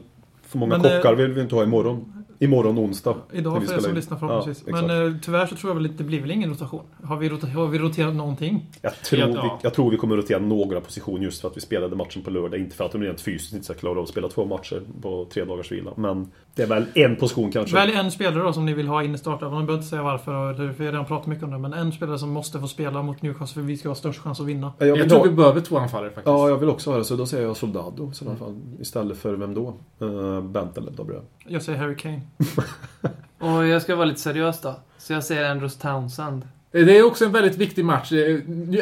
för 0.48 0.58
många 0.58 0.78
Men, 0.78 0.92
eh, 0.92 0.98
kockar 0.98 1.16
vill 1.16 1.32
vi 1.34 1.42
inte 1.42 1.56
ha 1.56 1.64
imorgon. 1.64 2.25
Imorgon 2.40 2.80
onsdag. 2.80 3.16
Idag 3.34 3.60
vi 3.60 3.68
för 3.68 3.74
er 3.76 3.80
som 3.80 3.90
in. 3.90 3.96
lyssnar 3.96 4.18
förhoppningsvis. 4.18 4.64
Ja. 4.68 4.82
Men 4.82 5.08
eh, 5.08 5.14
tyvärr 5.22 5.46
så 5.46 5.56
tror 5.56 5.70
jag 5.70 5.76
väl 5.76 5.86
att 5.86 5.98
det 5.98 6.04
blir 6.04 6.22
väl 6.22 6.32
ingen 6.32 6.50
rotation. 6.50 6.82
Har 7.04 7.18
vi, 7.18 7.30
rota- 7.30 7.48
har 7.48 7.68
vi 7.68 7.80
roterat 7.80 8.16
någonting? 8.16 8.66
Jag 8.82 8.96
tror, 9.02 9.20
Ja. 9.22 9.28
vi, 9.28 9.50
jag 9.68 9.74
tror 9.74 9.92
vi 9.92 9.98
kommer 9.98 10.18
att 10.18 10.24
rotera 10.24 10.40
några 10.40 10.82
positioner 10.82 11.24
just 11.24 11.42
för 11.42 11.48
att 11.48 11.58
vi 11.58 11.62
spelade 11.62 11.96
matchen 11.96 12.22
på 12.24 12.30
lördag. 12.30 12.60
Inte 12.60 12.76
för 12.76 12.86
att 12.86 12.92
de 12.92 13.02
rent 13.04 13.22
fysiskt 13.22 13.54
inte 13.54 13.66
ska 13.66 13.74
klara 13.74 13.98
av 13.98 14.04
att 14.04 14.10
spela 14.10 14.28
två 14.30 14.46
matcher 14.46 14.82
på 15.02 15.28
tre 15.34 15.46
dagars 15.46 15.72
vila. 15.72 15.92
Men 15.96 16.32
det 16.56 16.64
är 16.64 16.68
väl 16.68 16.86
en 16.94 17.16
position 17.16 17.52
kanske. 17.52 17.76
Välj 17.76 17.94
en 17.94 18.12
spelare 18.12 18.44
då 18.44 18.54
som 18.54 18.66
ni 18.66 18.74
vill 18.74 18.88
ha 18.88 19.04
in 19.04 19.16
i 19.16 19.18
startelvan. 19.18 19.60
Ni 19.60 19.66
behöver 19.66 19.82
inte 19.82 19.90
säga 19.90 20.04
varför, 20.04 20.50
eller- 20.54 20.72
för 20.74 20.80
vi 20.80 20.86
har 20.86 20.92
redan 20.92 21.06
pratat 21.06 21.28
mycket 21.28 21.44
om 21.44 21.52
det. 21.52 21.58
Men 21.58 21.74
en 21.74 21.92
spelare 21.92 22.20
som 22.20 22.30
måste 22.30 22.60
få 22.60 22.68
spela 22.68 23.02
mot 23.04 23.22
Newcastle 23.22 23.62
för 23.62 23.68
vi 23.68 23.78
ska 23.78 23.90
ha 23.90 23.96
störst 23.96 24.20
chans 24.20 24.40
att 24.40 24.46
vinna. 24.46 24.74
jag 24.80 24.88
Jag 24.98 25.10
tror 25.10 25.18
ha, 25.20 25.26
vi 25.26 25.32
behöver 25.36 25.62
två 25.62 25.78
anfallare 25.78 26.10
faktiskt. 26.10 26.28
ja, 26.28 26.50
jag 26.50 26.58
vill 26.58 26.70
också 26.70 26.92
ha 26.92 26.98
det. 26.98 27.04
Så 27.04 27.16
då 27.16 27.26
säger 27.26 27.48
jag 27.48 27.58
Soldado 27.58 28.12
i 28.12 28.14
sådana 28.14 28.38
fall. 28.38 28.62
Istället 28.80 29.18
för 29.18 29.34
vem 29.34 29.54
då? 29.54 29.74
Uh, 30.02 30.42
Bentaleb 30.42 30.94
då 30.96 31.04
blir 31.04 31.16
det. 31.16 31.24
Jag 31.48 31.62
säger 31.62 31.80
Harry 31.80 31.96
Kane. 31.96 32.22
Och 33.40 33.68
jag 33.68 33.82
ska 33.82 33.96
vara 33.96 34.06
lite 34.06 34.20
seriös 34.20 34.62
då. 34.62 34.76
Så 34.98 35.14
jag 35.14 35.24
säger 35.24 35.50
Andrews 35.52 35.78
Townsend. 35.78 36.48
Det 36.72 36.98
är 36.98 37.06
också 37.06 37.26
en 37.26 37.32
väldigt 37.32 37.58
viktig 37.58 37.86
match. 37.86 38.12
Eh, 38.12 38.40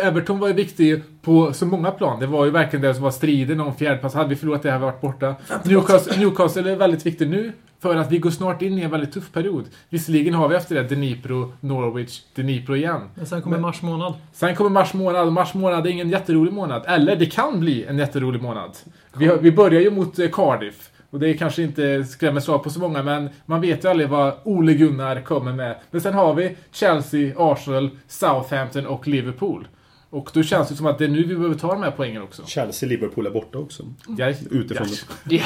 Everton 0.07 0.39
var 0.39 0.47
ju 0.47 0.53
viktig 0.53 1.03
på 1.21 1.53
så 1.53 1.65
många 1.65 1.91
plan. 1.91 2.19
Det 2.19 2.27
var 2.27 2.45
ju 2.45 2.51
verkligen 2.51 2.83
det 2.83 2.93
som 2.93 3.03
var 3.03 3.11
striden 3.11 3.59
om 3.59 3.75
fjärdeplats. 3.75 4.15
Hade 4.15 4.29
vi 4.29 4.35
förlorat 4.35 4.63
det 4.63 4.71
hade 4.71 4.85
vi 4.85 4.91
varit 4.91 5.01
borta. 5.01 5.35
Newcastle, 5.63 6.17
Newcastle 6.17 6.71
är 6.71 6.75
väldigt 6.75 7.05
viktigt 7.05 7.27
nu. 7.29 7.51
För 7.79 7.95
att 7.95 8.11
vi 8.11 8.17
går 8.17 8.29
snart 8.29 8.61
in 8.61 8.79
i 8.79 8.81
en 8.81 8.91
väldigt 8.91 9.11
tuff 9.13 9.31
period. 9.31 9.65
Visserligen 9.89 10.33
har 10.33 10.47
vi 10.49 10.55
efter 10.55 10.75
det 10.75 10.83
Dnipro, 10.83 11.53
Norwich, 11.59 12.21
Dnipro 12.35 12.75
igen. 12.75 13.01
Men 13.15 13.25
sen 13.25 13.41
kommer 13.41 13.57
Men- 13.57 13.61
mars 13.61 13.81
månad. 13.81 14.13
Sen 14.33 14.55
kommer 14.55 14.69
mars 14.69 14.93
månad 14.93 15.27
och 15.27 15.33
mars 15.33 15.53
månad 15.53 15.87
är 15.87 15.91
ingen 15.91 16.09
jätterolig 16.09 16.53
månad. 16.53 16.83
Eller 16.87 17.15
det 17.15 17.25
kan 17.25 17.59
bli 17.59 17.85
en 17.85 17.97
jätterolig 17.97 18.41
månad. 18.41 18.71
Vi, 19.17 19.27
har, 19.27 19.37
vi 19.37 19.51
börjar 19.51 19.81
ju 19.81 19.91
mot 19.91 20.19
eh, 20.19 20.29
Cardiff. 20.31 20.89
Och 21.13 21.19
det 21.19 21.33
kanske 21.33 21.63
inte 21.63 22.03
skrämmer 22.05 22.39
svar 22.41 22.57
på 22.59 22.69
så 22.69 22.79
många, 22.79 23.03
men 23.03 23.29
man 23.45 23.61
vet 23.61 23.83
ju 23.85 23.89
aldrig 23.89 24.09
vad 24.09 24.33
Ole 24.43 24.73
Gunnar 24.73 25.21
kommer 25.21 25.53
med. 25.53 25.75
Men 25.91 26.01
sen 26.01 26.13
har 26.13 26.33
vi 26.33 26.55
Chelsea, 26.71 27.33
Arsenal, 27.37 27.89
Southampton 28.07 28.85
och 28.85 29.07
Liverpool. 29.07 29.67
Och 30.09 30.29
då 30.33 30.43
känns 30.43 30.69
det 30.69 30.75
som 30.75 30.85
att 30.85 30.97
det 30.97 31.05
är 31.05 31.09
nu 31.09 31.23
vi 31.23 31.35
behöver 31.35 31.55
ta 31.55 31.67
de 31.73 31.83
här 31.83 31.91
poängen 31.91 32.21
också. 32.21 32.45
Chelsea, 32.45 32.89
Liverpool 32.89 33.25
är 33.25 33.29
borta 33.31 33.57
också. 33.57 33.83
Jag, 34.17 34.29
Utifrån. 34.51 34.87
jag, 35.29 35.39
Ja. 35.39 35.43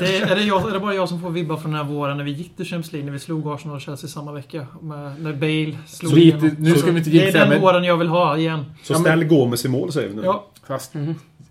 Det, 0.00 0.16
är, 0.18 0.34
det 0.36 0.42
jag, 0.42 0.68
är 0.68 0.72
det 0.72 0.80
bara 0.80 0.94
jag 0.94 1.08
som 1.08 1.20
får 1.20 1.30
vibbar 1.30 1.56
från 1.56 1.70
den 1.72 1.80
här 1.86 1.92
våren 1.92 2.16
när 2.16 2.24
vi 2.24 2.30
gick 2.30 2.56
till 2.56 2.64
Champions 2.66 2.92
League, 2.92 3.04
när 3.06 3.12
vi 3.12 3.18
slog 3.18 3.48
Arsenal 3.48 3.74
och 3.76 3.80
Chelsea 3.82 4.08
samma 4.10 4.32
vecka? 4.32 4.66
Med, 4.80 5.20
när 5.22 5.32
Bale 5.32 5.78
slog 5.86 6.10
Så 6.10 6.16
lite- 6.16 6.36
igenom. 6.38 6.56
nu 6.58 6.70
ska 6.70 6.80
Så 6.80 6.92
vi 6.92 6.98
inte 6.98 7.10
Det 7.10 7.28
är 7.28 7.32
den 7.32 7.48
men- 7.48 7.60
våren 7.60 7.84
jag 7.84 7.96
vill 7.96 8.08
ha 8.08 8.36
igen. 8.38 8.64
Så 8.82 8.92
Ja, 8.92 8.98
men- 8.98 9.04
ställ 9.04 9.24
Gomes 9.24 9.64
i 9.64 9.68
mål 9.68 9.92
säger 9.92 10.08
vi 10.08 10.14
nu. 10.14 10.22
Ja, 10.24 10.46
Fast 10.66 10.94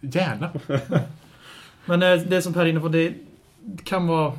gärna. 0.02 0.50
men 1.86 2.04
eh, 2.04 2.16
det 2.28 2.42
som 2.42 2.54
Per 2.54 2.62
är 2.62 2.66
inne 2.66 2.80
på, 2.80 2.88
det 2.88 3.14
kan 3.84 4.08
vara 4.08 4.34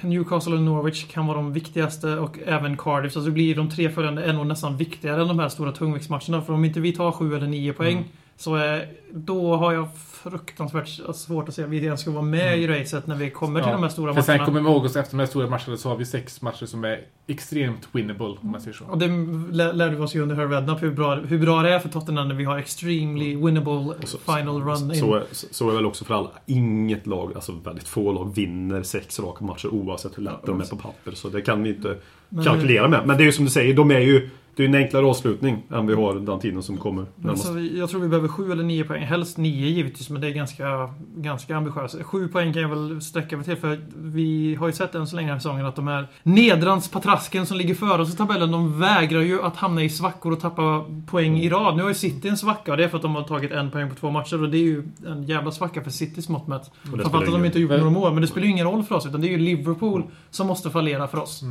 Newcastle 0.00 0.54
och 0.54 0.62
Norwich 0.62 1.06
kan 1.12 1.26
vara 1.26 1.36
de 1.36 1.52
viktigaste 1.52 2.18
och 2.18 2.38
även 2.46 2.76
Cardiff. 2.76 3.12
Så 3.12 3.18
alltså 3.18 3.32
blir 3.32 3.54
de 3.54 3.70
tre 3.70 3.90
följande 3.90 4.24
är 4.24 4.32
nog 4.32 4.46
nästan 4.46 4.76
viktigare 4.76 5.22
än 5.22 5.28
de 5.28 5.38
här 5.38 5.48
stora 5.48 5.72
tungviktsmatcherna. 5.72 6.42
För 6.42 6.52
om 6.52 6.64
inte 6.64 6.80
vi 6.80 6.92
tar 6.92 7.12
sju 7.12 7.34
eller 7.36 7.46
nio 7.46 7.72
poäng 7.72 7.96
Mm 7.96 8.08
så 8.36 8.54
är, 8.54 8.88
då 9.12 9.56
har 9.56 9.72
jag 9.72 9.88
fruktansvärt 10.22 10.88
svårt 11.16 11.48
att 11.48 11.54
se 11.54 11.62
att 11.64 11.68
vi 11.68 11.84
ens 11.84 12.00
ska 12.00 12.10
vara 12.10 12.22
med 12.22 12.58
i 12.58 12.66
racet 12.68 13.06
när 13.06 13.14
vi 13.16 13.30
kommer 13.30 13.60
till 13.60 13.68
Mm. 13.68 13.70
Ja, 13.70 13.76
de 13.76 13.82
här 13.82 13.90
stora 13.90 14.14
För 14.14 14.22
sen 14.22 14.32
matcherna. 14.32 14.44
kommer 14.46 14.60
vi 14.60 14.66
ihåg 14.66 14.84
oss 14.84 14.96
efter 14.96 15.12
de 15.16 15.18
här 15.20 15.26
stora 15.26 15.46
matcherna 15.50 15.76
så 15.76 15.88
har 15.88 15.96
vi 15.96 16.04
sex 16.04 16.42
matcher 16.42 16.66
som 16.66 16.84
är 16.84 17.00
extremt 17.26 17.88
winnable, 17.92 18.24
om 18.26 18.50
man 18.50 18.60
säger 18.60 18.76
så. 18.76 18.84
Och 18.84 18.98
det 18.98 19.06
lä- 19.52 19.72
lärde 19.72 19.96
vi 19.96 20.02
oss 20.02 20.14
ju 20.16 20.20
under 20.22 20.36
Herr 20.36 20.48
Redknapp 20.48 20.82
hur 20.82 20.90
bra, 20.90 21.14
hur 21.14 21.38
bra 21.38 21.62
det 21.62 21.70
är 21.74 21.78
för 21.78 21.88
Tottenham 21.88 22.28
när 22.28 22.34
vi 22.34 22.44
har 22.44 22.58
extremely 22.58 23.36
winnable 23.36 23.94
så- 24.04 24.18
final 24.18 24.62
run 24.62 24.90
in. 24.94 25.00
Så 25.00 25.14
är, 25.14 25.24
så 25.30 25.64
är 25.66 25.70
det 25.70 25.76
väl 25.76 25.86
också 25.86 26.04
för 26.04 26.14
alla. 26.14 26.30
Inget 26.46 27.06
lag, 27.06 27.32
alltså 27.34 27.52
väldigt 27.64 27.88
få 27.88 28.12
lag, 28.12 28.34
vinner 28.34 28.82
sex 28.82 29.20
raka 29.20 29.44
matcher 29.44 29.68
oavsett 29.68 30.18
hur 30.18 30.22
lätt 30.22 30.46
de 30.46 30.60
är 30.60 30.64
på 30.64 30.76
papper. 30.76 31.12
Så 31.12 31.28
det 31.28 31.42
kan 31.42 31.62
vi 31.62 31.68
inte 31.70 31.96
Men- 32.28 32.44
kalkylera 32.44 32.88
med. 32.88 33.06
Men 33.06 33.16
det 33.16 33.22
är 33.22 33.26
ju 33.26 33.32
som 33.32 33.44
du 33.44 33.50
säger, 33.50 33.74
de 33.74 33.90
är 33.90 34.00
ju... 34.00 34.30
Det 34.56 34.62
är 34.62 34.68
en 34.68 34.74
enklare 34.74 35.06
avslutning 35.06 35.62
än 35.70 35.86
vi 35.86 35.94
har 35.94 36.14
den 36.14 36.40
tiden 36.40 36.62
som 36.62 36.76
kommer 36.76 37.06
närmast. 37.16 37.46
så 37.46 37.52
vi, 37.52 37.78
jag 37.78 37.90
tror 37.90 38.00
vi 38.00 38.08
behöver 38.08 38.28
sju 38.28 38.52
eller 38.52 38.62
nio 38.62 38.84
poäng. 38.84 39.02
Helst 39.02 39.38
nio 39.38 39.68
givetvis, 39.68 40.10
men 40.10 40.20
det 40.20 40.26
är 40.26 40.30
ganska, 40.30 40.94
ganska 41.16 41.56
ambitiöst. 41.56 42.02
Sju 42.02 42.28
poäng 42.28 42.52
kan 42.52 42.62
jag 42.62 42.68
väl 42.68 43.00
sträcka 43.02 43.36
mig 43.36 43.44
till, 43.44 43.56
för 43.56 43.80
vi 43.96 44.54
har 44.54 44.66
ju 44.66 44.72
sett 44.72 44.94
än 44.94 45.06
så 45.06 45.16
länge 45.16 45.28
den 45.28 45.32
här 45.32 45.40
säsongen 45.40 45.66
att 45.66 45.76
de 45.76 45.86
här 45.86 46.08
nedranspatrasken 46.22 47.46
som 47.46 47.56
ligger 47.56 47.74
före 47.74 48.02
oss 48.02 48.14
i 48.14 48.16
tabellen, 48.16 48.50
de 48.50 48.80
vägrar 48.80 49.20
ju 49.20 49.42
att 49.42 49.56
hamna 49.56 49.82
i 49.82 49.88
svackor 49.90 50.32
och 50.32 50.40
tappa 50.40 50.84
poäng 51.06 51.38
i 51.38 51.48
rad. 51.48 51.76
Nu 51.76 51.82
har 51.82 51.88
ju 51.88 51.94
City 51.94 52.28
en 52.28 52.36
svacka 52.36 52.70
och 52.70 52.76
det 52.76 52.84
är 52.84 52.88
för 52.88 52.96
att 52.96 53.02
de 53.02 53.14
har 53.14 53.22
tagit 53.22 53.52
en 53.52 53.70
poäng 53.70 53.88
på 53.88 53.94
två 53.94 54.10
matcher 54.10 54.42
och 54.42 54.50
det 54.50 54.58
är 54.58 54.62
ju 54.62 54.82
en 55.06 55.22
jävla 55.22 55.50
svacka 55.50 55.82
för 55.82 55.90
Citys 55.90 56.28
mått 56.28 56.46
mätt. 56.46 56.70
Framförallt 56.82 57.26
att 57.26 57.32
de 57.32 57.44
inte 57.44 57.58
har 57.58 57.62
gjort 57.62 57.70
några 57.70 57.90
mål, 57.90 58.12
men 58.12 58.20
det 58.20 58.26
spelar 58.26 58.44
ju 58.44 58.50
ingen 58.50 58.66
roll 58.66 58.82
för 58.82 58.94
oss, 58.94 59.06
utan 59.06 59.20
det 59.20 59.26
är 59.26 59.30
ju 59.30 59.38
Liverpool 59.38 60.02
som 60.30 60.46
måste 60.46 60.70
fallera 60.70 61.08
för 61.08 61.18
oss. 61.18 61.42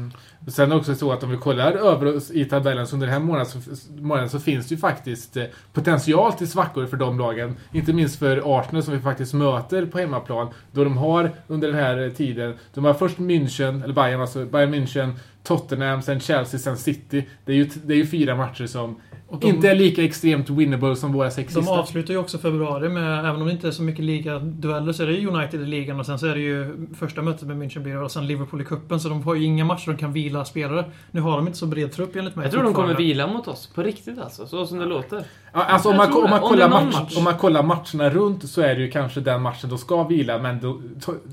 Sen 0.48 0.66
är 0.66 0.70
det 0.70 0.76
också 0.76 0.96
så 0.96 1.12
att 1.12 1.24
om 1.24 1.30
vi 1.30 1.38
kollar 1.38 1.72
över 1.72 2.16
oss 2.16 2.32
i 2.32 2.46
tabellen 2.46 2.88
också 2.94 2.96
under 2.96 3.08
den 3.08 3.14
här 3.14 3.28
månaden 3.28 3.46
så, 3.46 3.92
månaden 4.02 4.30
så 4.30 4.40
finns 4.40 4.68
det 4.68 4.76
ju 4.76 4.80
faktiskt 4.80 5.38
eh, 5.38 5.46
potential 5.74 6.34
till 6.34 6.48
svackor 6.48 6.88
för 6.88 6.98
de 6.98 7.20
lagen. 7.20 7.56
Inte 7.74 7.94
minst 7.94 8.20
för 8.20 8.60
Arsenal 8.60 8.84
som 8.84 8.94
vi 8.94 9.00
faktiskt 9.00 9.34
möter 9.34 9.86
på 9.86 10.00
hemmaplan. 10.00 10.54
Då 10.72 10.84
de 10.84 10.98
har 10.98 11.32
under 11.48 11.68
den 11.68 11.78
här 11.78 12.04
eh, 12.04 12.12
tiden, 12.12 12.58
de 12.74 12.86
har 12.86 12.94
först 12.94 13.18
München, 13.18 13.84
eller 13.84 13.94
Bayern 13.94 14.22
alltså, 14.22 14.46
Bayern 14.46 14.74
München, 14.74 15.14
Tottenham, 15.44 16.02
sen 16.02 16.20
Chelsea, 16.20 16.60
sen 16.60 16.78
City. 16.78 17.26
Det 17.46 17.52
är 17.52 17.56
ju, 17.56 17.70
det 17.86 17.94
är 17.94 17.98
ju 17.98 18.06
fyra 18.06 18.36
matcher 18.36 18.68
som 18.68 18.96
de- 19.42 19.48
inte 19.48 19.70
är 19.70 19.76
lika 19.76 20.04
extremt 20.04 20.50
winnable 20.50 20.96
som 20.96 21.14
våra 21.14 21.32
sex 21.32 21.54
De 21.54 21.60
sista. 21.62 21.80
avslutar 21.80 22.14
ju 22.14 22.20
också 22.20 22.38
februari 22.38 22.90
med, 22.90 23.20
även 23.20 23.42
om 23.42 23.46
det 23.48 23.52
inte 23.54 23.68
är 23.68 23.72
så 23.72 23.84
mycket 23.84 24.06
ligadueller, 24.06 24.94
så 24.94 25.04
är 25.04 25.08
det 25.08 25.26
United 25.28 25.62
i 25.62 25.66
ligan 25.66 26.00
och 26.00 26.06
sen 26.06 26.20
så 26.20 26.28
är 26.28 26.36
det 26.36 26.42
ju 26.42 26.88
första 26.96 27.22
mötet 27.22 27.48
med 27.48 27.58
München 27.58 27.80
blir 27.80 28.02
och 28.04 28.12
sen 28.12 28.28
Liverpool 28.28 28.62
i 28.62 28.66
cupen. 28.66 29.00
Så 29.00 29.10
de 29.10 29.24
har 29.24 29.36
ju 29.36 29.44
inga 29.44 29.66
matcher 29.66 29.92
de 29.92 29.98
kan 29.98 30.14
vila 30.14 30.46
spelare. 30.46 30.86
Nu 31.12 31.22
har 31.22 31.38
de 31.38 31.48
inte 31.48 31.60
så 31.60 31.66
bred 31.68 31.92
trupp 31.92 32.16
enligt 32.16 32.36
mig. 32.36 32.46
Jag 32.46 32.52
tror 32.52 32.64
de 32.64 32.74
kommer 32.74 32.96
vila 32.96 33.28
mot 33.28 33.48
oss. 33.48 33.70
På 33.76 33.84
riktigt 33.84 34.20
alltså. 34.20 34.48
Så 34.48 34.66
som 34.66 34.80
det 34.80 34.86
låter. 34.86 35.24
Ja, 35.54 35.64
alltså 35.64 35.90
om 35.90 35.98
man, 35.98 36.14
om, 36.14 36.22
man 36.22 36.30
det. 36.30 36.36
Om 36.36 36.50
kollar 36.50 36.70
det 36.70 36.74
match, 36.86 36.96
match. 36.96 37.18
om 37.18 37.24
man 37.24 37.38
kollar 37.38 37.64
matcherna 37.64 38.10
runt 38.10 38.50
så 38.50 38.62
är 38.62 38.76
det 38.76 38.82
ju 38.82 38.92
kanske 38.92 39.20
den 39.20 39.42
matchen 39.42 39.70
de 39.70 39.78
ska 39.78 40.04
vila, 40.04 40.38
men 40.40 40.60
då, 40.60 40.82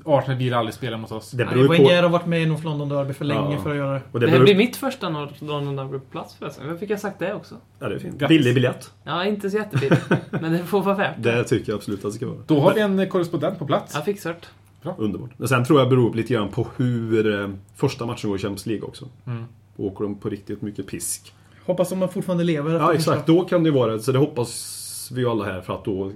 Arsenal 0.04 0.38
vill 0.38 0.54
aldrig 0.54 0.74
spela 0.74 0.96
mot 0.96 1.12
oss. 1.12 1.30
Det 1.30 1.44
beror 1.44 1.76
ju 1.76 1.85
på... 1.85 1.90
Har 1.90 2.09
varit 2.09 2.26
med 2.26 2.42
i 2.42 2.46
North 2.46 2.64
London 2.64 2.88
Derby 2.88 3.12
för 3.12 3.24
länge 3.24 3.54
Ja. 3.54 3.62
för 3.62 3.70
att 3.70 3.76
göra 3.76 3.92
det. 3.92 4.02
Och 4.12 4.20
Det, 4.20 4.26
det 4.26 4.30
här 4.30 4.38
beror, 4.38 4.44
blir 4.44 4.56
mitt 4.56 4.76
första 4.76 5.09
North 5.09 5.44
London 5.44 5.76
Derby-plats 5.76 6.35
förresten. 6.38 6.66
Varför 6.66 6.78
fick 6.80 6.90
jag 6.90 7.00
sagt 7.00 7.18
det 7.18 7.35
också? 7.35 7.54
ja, 7.78 7.88
det 7.88 7.94
är 7.94 7.98
fint. 7.98 8.18
Grattis. 8.18 8.38
Billig 8.38 8.54
biljett. 8.54 8.90
Ja, 9.04 9.24
inte 9.24 9.50
så 9.50 9.56
jättebilligt. 9.56 10.11
men 10.30 10.52
det 10.52 10.59
får 10.59 10.83
vara 10.83 10.96
värt 10.96 11.14
det. 11.18 11.33
Det 11.33 11.44
tycker 11.44 11.72
jag 11.72 11.76
absolut 11.76 12.04
att 12.04 12.12
det 12.12 12.16
ska 12.16 12.26
vara. 12.26 12.38
Då 12.46 12.61
har 12.61 12.74
vi 12.74 12.80
en 12.80 13.09
korrespondent 13.11 13.59
på 13.59 13.66
plats. 13.66 13.94
Jag 13.94 14.04
fixar 14.04 14.37
det. 14.83 14.94
Underbart. 14.98 15.30
Men 15.37 15.48
sen 15.48 15.64
tror 15.64 15.78
jag 15.80 15.88
beror 15.88 16.14
lite 16.14 16.35
grann 16.35 16.48
på 16.48 16.66
hur 16.76 17.40
eh, 17.42 17.48
första 17.76 18.06
matchen 18.06 18.30
går 18.30 18.38
i 18.38 18.42
Champions 18.42 18.66
League 18.66 18.88
också. 18.88 19.09
Mm. 19.26 19.44
Åker 19.76 20.04
de 20.04 20.14
på 20.14 20.28
riktigt 20.28 20.62
mycket 20.62 20.87
pisk. 20.87 21.35
Hoppas 21.66 21.90
de 21.90 22.09
fortfarande 22.09 22.44
lever. 22.44 22.75
Ja, 22.75 22.94
exakt. 22.94 23.27
Då 23.27 23.44
kan 23.44 23.64
det 23.64 23.70
vara 23.70 23.92
det. 23.92 24.01
Så 24.01 24.12
det 24.12 24.18
hoppas 24.18 24.77
vi 25.14 25.20
ju 25.20 25.29
alla 25.31 25.44
här 25.44 25.61
för 25.61 25.75
att 25.75 25.85
då 25.85 26.12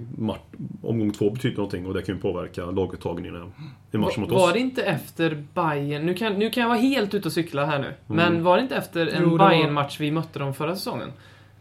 omgång 0.83 1.11
två 1.11 1.29
betyder 1.29 1.55
någonting 1.57 1.85
och 1.85 1.93
det 1.93 2.01
kan 2.01 2.15
ju 2.15 2.21
påverka 2.21 2.65
laguttagningen 2.65 3.35
i 3.91 3.97
matchen 3.97 4.21
mot 4.21 4.31
Var, 4.31 4.37
var 4.39 4.47
oss. 4.47 4.53
det 4.53 4.59
inte 4.59 4.83
efter 4.83 5.43
Bayern 5.53 6.05
nu 6.05 6.13
kan, 6.13 6.33
nu 6.33 6.49
kan 6.49 6.61
jag 6.61 6.67
vara 6.69 6.79
helt 6.79 7.13
ute 7.13 7.27
och 7.27 7.31
cykla 7.33 7.65
här 7.65 7.79
nu. 7.79 7.93
Men 8.07 8.43
var 8.43 8.57
det 8.57 8.63
inte 8.63 8.75
efter 8.75 9.07
en 9.07 9.23
Jo, 9.23 9.37
bayern 9.37 9.73
match 9.73 9.99
vi 9.99 10.11
mötte 10.11 10.39
dem 10.39 10.53
förra 10.53 10.75
säsongen? 10.75 11.09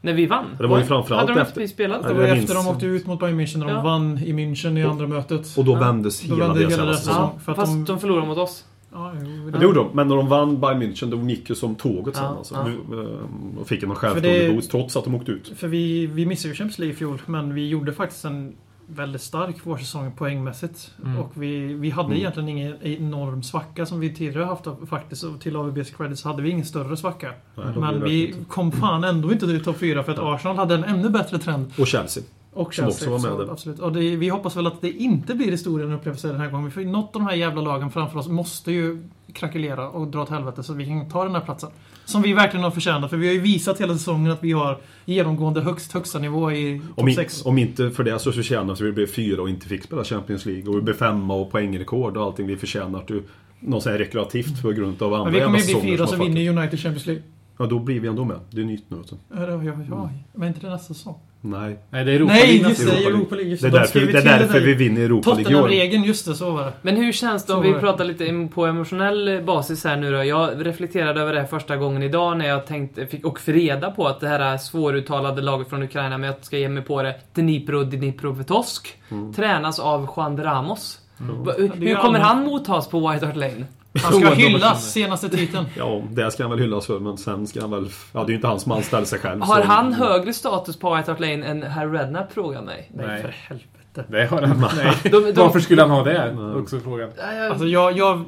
När 0.00 0.12
vi 0.12 0.26
vann? 0.26 0.44
Det 0.58 0.66
var 0.66 0.78
ju 0.78 0.84
framförallt 0.84 1.20
Hade 1.28 1.34
de 1.34 1.40
efter- 1.40 1.50
inte 1.52 1.60
vi 1.60 1.68
spelat? 1.68 2.02
Det 2.02 2.08
Ja, 2.08 2.14
var 2.14 2.22
ju 2.22 2.28
efter 2.28 2.54
de 2.54 2.68
åkte 2.68 2.86
ut 2.86 3.06
mot 3.06 3.20
Bayern 3.20 3.40
München 3.40 3.58
när 3.58 3.66
de 3.66 3.72
Ja. 3.76 3.82
vann 3.82 4.18
i 4.18 4.32
München 4.32 4.78
i 4.78 4.84
andra 4.84 5.06
mötet. 5.06 5.58
Och 5.58 5.64
då 5.64 5.72
Ja. 5.72 5.78
vändes 5.78 6.20
Då 6.20 6.34
hela 6.34 6.46
vände 6.46 6.60
deras 6.60 6.72
hela 6.72 6.84
deras 6.84 6.98
säsong. 6.98 7.14
säsong. 7.14 7.30
Ja, 7.34 7.40
för 7.44 7.52
att 7.52 7.58
fast 7.58 7.72
de- 7.72 7.84
de... 7.84 8.00
förlorade 8.00 8.26
mot 8.26 8.38
oss. 8.38 8.64
Ja, 8.94 9.12
jo, 9.24 9.50
Det 9.50 9.62
gjorde 9.64 9.78
de, 9.78 9.88
men 9.92 10.08
när 10.08 10.16
de 10.16 10.28
vann 10.28 10.60
Bayern 10.60 10.82
München, 10.82 11.10
de 11.10 11.30
gick 11.30 11.48
ju 11.50 11.54
som 11.54 11.74
tåget 11.74 12.16
sen 12.16 12.24
Ja, 12.24 12.30
alltså. 12.38 12.54
ja. 12.54 12.96
Eh, 12.98 13.60
Och 13.60 13.68
fick 13.68 13.82
en 13.82 13.88
För 13.88 13.94
självförtroende 13.96 14.46
det- 14.46 14.52
boost 14.54 14.70
trots 14.70 14.96
att 14.96 15.04
de 15.04 15.14
åkte 15.14 15.32
ut. 15.32 15.52
För 15.56 15.68
vi, 15.68 16.06
vi 16.06 16.26
missade 16.26 16.48
ju 16.48 16.54
Champions 16.54 16.78
League 16.78 16.94
i 16.94 16.96
fjol, 16.96 17.22
men 17.26 17.54
vi 17.54 17.68
gjorde 17.68 17.92
faktiskt 17.92 18.24
en 18.24 18.54
väldigt 18.86 19.22
stark 19.22 19.66
vårsäsong 19.66 20.12
poängmässigt. 20.12 20.90
Mm. 21.04 21.18
Och 21.18 21.30
vi, 21.34 21.74
vi 21.74 21.90
hade 21.90 22.06
Mm. 22.06 22.18
egentligen 22.18 22.48
ingen 22.48 22.76
enorm 22.82 23.42
svacka 23.42 23.86
som 23.86 24.00
vi 24.00 24.14
tidigare 24.14 24.44
haft 24.44 24.64
faktiskt. 24.88 25.24
Och 25.24 25.40
till 25.40 25.56
AVBs 25.56 25.90
credit 25.90 26.18
så 26.18 26.28
hade 26.28 26.42
vi 26.42 26.50
ingen 26.50 26.64
större 26.64 26.96
svacka. 26.96 27.32
Nej, 27.54 27.66
Men 27.76 28.04
vi 28.04 28.34
kom 28.48 28.72
fan 28.72 29.04
ändå 29.04 29.32
inte 29.32 29.46
till 29.46 29.64
topp 29.64 29.76
4 29.76 30.02
för 30.02 30.12
att 30.12 30.18
Arsenal 30.18 30.56
hade 30.56 30.74
en 30.74 30.84
ännu 30.84 31.08
bättre 31.08 31.38
trend. 31.38 31.72
Och 31.78 31.86
Chelsea. 31.86 32.22
Och 32.54 32.74
Som 32.74 32.84
Chelsea. 32.84 32.88
också 32.88 33.10
var 33.10 33.18
med 33.18 33.38
så 33.38 33.44
där. 33.44 33.52
Absolut. 33.52 33.78
Och 33.78 33.92
det, 33.92 34.16
vi 34.16 34.28
hoppas 34.28 34.56
väl 34.56 34.66
att 34.66 34.80
det 34.80 34.90
inte 34.90 35.34
blir 35.34 35.50
historien 35.50 35.92
upplevelse 35.92 36.28
den 36.28 36.40
här 36.40 36.50
gången. 36.50 36.70
För 36.70 36.84
något 36.84 37.16
av 37.16 37.22
de 37.22 37.26
här 37.26 37.34
jävla 37.34 37.62
lagen 37.62 37.90
framför 37.90 38.18
oss 38.18 38.28
måste 38.28 38.72
ju 38.72 39.08
krackelera 39.32 39.88
och 39.90 40.06
dra 40.06 40.22
åt 40.22 40.28
helvete 40.28 40.62
så 40.62 40.72
att 40.72 40.78
vi 40.78 40.86
kan 40.86 41.10
ta 41.10 41.24
den 41.24 41.34
här 41.34 41.40
platsen. 41.40 41.70
Som 42.04 42.22
vi 42.22 42.32
verkligen 42.32 42.64
har 42.64 42.70
förtjänat. 42.70 43.10
För 43.10 43.16
vi 43.16 43.26
har 43.26 43.34
ju 43.34 43.40
visat 43.40 43.80
hela 43.80 43.94
säsongen 43.94 44.32
att 44.32 44.44
vi 44.44 44.52
har 44.52 44.78
genomgående 45.04 45.60
högst 45.60 45.92
högsta 45.92 46.18
nivå 46.18 46.52
i 46.52 46.80
Om, 46.80 46.86
topp 46.96 47.08
in, 47.08 47.14
6. 47.14 47.46
om 47.46 47.58
inte 47.58 47.90
för 47.90 48.04
det 48.04 48.18
så 48.18 48.32
förtjänar 48.32 48.84
vi 48.84 48.92
blev 48.92 49.06
fyra 49.06 49.42
och 49.42 49.48
inte 49.48 49.66
fick 49.66 49.82
spela 49.82 50.04
Champions 50.04 50.46
League. 50.46 50.68
Och 50.70 50.76
vi 50.76 50.80
blev 50.82 50.94
femma 50.94 51.34
och 51.34 51.50
poängrekord 51.50 52.16
och 52.16 52.24
allting. 52.24 52.46
Vi 52.46 52.56
förtjänar 52.56 52.98
att 52.98 53.08
du 53.08 53.22
något 53.60 53.84
här 53.84 53.98
rekreativt 53.98 54.62
på 54.62 54.70
grund 54.70 55.02
av 55.02 55.14
andra 55.14 55.24
Men 55.24 55.32
vi 55.32 55.40
kommer 55.40 55.58
ju 55.58 55.64
bli 55.64 55.90
fyra 55.90 56.06
som 56.06 56.18
så 56.18 56.24
vinner. 56.24 56.58
United 56.58 56.80
Champions 56.80 57.06
League. 57.06 57.22
Ja, 57.58 57.66
då 57.66 57.78
blir 57.78 58.00
vi 58.00 58.08
ändå 58.08 58.24
med. 58.24 58.40
Det 58.50 58.60
är 58.60 58.64
nytt 58.64 58.90
nu. 58.90 58.96
Alltså. 58.96 59.16
Ja, 59.34 59.50
ja, 59.50 59.64
ja, 59.64 59.74
ja. 59.88 60.10
Men 60.32 60.48
inte 60.48 60.60
det 60.60 60.70
nästa 60.70 60.94
säsong? 60.94 61.18
Nej. 61.46 61.78
Nej, 61.90 62.04
det 62.04 62.10
är 62.12 62.16
Europa 62.16 62.32
Nej, 62.32 62.46
League 62.58 62.68
just 62.68 62.86
det! 62.86 63.04
Europa 63.06 63.34
League. 63.34 63.50
Just 63.50 63.62
Det 63.62 63.68
är 63.68 63.70
De 63.72 63.76
därför, 63.78 63.88
skrev 64.00 64.12
det 64.12 64.18
är 64.18 64.38
därför 64.38 64.60
där. 64.60 64.66
vi 64.66 64.74
vinner 64.74 65.00
Europa 65.00 65.30
League 65.30 65.42
i 65.42 65.54
år. 65.54 65.60
Tottenham-regeln, 65.62 66.04
just 66.04 66.26
det, 66.26 66.34
så 66.34 66.50
var 66.50 66.64
det. 66.64 66.72
Men 66.82 66.96
hur 66.96 67.12
känns 67.12 67.44
det 67.46 67.52
om 67.52 67.62
vi 67.62 67.72
pratar 67.72 68.04
lite 68.04 68.48
på 68.54 68.66
emotionell 68.66 69.42
basis 69.46 69.84
här 69.84 69.96
nu 69.96 70.12
då? 70.12 70.24
Jag 70.24 70.66
reflekterade 70.66 71.20
över 71.20 71.32
det 71.32 71.40
här 71.40 71.46
första 71.46 71.76
gången 71.76 72.02
idag 72.02 72.38
när 72.38 72.48
jag 72.48 72.66
tänkte, 72.66 73.06
fick, 73.06 73.26
och 73.26 73.40
fick 73.40 73.54
reda 73.54 73.90
på 73.90 74.06
att 74.06 74.20
det 74.20 74.28
här 74.28 74.56
svåruttalade 74.58 75.42
laget 75.42 75.68
från 75.68 75.82
Ukraina, 75.82 76.18
men 76.18 76.26
jag 76.30 76.44
ska 76.44 76.58
ge 76.58 76.68
mig 76.68 76.82
på 76.82 77.02
det, 77.02 77.14
Dnipro 77.34 77.84
Dniprovetosk, 77.84 78.94
tränas 79.36 79.78
av 79.78 80.08
Juan 80.16 80.36
de 80.36 80.42
Ramos. 80.42 80.98
Är 81.18 81.76
Hur 81.86 81.94
kommer 81.94 82.18
han 82.18 82.44
mottas 82.44 82.88
på 82.88 83.08
White 83.10 83.26
Hart 83.26 83.36
Lane? 83.36 83.64
Han 84.02 84.12
ska 84.20 84.30
hyllas 84.34 84.62
personer. 84.62 84.74
senaste 84.74 85.28
titeln. 85.28 85.66
Ja, 85.76 86.02
det 86.10 86.30
ska 86.30 86.42
han 86.42 86.50
väl 86.50 86.60
hyllas 86.60 86.86
för, 86.86 87.00
men 87.00 87.16
sen 87.18 87.46
ska 87.46 87.60
han 87.60 87.70
väl... 87.70 87.88
Ja, 88.12 88.20
det 88.20 88.26
är 88.26 88.28
ju 88.28 88.34
inte 88.34 88.46
han 88.48 88.60
som 88.60 88.72
anställer 88.72 89.04
sig 89.06 89.18
själv. 89.18 89.40
Har 89.42 89.62
så- 89.62 89.66
han 89.68 89.92
högre 89.92 90.32
status 90.32 90.76
på 90.76 90.94
White 90.94 91.10
Hart 91.10 91.20
Lane 91.20 91.46
än 91.46 91.62
herr 91.62 91.88
Redknapp, 91.88 92.32
frågar 92.32 92.62
mig. 92.62 92.90
Nej, 92.94 93.06
Nej. 93.06 93.22
för 93.22 93.28
helvete. 93.28 94.04
Det 94.08 94.26
har 94.26 94.42
han. 94.42 94.66
Nej. 94.76 94.94
De, 95.02 95.10
de, 95.10 95.32
Varför 95.32 95.60
skulle 95.60 95.82
han 95.82 95.90
ha 95.90 96.02
det? 96.04 96.36
Också 96.56 96.80
frågan. 96.80 97.10
Alltså 97.50 97.66
jag, 97.66 97.96
jag, 97.98 98.24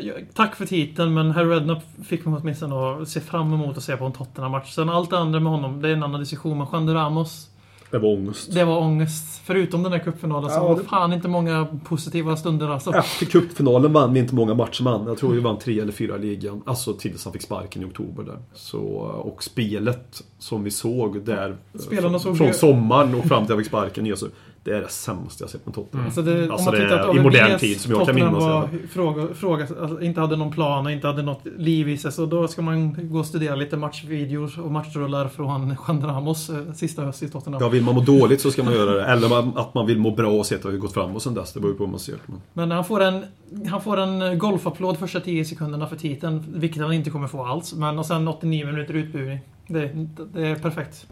jag... 0.00 0.14
Tack 0.34 0.56
för 0.56 0.66
titeln, 0.66 1.14
men 1.14 1.30
herr 1.32 1.44
Redknapp 1.44 1.82
fick 2.08 2.24
mig 2.24 2.38
åtminstone 2.42 3.02
att 3.02 3.08
se 3.08 3.20
fram 3.20 3.52
emot 3.54 3.76
att 3.76 3.82
se 3.82 3.96
på 3.96 4.04
en 4.04 4.12
Tottenham-match. 4.12 4.72
Sen 4.74 4.88
allt 4.88 5.10
det 5.10 5.18
andra 5.18 5.40
med 5.40 5.52
honom, 5.52 5.82
det 5.82 5.88
är 5.88 5.92
en 5.92 6.02
annan 6.02 6.20
diskussion. 6.20 6.58
Men 6.58 6.66
Juan 6.72 6.86
de 6.86 6.94
Ramos, 6.94 7.48
Det 7.96 8.00
var 8.02 8.08
ångest. 8.08 8.54
det 8.54 8.64
var 8.64 8.78
ångest. 8.78 9.40
Förutom 9.44 9.82
den 9.82 9.92
där 9.92 9.98
cupfinalen 9.98 10.50
så 10.50 10.56
Ja, 10.56 10.68
var 10.68 10.76
det- 10.76 10.84
fan 10.84 11.12
inte 11.12 11.28
många 11.28 11.66
positiva 11.84 12.36
stunder 12.36 12.68
alltså. 12.68 12.92
Efter 12.94 13.26
cupfinalen 13.26 13.92
vann 13.92 14.12
vi 14.12 14.20
inte 14.20 14.34
många 14.34 14.54
matcher 14.54 14.82
med 14.84 14.92
han. 14.92 15.06
Jag 15.06 15.18
tror 15.18 15.32
vi 15.32 15.40
vann 15.40 15.58
tre 15.58 15.80
eller 15.80 15.92
fyra 15.92 16.16
ligan. 16.16 16.62
Alltså 16.66 16.92
tills 16.92 17.24
han 17.24 17.32
fick 17.32 17.42
sparken 17.42 17.82
i 17.82 17.84
oktober 17.84 18.22
där. 18.24 18.38
Så, 18.54 18.78
och 19.24 19.42
spelet 19.44 20.22
som 20.38 20.64
vi 20.64 20.70
såg 20.70 21.20
där 21.24 21.56
Spelarna 21.78 22.08
från, 22.10 22.20
såg 22.20 22.36
från 22.36 22.46
ju- 22.46 22.52
sommaren 22.52 23.14
och 23.14 23.24
fram 23.24 23.44
till 23.46 23.54
han 23.54 23.58
fick 23.62 23.68
sparken. 23.68 24.06
Alltså, 24.10 24.28
Det 24.66 24.76
är 24.76 24.80
det 24.80 24.88
sämsta 24.88 25.44
jag 25.44 25.50
sett 25.50 25.66
med 25.66 25.74
Tottenham. 25.74 26.10
Det, 26.14 26.52
Alltså 26.52 26.70
det 26.70 26.80
tittar 26.80 26.98
är 26.98 27.10
att 27.10 27.16
i 27.16 27.20
modern 27.20 27.58
tid 27.58 27.80
som 27.80 27.92
jag 27.92 28.06
kan 28.06 28.14
minnas 28.14 28.34
var 28.34 28.68
fråga, 28.90 29.34
fråga, 29.34 29.66
alltså, 29.82 30.00
inte 30.00 30.20
hade 30.20 30.36
någon 30.36 30.52
plan 30.52 30.86
och 30.86 30.92
inte 30.92 31.06
hade 31.06 31.22
något 31.22 31.46
liv 31.56 31.88
i 31.88 31.98
sig. 31.98 32.12
Så 32.12 32.26
då 32.26 32.48
ska 32.48 32.62
man 32.62 32.96
gå 33.10 33.18
och 33.18 33.26
studera 33.26 33.56
lite 33.56 33.76
matchvideor 33.76 34.60
och 34.60 34.70
matchrullar 34.70 35.28
från 35.28 35.76
Juan 35.88 36.06
Ramos 36.06 36.50
eh, 36.50 36.72
sista 36.74 37.02
höst 37.02 37.22
i 37.22 37.28
Tottenham. 37.28 37.62
Ja, 37.62 37.68
vill 37.68 37.82
man 37.82 37.94
må 37.94 38.00
dåligt 38.00 38.40
så 38.40 38.50
ska 38.50 38.62
man 38.62 38.74
göra 38.74 38.90
det. 38.94 39.04
Eller 39.04 39.58
att 39.60 39.74
man 39.74 39.86
vill 39.86 39.98
må 39.98 40.10
bra 40.10 40.30
och 40.30 40.46
se 40.46 40.54
att 40.54 40.62
det 40.62 40.68
har 40.68 40.76
gått 40.76 40.92
framåt 40.92 41.22
sen 41.22 41.34
dess. 41.34 41.52
Det 41.52 41.60
beror 41.60 41.72
ju 41.72 41.78
på 41.78 41.84
hur 41.84 41.90
man 41.90 42.00
ser 42.00 42.12
det. 42.12 42.18
Men... 42.26 42.40
Men 42.52 42.70
han 42.70 42.84
får 42.84 43.02
en, 43.02 43.24
han 43.70 43.82
får 43.82 43.96
en 43.96 44.38
golfapplåd 44.38 44.98
första 44.98 45.20
10 45.20 45.44
sekunderna 45.44 45.86
för 45.86 45.96
titeln. 45.96 46.44
Vilket 46.48 46.82
han 46.82 46.92
inte 46.92 47.10
kommer 47.10 47.28
få 47.28 47.44
alls. 47.44 47.74
Men 47.74 47.98
och 47.98 48.06
sen 48.06 48.28
89 48.28 48.66
minuter 48.66 48.94
utburing. 48.94 49.38
Det, 49.66 50.06
det 50.32 50.46
är 50.46 50.54
perfekt. 50.54 51.06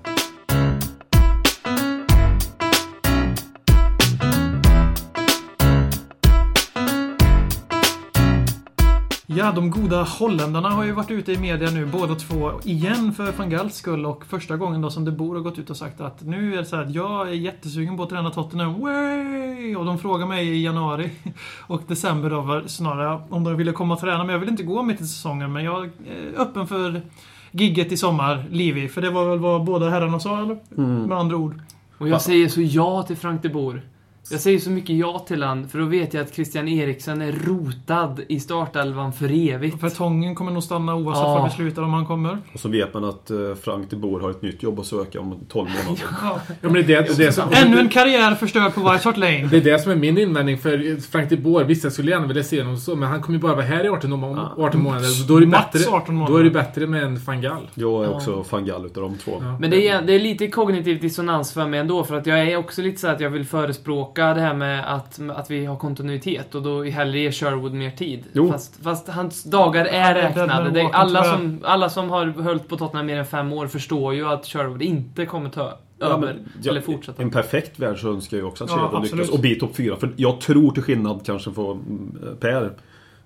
Ja, 9.37 9.53
de 9.53 9.71
goda 9.71 10.03
holländarna 10.03 10.71
har 10.71 10.85
ju 10.85 10.93
varit 10.93 11.11
ute 11.11 11.33
i 11.33 11.39
media 11.39 11.71
nu 11.71 11.87
båda 11.87 12.15
två 12.15 12.53
igen 12.65 13.13
för 13.13 13.33
van 13.33 13.51
Gaals 13.51 13.75
skull 13.75 14.07
och 14.07 14.25
första 14.25 14.57
gången 14.57 14.81
då 14.81 14.91
som 14.91 15.05
de 15.05 15.11
bor 15.11 15.35
har 15.35 15.43
gått 15.43 15.59
ut 15.59 15.71
och 15.71 15.77
sagt 15.77 16.01
att 16.01 16.23
nu 16.23 16.53
är 16.53 16.57
det 16.57 16.65
så 16.65 16.77
här 16.77 16.83
att 16.83 16.95
jag 16.95 17.29
är 17.29 17.33
jättesugen 17.33 17.97
på 17.97 18.03
att 18.03 18.09
träna 18.09 18.31
Tottenham. 18.31 18.81
Way! 18.81 19.77
Och 19.77 19.85
de 19.85 19.99
frågar 19.99 20.27
mig 20.27 20.49
i 20.49 20.65
januari 20.65 21.11
och 21.67 21.83
december 21.87 22.31
då 22.31 22.41
var 22.41 22.63
snarare 22.67 23.21
om 23.29 23.45
de 23.45 23.57
ville 23.57 23.73
komma 23.73 23.95
och 23.95 24.01
träna 24.01 24.25
men 24.25 24.33
jag 24.33 24.39
vill 24.39 24.49
inte 24.49 24.63
gå 24.63 24.83
mitt 24.83 25.01
i 25.01 25.07
säsongen 25.07 25.53
men 25.53 25.65
jag 25.65 25.85
är 25.85 26.41
öppen 26.41 26.67
för 26.67 27.03
gigget 27.51 27.93
i 27.93 27.97
sommar, 27.97 28.45
Livi. 28.51 28.89
För 28.89 29.03
det 29.03 29.11
var 29.11 29.31
väl 29.31 29.39
vad 29.39 29.65
båda 29.65 29.91
herrarna 29.91 30.21
sa 30.21 30.43
eller? 30.43 30.59
Med 31.07 31.19
andra 31.19 31.37
ord. 31.37 31.61
Och 31.99 32.09
jag 32.09 32.23
säger 32.23 32.49
så 32.49 32.61
ja 32.61 33.03
till 33.03 33.17
Frank 33.17 33.43
de 33.43 33.49
Boer. 33.49 33.83
Jag 34.31 34.41
säger 34.41 34.59
så 34.59 34.71
mycket 34.71 34.97
ja 34.97 35.19
till 35.29 35.43
han, 35.43 35.69
för 35.69 35.79
då 35.79 35.85
vet 35.85 36.15
jag 36.15 36.23
att 36.25 36.35
Christian 36.35 36.69
Eriksen 36.69 37.23
är 37.23 37.33
rotad 37.33 38.21
i 38.29 38.41
startelvan 38.41 39.13
för 39.13 39.49
evigt. 39.51 39.81
För 39.81 39.89
Tången 39.91 40.35
kommer 40.35 40.53
nog 40.53 40.63
stanna 40.63 40.95
oavsett 40.95 41.23
Ja. 41.25 41.35
vad 41.35 41.45
vi 41.45 41.51
slutar 41.51 41.83
om 41.83 41.93
han 41.95 42.07
kommer. 42.07 42.39
Och 42.55 42.61
så 42.61 42.69
vet 42.69 42.95
man 42.95 43.05
att 43.05 43.31
eh, 43.31 43.37
Frank 43.63 43.91
de 43.91 43.97
Boer 43.97 44.21
har 44.21 44.31
ett 44.31 44.43
nytt 44.43 44.63
jobb 44.63 44.81
att 44.81 44.87
söka 44.87 45.21
om 45.21 45.41
12 45.49 45.69
månader. 45.69 46.05
Ja. 46.23 46.41
Ja, 46.61 46.69
men 46.71 46.73
det, 46.87 46.95
är 46.95 47.03
det, 47.03 47.17
det, 47.19 47.25
är 47.27 47.31
som, 47.31 47.45
Ännu 47.53 47.79
en 47.81 47.89
karriär 47.89 48.35
förstörd 48.35 48.75
på 48.75 48.81
White 48.81 49.09
Hart 49.09 49.17
Lane. 49.17 49.47
det 49.51 49.57
är 49.57 49.61
det 49.61 49.79
som 49.79 49.93
är 49.93 49.97
min 49.97 50.19
invändning 50.19 50.59
för 50.59 51.01
Frank 51.11 51.31
de 51.31 51.37
Boer. 51.37 51.65
Visst, 51.65 51.85
jag 51.85 51.93
skulle 51.93 52.11
gärna 52.11 52.27
vilja 52.27 52.45
se 52.45 52.63
honom 52.63 52.77
så, 52.77 52.97
men 52.97 53.09
han 53.09 53.23
kommer 53.23 53.39
ju 53.39 53.43
bara 53.43 53.55
vara 53.55 53.65
här 53.67 53.85
i 53.85 53.89
18, 53.89 54.11
må- 54.21 54.49
18 54.59 54.83
månader. 54.83 55.29
Då 55.29 55.37
är 55.37 55.41
det 55.41 55.47
bättre, 55.47 55.91
18 55.91 56.15
månader. 56.15 56.33
då 56.35 56.39
är 56.41 56.45
det 56.45 56.51
bättre 56.51 56.87
med 56.87 57.03
en 57.03 57.17
van 57.27 57.41
Gaal. 57.43 57.69
Jag 57.75 58.05
är 58.05 58.09
Ja. 58.09 58.15
också 58.17 58.45
fan 58.45 58.65
gall 58.67 58.87
utav 58.87 59.03
de 59.03 59.19
två. 59.19 59.33
Ja. 59.41 59.59
Men 59.61 59.71
det 59.71 59.89
är, 59.89 60.03
det 60.03 60.13
är 60.13 60.21
lite 60.21 60.47
kognitiv 60.49 61.01
dissonans 61.01 61.53
för 61.53 61.67
mig 61.67 61.81
ändå, 61.81 62.05
för 62.05 62.17
att 62.17 62.27
jag 62.27 62.39
är 62.41 62.57
också 62.57 62.83
lite 62.83 63.01
så 63.01 63.09
att 63.09 63.21
jag 63.21 63.31
vill 63.31 63.45
förespråka 63.45 64.14
det 64.23 64.41
här 64.41 64.55
med 64.55 64.95
att, 64.95 65.21
att 65.37 65.51
vi 65.51 65.65
har 65.67 65.77
kontinuitet 65.77 66.55
och 66.55 66.63
då 66.63 66.83
hellre 66.85 67.19
ger 67.19 67.33
Sherwood 67.33 67.73
mer 67.75 67.91
tid. 67.91 68.25
Jo. 68.33 68.53
Fast, 68.53 68.83
fast 68.85 69.09
hans 69.09 69.45
dagar 69.45 69.85
är 69.85 70.15
räknade. 70.15 70.71
Det, 70.71 70.83
alla, 70.93 71.25
som, 71.25 71.61
alla 71.65 71.89
som 71.89 72.11
har 72.11 72.27
hållit 72.43 72.69
på 72.69 72.77
Tottenham 72.77 73.07
mer 73.07 73.19
än 73.19 73.27
fem 73.27 73.53
år 73.53 73.67
förstår 73.67 74.15
ju 74.15 74.29
att 74.29 74.47
Sherwood 74.47 74.83
inte 74.83 75.27
kommer 75.27 75.51
ta 75.51 75.79
Ja, 75.99 76.19
men, 76.19 76.49
ja, 76.63 76.71
eller 76.71 76.81
fortsätta. 76.81 77.23
En 77.23 77.31
perfekt 77.31 77.79
värld 77.79 77.99
så 78.01 78.09
önskar 78.13 78.37
jag 78.37 78.47
också 78.47 78.65
att 78.65 78.71
Ja, 78.71 78.77
Sherwood 78.77 78.95
absolut. 78.95 79.13
lyckas 79.15 79.31
och 79.35 79.41
bli 79.41 79.55
topp 79.55 79.77
4. 79.77 79.97
För 79.97 80.13
jag 80.17 80.41
tror 80.41 80.71
till 80.71 80.83
skillnad 80.83 81.21
kanske 81.27 81.53
från 81.53 81.77
mm, 81.79 82.37
Per, 82.41 82.71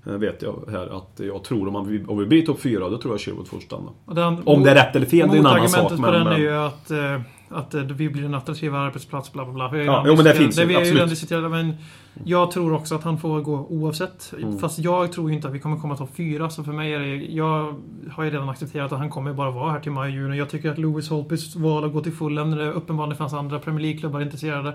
eh, 0.07 0.13
vet 0.13 0.43
jag 0.43 0.69
här, 0.71 0.97
att 0.97 1.21
jag 1.21 1.45
tror 1.45 1.67
om 1.67 1.73
man 1.73 2.05
om 2.09 2.19
vi 2.19 2.27
blir 2.27 2.47
topp 2.47 2.61
4 2.61 2.89
då 2.89 2.99
tror 2.99 3.15
jag 3.15 3.21
Sherwood 3.21 3.49
får 3.49 3.61
stanna. 3.61 3.91
Den- 4.07 4.43
Om 4.45 4.63
det 4.63 4.71
är 4.71 4.75
rätt 4.75 4.97
eller 4.97 5.07
fel, 5.07 5.29
det 5.29 5.37
är 5.37 5.39
en 5.39 5.47
annan 5.47 5.69
sak. 5.69 5.83
Motargumentet 5.83 5.97
på 5.97 6.13
Men, 6.13 6.25
den 6.25 6.33
är 6.35 6.39
ju 6.39 6.57
att, 6.57 6.91
eh, 6.91 7.21
att 7.49 7.75
eh, 7.75 7.83
vi 7.83 8.09
blir 8.09 8.25
en 8.25 8.35
attraktiv 8.35 8.75
arbetsplats, 8.75 9.33
bla 9.33 9.45
bla 9.45 9.55
bla. 9.55 9.69
Vi 9.69 9.85
Ja, 9.85 10.05
jo, 10.07 10.17
men 10.17 10.25
det 10.25 10.35
finns 10.35 10.59
ju, 10.59 10.65
vi 10.65 10.77
absolut. 10.77 11.09
diskuterat 11.09 11.51
men 11.51 11.77
jag 12.25 12.51
tror 12.51 12.73
också 12.73 12.95
att 12.95 13.05
han 13.05 13.19
får 13.19 13.41
gå 13.41 13.67
oavsett. 13.71 14.33
Mm. 14.39 14.59
Fast 14.59 14.79
jag 14.79 15.13
tror 15.13 15.31
ju 15.31 15.37
inte 15.37 15.49
att 15.49 15.55
vi 15.55 15.61
kommer 15.61 15.77
komma 15.77 15.97
topp 15.97 16.17
fyra. 16.17 16.51
Så 16.51 16.65
för 16.65 16.73
mig 16.73 16.95
är 16.95 16.99
det... 16.99 17.17
Jag 17.17 17.75
har 18.11 18.25
ju 18.25 18.31
redan 18.31 18.49
accepterat 18.49 18.93
att 18.93 18.99
han 18.99 19.11
kommer 19.11 19.33
bara 19.33 19.51
vara 19.51 19.73
här 19.73 19.81
till 19.81 19.93
maj, 19.93 20.13
juni. 20.13 20.37
Jag 20.37 20.51
tycker 20.51 20.71
att 20.71 20.79
Lewis 20.79 21.09
Holpys 21.09 21.57
val 21.57 21.85
att 21.85 21.93
gå 21.93 22.01
till 22.01 22.13
Fulham 22.13 22.51
när 22.51 22.59
det 22.59 22.73
uppenbarligen 22.73 23.17
fanns 23.17 23.33
andra 23.33 23.59
Premier 23.59 23.83
League-klubbar 23.83 24.21
intresserade 24.21 24.75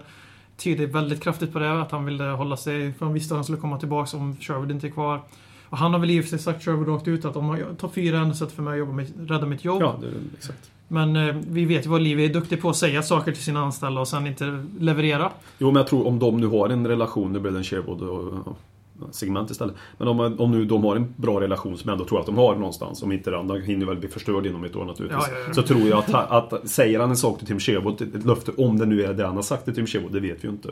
tyder 0.58 0.88
väldigt 0.88 1.24
kraftigt 1.24 1.54
på 1.54 1.60
det. 1.60 1.82
Att 1.82 1.92
han 1.92 2.06
ville 2.06 2.24
hålla 2.24 2.58
sig... 2.58 2.94
För 2.94 3.06
han 3.06 3.14
visste 3.14 3.34
att 3.34 3.38
han 3.38 3.44
skulle 3.44 3.60
komma 3.60 3.80
tillbaka 3.80 4.18
om 4.18 4.36
Sherwood 4.36 4.72
inte 4.72 4.88
är 4.88 4.92
kvar. 4.92 5.22
Och 5.74 5.80
han 5.80 5.94
har 5.94 6.00
väl 6.00 6.12
i 6.12 6.20
och 6.20 6.24
för 6.24 6.30
sig 6.30 6.40
sagt 6.40 6.68
rakt 6.68 7.08
ut 7.08 7.26
att 7.26 7.36
om 7.36 7.58
jag 7.58 7.78
tar 7.78 7.88
fyra 7.88 8.18
enda 8.18 8.36
sättet 8.36 8.56
för 8.56 8.64
mig 8.64 8.74
att 8.74 8.80
jobba 8.80 8.94
med, 8.94 9.30
rädda 9.30 9.46
mitt 9.46 9.66
jobb. 9.66 9.82
ja, 9.82 9.96
det, 10.02 10.08
exakt. 10.38 10.72
Men 10.88 11.16
eh, 11.16 11.36
vi 11.50 11.66
vet 11.66 11.86
ju 11.86 11.90
vad 11.90 12.02
Liv 12.02 12.20
är 12.20 12.30
duktig 12.30 12.62
på 12.62 12.70
att 12.70 12.76
säga 12.76 13.04
saker 13.04 13.32
till 13.32 13.44
sina 13.44 13.60
anställda 13.60 14.02
och 14.02 14.08
sen 14.08 14.28
inte 14.28 14.66
leverera. 14.80 15.32
Jo, 15.58 15.68
men 15.68 15.76
jag 15.76 15.88
tror 15.88 16.08
om 16.08 16.20
de 16.20 16.38
nu 16.38 16.48
har 16.48 16.70
en 16.70 16.88
relation, 16.88 17.34
nu 17.34 17.40
blev 17.40 17.54
det 17.54 17.60
en 17.60 17.64
Sherwood 17.64 18.02
och 18.02 18.34
ja, 19.00 19.08
segment 19.12 19.52
istället. 19.52 19.76
Men 19.98 20.08
om, 20.08 20.20
om 20.40 20.52
nu 20.52 20.66
de 20.66 20.84
har 20.84 20.96
en 20.96 21.14
bra 21.16 21.42
relation 21.42 21.78
som 21.78 21.90
jag 21.90 21.94
ändå 21.94 22.06
tror 22.06 22.20
att 22.20 22.26
de 22.26 22.38
har 22.38 22.56
någonstans, 22.56 23.04
om 23.04 23.12
inte 23.12 23.30
det 23.30 23.38
andra 23.38 23.56
hinner 23.56 23.86
väl 23.86 23.98
bli 23.98 24.10
förstörd 24.10 24.46
inom 24.46 24.64
ett 24.64 24.76
år 24.76 24.86
naturligtvis. 24.86 25.26
Ja, 25.28 25.38
ja, 25.40 25.46
ja. 25.48 25.54
Så 25.54 25.62
tror 25.62 25.88
jag 25.88 26.00
att, 26.00 26.54
att 26.54 26.70
säger 26.70 27.00
han 27.00 27.10
en 27.10 27.18
sak 27.18 27.38
till 27.38 27.48
Tim 27.48 27.60
Sherwood, 27.60 28.02
ett 28.02 28.26
löfte, 28.26 28.52
om 28.58 28.78
det 28.78 28.86
nu 28.86 29.04
är 29.04 29.14
det 29.14 29.26
han 29.26 29.36
har 29.36 29.44
sagt 29.44 29.66
till 29.66 29.76
Tim 29.76 29.88
Sherwood, 29.88 30.12
det 30.12 30.20
vet 30.20 30.44
vi 30.44 30.48
ju 30.48 30.54
inte. 30.54 30.70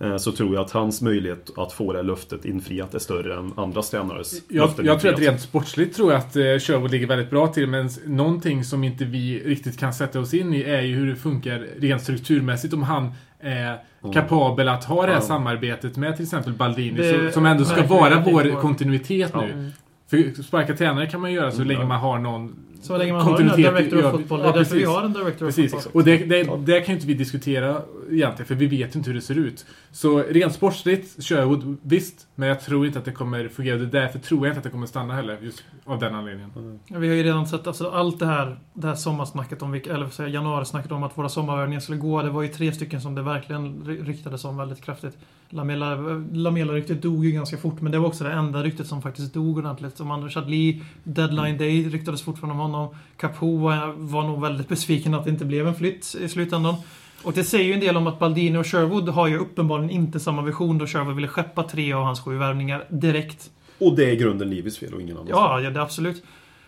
Eh, 0.00 0.16
Så 0.16 0.32
tror 0.32 0.54
jag 0.54 0.64
att 0.64 0.70
hans 0.70 1.02
möjlighet 1.02 1.50
att 1.58 1.72
få 1.72 1.92
det 1.92 2.02
löftet 2.02 2.44
infriat 2.44 2.94
är 2.94 2.98
större 2.98 3.38
än 3.38 3.52
andra 3.56 3.82
tränares 3.82 4.42
Jag, 4.48 4.66
löften 4.66 4.86
jag 4.86 5.00
tror 5.00 5.12
att 5.14 5.20
rent 5.20 5.40
sportsligt 5.40 5.96
tror 5.96 6.12
jag 6.12 6.18
att 6.18 6.36
eh, 6.36 6.42
Sherwood 6.42 6.90
ligger 6.90 7.06
väldigt 7.06 7.30
bra 7.30 7.46
till, 7.46 7.66
men 7.66 7.88
någonting 8.06 8.64
som 8.64 8.84
inte 8.84 9.04
vi 9.04 9.42
riktigt 9.44 9.78
kan 9.78 9.94
sätta 9.94 10.20
oss 10.20 10.34
in 10.34 10.54
i 10.54 10.62
är 10.62 10.80
ju 10.82 10.94
hur 10.94 11.06
det 11.06 11.16
funkar 11.16 11.66
rent 11.78 12.02
strukturmässigt. 12.02 12.74
Om 12.74 12.82
han 12.82 13.12
är 13.40 13.78
kapabel 14.14 14.68
att 14.68 14.84
ha 14.84 15.02
det 15.06 15.12
här 15.12 15.18
Ja. 15.18 15.20
samarbetet 15.20 15.96
med 15.96 16.16
till 16.16 16.24
exempel 16.24 16.52
Baldini, 16.52 16.98
Det 17.00 17.32
som 17.32 17.46
ändå 17.46 17.64
ska 17.64 17.82
vara 17.86 18.22
vår 18.26 18.60
kontinuitet 18.60 19.30
Ja. 19.34 19.40
nu. 19.46 19.70
För 20.10 20.42
sparka 20.42 20.76
tränare 20.76 21.06
kan 21.06 21.20
man 21.20 21.32
göra 21.32 21.50
så 21.50 21.56
Mm, 21.56 21.68
länge 21.68 21.80
ja. 21.80 21.86
man 21.86 22.00
har 22.00 22.18
någon 22.18 22.54
Så 22.82 22.96
länge 22.98 23.12
man 23.12 23.22
har 23.22 23.40
en 23.40 23.56
director 23.56 24.04
of 24.06 24.10
football. 24.12 24.38
Det 24.38 24.44
ja, 24.46 24.52
är 24.52 24.56
därför 24.58 24.74
vi 24.74 24.80
precis. 24.80 24.96
har 24.96 25.04
en 25.04 25.12
director 25.12 25.48
of 25.48 25.54
Precis, 25.56 25.72
football. 25.72 25.92
och 25.94 26.04
det, 26.04 26.16
det, 26.16 26.42
det 26.66 26.80
kan 26.80 26.86
ju 26.86 26.94
inte 26.94 27.06
vi 27.06 27.14
diskutera 27.14 27.82
egentligen, 28.10 28.46
för 28.46 28.54
vi 28.54 28.66
vet 28.66 28.94
ju 28.94 28.98
inte 28.98 29.10
hur 29.10 29.14
det 29.14 29.20
ser 29.22 29.38
ut. 29.38 29.66
Så 29.90 30.18
rent 30.18 30.52
sportsligt, 30.54 31.24
Sherwood, 31.24 31.76
visst, 31.82 32.26
men 32.34 32.48
jag 32.48 32.60
tror 32.60 32.86
inte 32.86 32.98
att 32.98 33.04
det 33.04 33.12
kommer 33.12 33.48
fungera. 33.48 33.76
Det 33.76 33.86
därför 33.86 34.18
tror 34.18 34.46
jag 34.46 34.50
inte 34.52 34.58
att 34.58 34.64
det 34.64 34.70
kommer 34.70 34.86
stanna 34.86 35.14
heller, 35.14 35.38
just 35.42 35.64
av 35.84 35.98
den 35.98 36.14
anledningen. 36.14 36.78
Vi 36.88 37.08
har 37.08 37.14
ju 37.14 37.22
redan 37.22 37.46
sett 37.46 37.66
alltså, 37.66 37.90
allt 37.90 38.18
det 38.18 38.26
här, 38.26 38.58
det 38.74 38.86
här 38.86 38.94
sommarsnacket 38.94 39.62
om, 39.62 39.70
vilka- 39.72 39.94
eller 39.94 40.10
jag, 40.18 40.28
januarisnacket 40.28 40.92
om 40.92 41.02
att 41.02 41.18
våra 41.18 41.28
sommarövningar 41.28 41.80
skulle 41.80 41.98
gå. 41.98 42.22
Det 42.22 42.30
var 42.30 42.42
ju 42.42 42.48
tre 42.48 42.72
stycken 42.72 43.00
som 43.00 43.14
det 43.14 43.22
verkligen 43.22 43.82
ry- 43.86 44.04
ryktades 44.04 44.44
om 44.44 44.56
väldigt 44.56 44.82
kraftigt. 44.82 45.16
Lamela, 45.50 45.94
Lamela-ryktet 46.32 47.02
dog 47.02 47.24
ju 47.24 47.30
ganska 47.32 47.56
fort, 47.56 47.80
men 47.80 47.92
det 47.92 47.98
var 47.98 48.06
också 48.08 48.24
det 48.24 48.32
enda 48.32 48.62
ryktet 48.62 48.86
som 48.86 49.02
faktiskt 49.02 49.34
dog 49.34 49.58
ordentligt. 49.58 49.96
Som 49.96 50.10
Anders 50.10 50.34
Chadli, 50.34 50.82
Deadline 51.04 51.58
Day 51.58 51.88
ryktades 51.88 52.22
fortfarande 52.22 52.52
om 52.64 52.70
honom. 52.72 52.94
Capo 53.16 53.56
var, 53.56 53.94
var 53.96 54.22
nog 54.22 54.40
väldigt 54.40 54.68
besviken 54.68 55.14
att 55.14 55.24
det 55.24 55.30
inte 55.30 55.44
blev 55.44 55.68
en 55.68 55.74
flytt 55.74 56.16
i 56.20 56.28
slutändan. 56.28 56.74
Och 57.22 57.32
det 57.32 57.44
säger 57.44 57.64
ju 57.64 57.72
en 57.72 57.80
del 57.80 57.96
om 57.96 58.06
att 58.06 58.18
Baldini 58.18 58.58
och 58.58 58.66
Sherwood 58.66 59.08
har 59.08 59.26
ju 59.26 59.38
uppenbarligen 59.38 59.90
inte 59.90 60.20
samma 60.20 60.42
vision 60.42 60.78
då 60.78 60.86
Sherwood 60.86 61.14
ville 61.14 61.28
skeppa 61.28 61.62
tre 61.62 61.92
av 61.92 62.04
hans 62.04 62.20
sju 62.20 62.36
värvningar 62.38 62.84
direkt. 62.88 63.50
Och 63.78 63.96
det 63.96 64.04
är 64.04 64.08
i 64.12 64.16
grunden 64.16 64.50
Livis 64.50 64.78
fel 64.78 64.94
och 64.94 65.00
ingen 65.02 65.16
annans. 65.16 65.30
Ja, 65.30 65.60
ja 65.60 65.70
det, 65.70 65.82
absolut. 65.82 66.24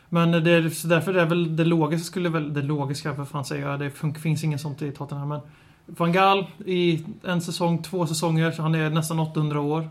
Men 0.09 0.31
det, 0.45 0.51
är- 0.51 0.69
så 0.69 0.89
därför 0.89 1.15
är 1.15 1.27
väl 1.27 1.57
det 1.57 1.65
logiska 1.65 2.05
skulle 2.05 2.29
väl... 2.29 2.55
Det 2.55 2.63
logiska, 2.63 3.13
vad 3.13 3.29
fan 3.29 3.45
säger 3.45 3.69
jag? 3.69 3.81
Det 3.81 3.91
finns 4.21 4.45
inget 4.45 4.61
sånt 4.61 4.83
i 4.83 4.93
Tottenham. 4.93 5.29
Men 5.29 5.41
Van 5.87 6.13
Gaal 6.13 6.47
i 6.67 7.05
en 7.25 7.41
säsong, 7.41 7.83
två 7.83 8.07
säsonger, 8.07 8.51
så 8.51 8.63
han 8.63 8.75
är 8.75 8.91
nästan 8.91 9.19
800 9.21 9.61
år. 9.61 9.89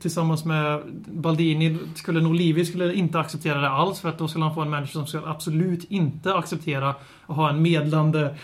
Tillsammans 0.00 0.44
med 0.44 0.80
Baldini 1.12 1.78
skulle 1.94 2.20
nog 2.20 2.34
Livi 2.34 2.64
skulle 2.64 2.94
inte 2.94 3.18
acceptera 3.20 3.60
det 3.60 3.68
alls 3.70 4.00
för 4.00 4.08
att 4.08 4.18
då 4.18 4.28
skulle 4.28 4.44
han 4.44 4.54
få 4.54 4.60
en 4.60 4.70
manager 4.70 4.92
som 4.92 5.06
skulle 5.06 5.26
absolut 5.26 5.84
inte 5.84 6.34
acceptera 6.34 6.88
att 7.26 7.36
ha 7.36 7.50
en 7.50 7.62
medlande 7.62 8.34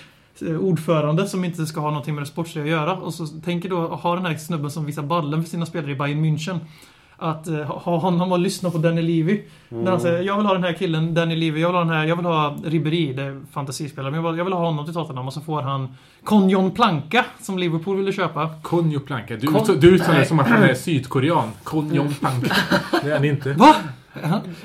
ordförande 0.42 1.26
som 1.28 1.44
inte 1.44 1.66
ska 1.66 1.80
ha 1.80 1.88
någonting 1.90 2.14
med 2.14 2.22
det 2.22 2.26
sportsliga 2.28 2.64
att 2.64 2.70
göra. 2.70 2.92
Och 2.94 3.14
så 3.14 3.26
tänker 3.26 3.68
då 3.68 3.86
ha 3.88 4.14
den 4.16 4.26
här 4.26 4.36
snubben 4.36 4.70
som 4.70 4.84
visar 4.84 5.02
ballen 5.02 5.42
för 5.42 5.50
sina 5.50 5.66
spelare 5.66 5.90
i 5.90 5.94
Bayern 5.94 6.24
München. 6.24 6.58
Att 7.18 7.48
eh, 7.48 7.56
ha 7.56 7.96
honom 7.98 8.32
och 8.32 8.38
lyssna 8.38 8.70
på 8.70 8.78
Danny 8.78 9.02
Levy. 9.02 9.42
När 9.68 9.90
han 9.90 10.00
säger 10.00 10.22
jag 10.22 10.36
vill 10.36 10.46
ha 10.46 10.54
den 10.54 10.64
här 10.64 10.72
killen, 10.72 11.14
Danny 11.14 11.36
Levy, 11.36 11.60
jag 11.60 11.68
vill 11.68 11.74
ha 11.74 11.84
den 11.84 11.92
här, 11.94 12.04
jag 12.04 12.16
vill 12.16 12.24
ha 12.26 12.56
Ribéry, 12.64 13.12
det 13.12 13.22
är 13.22 13.40
fantasispelare, 13.52 14.10
men 14.10 14.22
jag 14.24 14.30
vill, 14.30 14.38
jag 14.38 14.44
vill 14.44 14.54
ha 14.54 14.66
honom 14.66 14.84
till 14.84 14.94
Tottenham 14.94 15.26
och 15.26 15.32
så 15.32 15.40
får 15.40 15.62
han 15.62 15.94
Konjon 16.24 16.70
Planka 16.70 17.24
som 17.40 17.58
Liverpool 17.58 17.96
ville 17.96 18.12
köpa. 18.12 18.50
Konjo 18.62 19.00
Planka. 19.00 19.36
Du, 19.36 19.46
Kon- 19.46 19.80
du 19.80 19.94
uttalar 19.94 20.18
det 20.18 20.26
som 20.26 20.38
att 20.40 20.48
han 20.48 20.62
är 20.62 20.74
sydkorean. 20.74 21.50
Konjo 21.64 22.04
Planka. 22.20 22.54
Det 23.02 23.10
är 23.10 23.14
han 23.14 23.24
inte. 23.24 23.52
Va? 23.52 23.74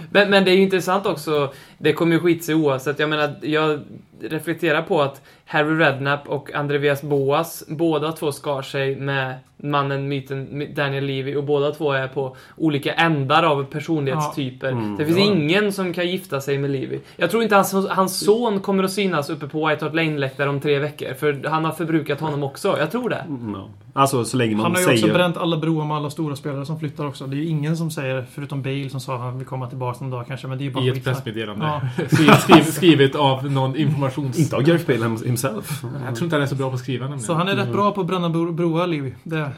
Men, 0.09 0.29
men 0.29 0.43
det 0.45 0.51
är 0.51 0.55
ju 0.55 0.61
intressant 0.61 1.05
också, 1.05 1.53
det 1.81 1.93
kommer 1.93 2.13
ju 2.13 2.19
skit 2.19 2.43
sig 2.43 2.55
oavsett. 2.55 2.99
Jag 2.99 3.09
menar, 3.09 3.35
jag, 3.41 3.79
reflektera 4.21 4.81
på 4.81 5.01
att 5.01 5.21
Harry 5.45 5.79
Redknapp 5.79 6.27
och 6.27 6.53
Andreas 6.53 7.01
Boas, 7.01 7.63
båda 7.67 8.11
två 8.11 8.31
skar 8.31 8.61
sig 8.61 8.95
med 8.95 9.35
mannen, 9.57 10.07
myten 10.07 10.67
Daniel 10.75 11.03
Levy 11.03 11.35
och 11.35 11.43
båda 11.43 11.71
två 11.71 11.91
är 11.91 12.07
på 12.07 12.35
olika 12.57 12.93
ändar 12.93 13.43
av 13.43 13.63
personlighetstyper. 13.63 14.71
Mm, 14.71 14.97
det 14.97 15.05
finns 15.05 15.17
ja. 15.17 15.23
ingen 15.23 15.73
som 15.73 15.93
kan 15.93 16.07
gifta 16.07 16.41
sig 16.41 16.57
med 16.57 16.69
Levy. 16.69 16.99
Jag 17.17 17.31
tror 17.31 17.43
inte 17.43 17.55
hans, 17.55 17.73
hans 17.89 18.19
son 18.19 18.59
kommer 18.59 18.83
att 18.83 18.91
synas 18.91 19.29
uppe 19.29 19.47
på 19.47 19.67
White 19.67 19.85
Hart 19.85 19.93
Lane-läktare 19.93 20.49
om 20.49 20.59
tre 20.59 20.79
veckor, 20.79 21.13
för 21.13 21.49
han 21.49 21.65
har 21.65 21.71
förbrukat 21.71 22.19
honom 22.19 22.43
också. 22.43 22.77
Jag 22.79 22.91
tror 22.91 23.09
det. 23.09 23.25
Mm, 23.29 23.55
ja. 23.55 23.69
Alltså 23.93 24.25
så 24.25 24.37
länge 24.37 24.55
man 24.55 24.63
Han 24.63 24.71
har 24.71 24.79
ju 24.79 24.85
säger... 24.85 25.03
också 25.03 25.13
bränt 25.13 25.37
alla 25.37 25.57
broar 25.57 25.85
med 25.85 25.97
alla 25.97 26.09
stora 26.09 26.35
spelare 26.35 26.65
som 26.65 26.79
flyttar 26.79 27.07
också. 27.07 27.27
Det 27.27 27.35
är 27.35 27.37
ju 27.37 27.47
ingen 27.47 27.77
som 27.77 27.91
säger, 27.91 28.25
förutom 28.31 28.61
Bale 28.61 28.89
som 28.89 28.99
sa 28.99 29.15
att 29.15 29.21
han 29.21 29.37
vill 29.37 29.47
komma 29.47 29.67
tillbaka 29.67 29.97
någon 30.01 30.11
dag 30.11 30.27
kanske, 30.27 30.47
men 30.47 30.57
det 30.57 30.63
är 30.63 30.65
ju 30.65 30.71
bara 30.71 30.83
I 30.83 30.89
ett 30.89 31.03
pressmeddelande. 31.03 31.65
Ja. 31.65 31.70
Skrivet, 32.11 32.41
skrivet, 32.41 32.73
skrivet 32.73 33.15
av 33.15 33.51
någon 33.51 33.75
informations... 33.75 34.39
Inte 34.39 34.55
av 34.55 34.61
Gareth 34.61 34.87
Bale 34.87 35.17
himself. 35.25 35.83
Jag 36.05 36.15
tror 36.15 36.23
inte 36.25 36.35
han 36.35 36.43
är 36.43 36.47
så 36.47 36.55
bra 36.55 36.69
på 36.69 36.75
att 36.75 36.79
skriva 36.79 37.03
nämligen. 37.03 37.23
Så 37.23 37.33
han 37.33 37.47
är 37.47 37.55
rätt 37.55 37.71
bra 37.71 37.91
på 37.91 38.01
att 38.01 38.07
bränna 38.07 38.29
bro- 38.29 38.51
broar, 38.51 38.87
Levy. 38.87 39.13
Det. 39.23 39.51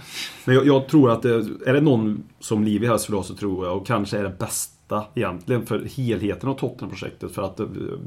Men 0.46 0.56
jag, 0.56 0.66
jag 0.68 0.88
tror 0.88 1.12
att 1.12 1.22
det, 1.22 1.34
är 1.66 1.74
det 1.74 1.82
någon 1.82 2.24
som 2.40 2.64
Livi 2.64 2.88
helst 2.88 3.10
vill 3.10 3.16
ha 3.16 3.24
så 3.24 3.36
tror 3.36 3.66
jag, 3.66 3.78
och 3.78 3.88
kanske 3.88 4.18
är 4.18 4.24
det 4.24 4.40
bästa 4.40 5.04
egentligen 5.16 5.66
för 5.66 5.88
helheten 5.98 6.50
av 6.50 6.54
Tottenham-projektet 6.54 7.32
för 7.32 7.42
att 7.42 7.60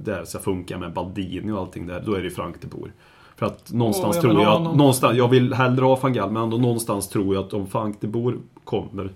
det, 0.04 0.14
här 0.14 0.24
ska 0.24 0.38
funka 0.38 0.78
med 0.78 0.92
Baldini 0.92 1.52
och 1.52 1.58
allting 1.58 1.86
där, 1.86 2.02
då 2.06 2.12
är 2.12 2.18
det 2.18 2.24
ju 2.24 2.30
Frank 2.30 2.56
de 2.60 2.66
Boer. 2.68 2.92
För 3.36 3.46
att 3.46 3.72
någonstans 3.72 4.16
Åh, 4.16 4.22
jag 4.22 4.22
tror 4.22 4.42
jag 4.42 4.52
att, 4.52 4.58
honom. 4.58 4.76
någonstans, 4.76 5.16
jag 5.16 5.28
vill 5.28 5.54
hellre 5.54 5.84
ha 5.84 5.96
van 6.02 6.12
Gaal, 6.12 6.30
men 6.30 6.42
ändå 6.42 6.56
någonstans 6.56 7.08
tror 7.08 7.34
jag 7.34 7.44
att 7.44 7.52
om 7.52 7.66
Frank 7.66 7.96
de 8.00 8.06
Boer 8.06 8.36
kommer 8.64 9.10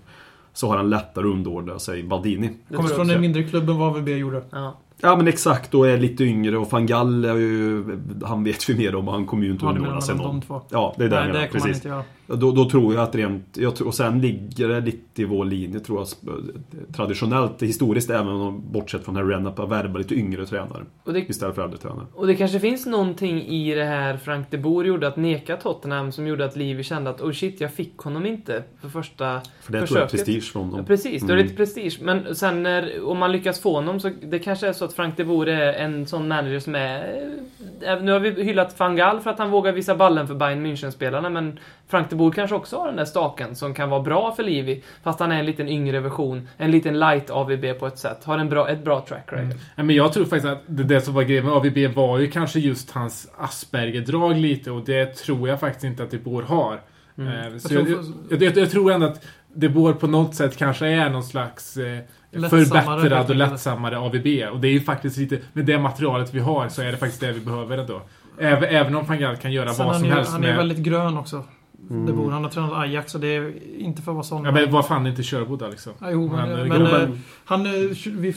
så 0.53 0.67
har 0.67 0.77
han 0.77 0.89
lättare 0.89 1.25
att 1.27 1.33
underordna 1.33 1.79
sig 1.79 2.03
Baldini. 2.03 2.49
Det 2.67 2.75
Kommer 2.75 2.89
från 2.89 3.01
också. 3.01 3.13
en 3.13 3.21
mindre 3.21 3.43
klubb 3.43 3.69
än 3.69 3.77
vad 3.77 3.89
AVB 3.97 4.07
gjorde. 4.09 4.43
Ja. 4.51 4.77
Ja 5.03 5.15
men 5.15 5.27
exakt, 5.27 5.73
och 5.73 5.87
är 5.87 5.97
lite 5.97 6.23
yngre 6.23 6.57
och 6.57 6.71
van 6.71 6.85
Gaal 6.85 7.25
är 7.25 7.35
ju, 7.35 7.83
han 8.23 8.43
vet 8.43 8.69
vi 8.69 8.75
mer 8.77 8.95
om 8.95 9.07
han 9.07 9.25
kommer 9.25 9.43
ju 9.45 9.51
inte 9.51 9.65
Ja, 9.65 9.69
underordna 9.69 10.01
sig 10.01 10.15
någon. 10.15 10.41
två. 10.41 10.61
Ja, 10.69 10.93
det 10.97 11.03
är 11.03 11.09
det 11.09 11.15
jag 11.15 11.23
Nej, 11.23 11.33
menar, 11.33 11.47
precis. 11.47 11.83
Då, 12.37 12.51
då 12.51 12.69
tror 12.69 12.93
jag 12.93 13.03
att 13.03 13.15
rent, 13.15 13.57
jag 13.57 13.75
tror, 13.75 13.87
och 13.87 13.95
sen 13.95 14.21
ligger 14.21 14.67
det 14.67 14.79
lite 14.79 15.21
i 15.21 15.25
vår 15.25 15.45
linje 15.45 15.79
tror 15.79 15.99
jag, 15.99 16.07
traditionellt, 16.95 17.61
historiskt 17.61 18.09
även 18.09 18.27
om 18.27 18.71
bortsett 18.71 19.05
från 19.05 19.29
Redknapp, 19.29 19.59
att 19.59 19.69
värva 19.69 19.97
lite 19.97 20.15
yngre 20.15 20.45
tränare 20.45 20.83
Och 21.03 21.13
det, 21.13 21.19
istället 21.29 21.55
för 21.55 21.63
äldre 21.63 21.77
tränare. 21.77 22.05
och 22.13 22.27
det 22.27 22.35
kanske 22.35 22.59
finns 22.59 22.85
någonting 22.85 23.41
i 23.41 23.75
det 23.75 23.83
här 23.83 24.17
Frank 24.17 24.47
de 24.49 24.57
Boer 24.57 24.85
gjorde, 24.85 25.07
att 25.07 25.15
neka 25.17 25.57
Tottenham, 25.57 26.11
som 26.11 26.27
gjorde 26.27 26.45
att 26.45 26.55
Levy 26.55 26.83
kände 26.83 27.09
att 27.09 27.21
oh 27.21 27.31
shit, 27.31 27.61
jag 27.61 27.73
fick 27.73 27.97
honom 27.97 28.25
inte 28.25 28.63
för 28.81 28.89
första 28.89 29.41
För 29.61 29.71
det 29.73 29.87
tror 29.87 29.99
jag 29.99 30.03
är 30.03 30.07
försöket. 30.07 30.11
prestige 30.25 30.51
från 30.53 30.69
Ja, 30.71 30.75
dem. 30.77 30.85
precis, 30.85 31.21
då 31.21 31.27
är 31.33 31.35
det 31.35 31.41
Mm. 31.41 31.43
lite 31.43 31.55
prestige. 31.57 31.97
Men 32.01 32.35
sen 32.35 32.63
när, 32.63 33.03
om 33.07 33.17
man 33.17 33.31
lyckas 33.31 33.59
få 33.61 33.73
honom 33.75 33.99
så 33.99 34.11
det 34.23 34.39
kanske 34.39 34.67
är 34.67 34.73
så 34.73 34.85
att 34.85 34.93
Frank 34.93 35.17
de 35.17 35.23
Boer 35.23 35.47
är 35.47 35.73
en 35.73 36.07
sån 36.07 36.27
manager 36.27 36.59
som 36.59 36.75
är... 36.75 37.23
eh, 37.81 38.01
Nu 38.01 38.11
har 38.11 38.19
vi 38.19 38.43
hyllat 38.43 38.79
van 38.79 38.95
Gaal 38.95 39.19
för 39.19 39.29
att 39.29 39.39
han 39.39 39.51
vågar 39.51 39.71
visa 39.71 39.95
ballen 39.95 40.27
för 40.27 40.35
Bayern 40.35 40.65
München-spelarna, 40.65 41.29
men 41.29 41.59
Frank 41.87 42.09
de 42.09 42.15
Boer 42.21 42.31
kanske 42.31 42.55
också 42.55 42.77
har 42.77 42.87
den 42.87 42.95
där 42.95 43.05
staken 43.05 43.55
som 43.55 43.73
kan 43.73 43.89
vara 43.89 44.01
bra 44.01 44.31
för 44.35 44.43
Levy, 44.43 44.81
fast 45.03 45.19
han 45.19 45.31
är 45.31 45.39
en 45.39 45.45
liten 45.45 45.67
yngre 45.67 45.99
version, 45.99 46.47
en 46.57 46.71
liten 46.71 46.99
light 46.99 47.29
AVB 47.29 47.79
på 47.79 47.87
ett 47.87 47.97
sätt. 47.99 48.23
Har 48.23 48.37
en 48.37 48.49
bra, 48.49 48.69
ett 48.69 48.83
bra 48.83 49.05
track 49.07 49.25
record. 49.27 49.47
Nej, 49.75 49.85
men 49.85 49.95
jag 49.95 50.13
tror 50.13 50.23
faktiskt 50.25 50.45
att 50.53 50.61
det, 50.67 50.83
det 50.83 51.01
som 51.01 51.13
var 51.13 51.23
grejen 51.23 51.45
med 51.45 51.53
AVB 51.53 51.95
var 51.95 52.19
ju 52.19 52.31
kanske 52.31 52.59
just 52.59 52.91
hans 52.91 53.27
Asperger-drag 53.37 54.37
lite 54.37 54.71
och 54.71 54.85
det 54.85 55.05
tror 55.15 55.49
jag 55.49 55.59
faktiskt 55.59 55.83
inte 55.83 56.03
att 56.03 56.11
De 56.11 56.17
Boer 56.17 56.43
har. 56.43 56.73
Eh, 56.73 57.57
så 57.57 57.73
Jag 57.73 57.85
tror- 57.85 58.05
jag, 58.29 58.41
jag, 58.43 58.57
jag 58.57 58.71
tror 58.71 58.91
ändå 58.91 59.05
att 59.07 59.25
De 59.53 59.69
Boer 59.69 59.93
på 59.93 60.07
något 60.07 60.35
sätt 60.35 60.57
kanske 60.57 60.87
är 60.87 61.09
någon 61.09 61.23
slags 61.23 61.77
eh, 61.77 61.99
förbättrad 62.49 63.29
och 63.29 63.35
lättsammare 63.35 63.97
AVB. 63.97 64.27
Och 64.53 64.59
det 64.59 64.67
är 64.67 64.71
ju 64.73 64.81
faktiskt 64.81 65.17
lite, 65.17 65.39
med 65.53 65.65
det 65.65 65.79
materialet 65.79 66.33
vi 66.33 66.39
har 66.39 66.69
så 66.69 66.81
är 66.81 66.91
det 66.91 66.97
faktiskt 66.97 67.21
det 67.21 67.31
vi 67.31 67.39
behöver 67.39 67.77
ändå. 67.77 68.01
Även, 68.39 68.63
även 68.63 68.95
om 68.95 69.05
van 69.05 69.19
Gaal 69.19 69.35
kan 69.35 69.51
göra 69.51 69.73
Sen 69.73 69.85
vad 69.87 69.95
som 69.95 70.05
är, 70.05 70.09
helst 70.11 70.31
han 70.31 70.43
är 70.43 70.47
med... 70.47 70.57
väldigt 70.57 70.77
grön 70.77 71.17
också. 71.17 71.43
Mm. 71.91 72.05
Det 72.05 72.13
bor. 72.13 72.31
Han 72.31 72.43
har 72.43 72.51
tränat 72.51 72.73
Ajax 72.73 73.15
och 73.15 73.21
det 73.21 73.27
är 73.27 73.53
inte 73.77 74.01
för 74.01 74.11
att 74.11 74.15
vara 74.15 74.23
sån. 74.23 74.45
Ja, 74.45 74.51
men 74.51 74.71
vad 74.71 74.87
fan 74.87 75.05
är 75.05 75.09
inte 75.09 75.23
Sherwood 75.23 75.59
då 75.59 75.67
liksom? 75.67 75.93
Ja, 75.99 76.11
jo, 76.11 76.31
men, 76.35 76.49
Men, 76.49 76.67
men, 76.67 76.81
eh, 76.81 77.01
eh, 77.01 77.09
han, 77.45 77.65
eh, 77.65 77.71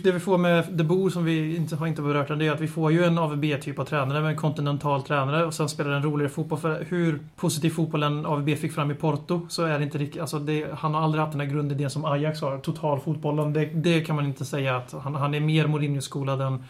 det 0.03 0.13
vi 0.13 0.21
får 0.21 0.39
med 0.39 0.65
De 0.71 0.85
Boer 0.85 1.11
som 1.11 1.25
vi 1.25 1.57
inte 1.57 1.77
har 1.77 1.87
inte 1.87 2.03
berört 2.03 2.31
än, 2.31 2.39
det 2.39 2.47
är 2.47 2.53
att 2.53 2.61
vi 2.61 2.69
får 2.69 2.93
ju 2.93 3.05
en 3.05 3.19
AVB-typ 3.19 3.79
av 3.79 3.85
tränare, 3.85 4.21
med 4.21 4.31
en 4.31 4.37
kontinental 4.37 5.03
tränare 5.03 5.45
och 5.45 5.55
sen 5.55 5.69
spelar 5.69 5.91
en 5.91 6.03
roligare 6.03 6.31
fotboll. 6.31 6.59
För 6.59 6.87
hur 6.89 7.21
positiv 7.37 7.71
fotboll 7.71 8.03
en 8.03 8.27
AVB 8.27 8.59
fick 8.59 8.73
fram 8.73 8.91
i 8.91 8.95
Porto 8.95 9.47
så 9.49 9.65
är 9.65 9.79
det 9.79 9.85
inte 9.85 9.99
riktigt... 9.99 10.21
Alltså 10.21 10.39
det, 10.39 10.67
han 10.79 10.95
har 10.95 11.03
aldrig 11.03 11.21
haft 11.21 11.33
den 11.33 11.49
där 11.49 11.55
grundidén 11.55 11.91
som 11.91 12.05
Ajax 12.05 12.41
har, 12.41 12.59
totalfotbollen. 12.59 13.53
Det, 13.53 13.65
det 13.65 14.01
kan 14.01 14.17
man 14.17 14.27
inte 14.27 14.45
säga 14.45 14.77
att 14.77 14.95
han, 15.03 15.15
han 15.15 15.35
är 15.35 15.41
mer 15.41 15.67
Mourinho-skolad 15.67 16.41
än, 16.41 16.65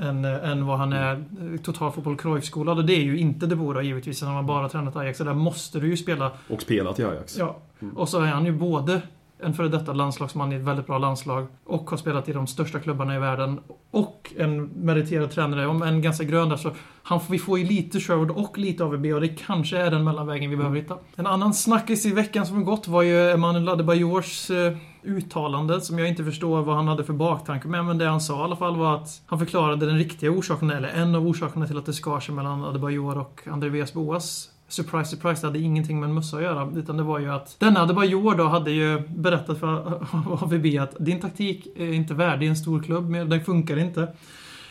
än, 0.00 0.24
än 0.24 0.66
vad 0.66 0.78
han 0.78 0.92
är 0.92 1.12
eh, 1.12 1.60
totalfotboll 1.62 2.16
Cruyff-skolad. 2.16 2.78
Och 2.78 2.84
det 2.84 2.94
är 2.94 3.02
ju 3.02 3.18
inte 3.18 3.46
De 3.46 3.56
Boer 3.56 3.82
givetvis, 3.82 4.22
han 4.22 4.34
har 4.34 4.42
bara 4.42 4.68
tränat 4.68 4.96
Ajax. 4.96 5.18
Så 5.18 5.24
där 5.24 5.34
måste 5.34 5.80
du 5.80 5.88
ju 5.88 5.96
spela 5.96 6.25
Och 6.48 6.62
spelat 6.62 6.98
i 6.98 7.04
Ajax. 7.04 7.38
Ja, 7.38 7.56
och 7.94 8.08
så 8.08 8.20
är 8.20 8.26
han 8.26 8.46
ju 8.46 8.52
både 8.52 9.02
en 9.38 9.54
före 9.54 9.68
detta 9.68 9.92
landslagsman 9.92 10.52
i 10.52 10.56
ett 10.56 10.62
väldigt 10.62 10.86
bra 10.86 10.98
landslag 10.98 11.46
och 11.64 11.90
har 11.90 11.96
spelat 11.96 12.28
i 12.28 12.32
de 12.32 12.46
största 12.46 12.78
klubbarna 12.78 13.16
i 13.16 13.18
världen 13.18 13.60
och 13.90 14.32
en 14.36 14.64
meriterad 14.64 15.30
tränare, 15.30 15.66
om 15.66 15.82
en 15.82 16.02
ganska 16.02 16.24
grön 16.24 16.48
där. 16.48 16.56
Så 16.56 16.70
han, 17.02 17.20
vi 17.30 17.38
får 17.38 17.58
ju 17.58 17.64
lite 17.64 18.00
Sherwood 18.00 18.30
och 18.30 18.58
lite 18.58 18.84
AVB 18.84 19.06
och 19.06 19.20
det 19.20 19.28
kanske 19.28 19.78
är 19.78 19.90
den 19.90 20.04
mellanvägen 20.04 20.50
vi 20.50 20.56
behöver 20.56 20.76
hitta. 20.76 20.98
En 21.16 21.26
annan 21.26 21.54
snackis 21.54 22.06
i 22.06 22.12
veckan 22.12 22.46
som 22.46 22.64
gått 22.64 22.88
var 22.88 23.02
ju 23.02 23.30
Emanuel 23.30 23.68
Adebayors 23.68 24.50
eh, 24.50 24.76
uttalande 25.02 25.80
som 25.80 25.98
jag 25.98 26.08
inte 26.08 26.24
förstår 26.24 26.62
vad 26.62 26.76
han 26.76 26.88
hade 26.88 27.04
för 27.04 27.12
baktanke 27.12 27.68
med. 27.68 27.84
Men 27.84 27.98
det 27.98 28.06
han 28.06 28.20
sa 28.20 28.40
i 28.40 28.42
alla 28.42 28.56
fall 28.56 28.76
var 28.76 28.94
att 28.94 29.22
han 29.26 29.38
förklarade 29.38 29.86
den 29.86 29.98
riktiga 29.98 30.30
orsaken, 30.30 30.70
eller 30.70 30.88
en 30.88 31.14
av 31.14 31.26
orsakerna 31.26 31.66
till 31.66 31.78
att 31.78 31.86
det 31.86 31.92
skar 31.92 32.20
sig 32.20 32.34
mellan 32.34 32.64
Adebayor 32.64 33.18
och 33.18 33.42
Andreas 33.50 33.92
Boas. 33.92 34.50
Surprise, 34.68 35.10
surprise, 35.10 35.40
det 35.40 35.46
hade 35.46 35.58
ingenting 35.58 36.00
med 36.00 36.08
en 36.08 36.14
mössa 36.14 36.36
att 36.36 36.42
göra. 36.42 36.72
Utan 36.76 36.96
det 36.96 37.02
var 37.02 37.18
ju 37.18 37.32
att 37.32 37.56
denna 37.58 37.80
Adebayor 37.80 38.34
då 38.34 38.44
hade 38.44 38.70
ju 38.70 38.98
berättat 39.08 39.60
för 39.60 40.02
AVB 40.42 40.78
att 40.80 40.96
din 40.98 41.20
taktik 41.20 41.66
är 41.76 41.92
inte 41.92 42.14
värdig 42.14 42.48
en 42.48 42.56
stor 42.56 42.82
klubb, 42.82 43.10
men 43.10 43.28
den 43.28 43.44
funkar 43.44 43.78
inte. 43.78 44.08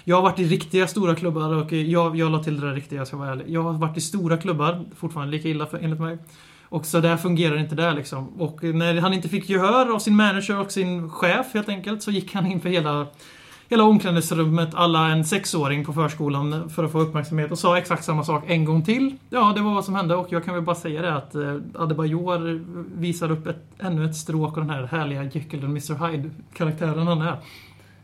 Jag 0.04 0.16
har 0.16 0.24
varit 0.24 0.40
i 0.40 0.44
riktiga 0.44 0.88
stora 0.88 1.16
klubbar 1.16 1.54
och 1.54 1.74
jag, 1.74 2.16
jag 2.16 2.32
la 2.32 2.44
till 2.44 2.60
det 2.62 2.68
där 2.68 2.74
riktiga, 2.74 3.00
jag 3.00 3.08
ska 3.08 3.18
vara 3.18 3.32
ärlig. 3.32 3.46
Jag 3.50 3.64
har 3.64 3.74
varit 3.74 3.98
i 3.98 4.02
stora 4.02 4.38
klubbar, 4.38 4.86
fortfarande 4.96 5.32
lika 5.32 5.50
illa 5.50 5.66
för, 5.66 5.78
enligt 5.78 6.00
mig. 6.00 6.18
Och 6.64 6.86
så 6.86 7.00
där 7.00 7.18
fungerar 7.18 7.58
inte 7.58 7.76
det 7.76 7.94
liksom. 7.94 8.42
Och 8.42 8.64
när 8.64 9.02
han 9.02 9.14
inte 9.14 9.30
fick 9.30 9.50
gehör 9.50 9.96
av 9.96 10.00
sin 10.00 10.16
manager 10.16 10.60
och 10.60 10.72
sin 10.72 11.10
chef 11.10 11.54
helt 11.54 11.70
enkelt 11.70 12.04
så 12.04 12.12
gick 12.12 12.34
han 12.34 12.46
in 12.46 12.62
för 12.62 12.70
hela 12.70 13.08
Hela 13.70 13.84
omklädningsrummet, 13.84 14.70
alla 14.74 15.10
en 15.10 15.26
sexåring 15.26 15.86
på 15.86 15.94
förskolan 15.94 16.70
för 16.70 16.84
att 16.84 16.92
få 16.92 17.00
uppmärksamhet 17.00 17.52
och 17.52 17.60
sa 17.60 17.78
exakt 17.78 18.04
samma 18.04 18.24
sak 18.24 18.44
en 18.48 18.66
gång 18.66 18.82
till. 18.82 19.16
Ja, 19.30 19.54
det 19.56 19.62
var 19.62 19.74
vad 19.74 19.86
som 19.86 19.96
hände 19.96 20.16
och 20.16 20.28
jag 20.30 20.46
kan 20.46 20.54
väl 20.54 20.64
bara 20.64 20.76
säga 20.76 21.02
det 21.02 21.14
att 21.14 21.36
eh, 21.36 21.56
Adebayor 21.76 22.62
visar 23.00 23.32
upp 23.32 23.48
ett, 23.48 23.64
ännu 23.80 24.06
ett 24.06 24.16
stråk 24.16 24.58
av 24.58 24.66
den 24.66 24.76
här 24.76 24.84
härliga 24.84 25.24
Jekyll 25.24 25.64
och 25.64 25.70
Mr 25.70 26.08
Hyde-karaktären 26.08 27.08
han 27.08 27.22
är. 27.22 27.38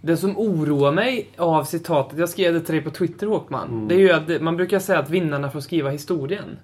Det 0.01 0.18
som 0.18 0.38
oroar 0.38 0.91
mig 0.91 1.30
av 1.38 1.64
citatet, 1.64 2.20
jag 2.20 2.30
skrev 2.30 2.53
det 2.53 2.59
till 2.59 2.76
dig 2.76 2.84
på 2.84 2.89
Twitter 2.89 3.28
Håkman, 3.28 3.68
Mm. 3.70 3.88
det 3.88 3.95
är 3.95 3.99
ju 3.99 4.12
att 4.12 4.41
man 4.41 4.57
brukar 4.57 4.80
säga 4.80 4.99
att 4.99 5.09
vinnarna 5.09 5.51
får 5.51 5.59
skriva 5.59 5.89
historien. 5.89 6.57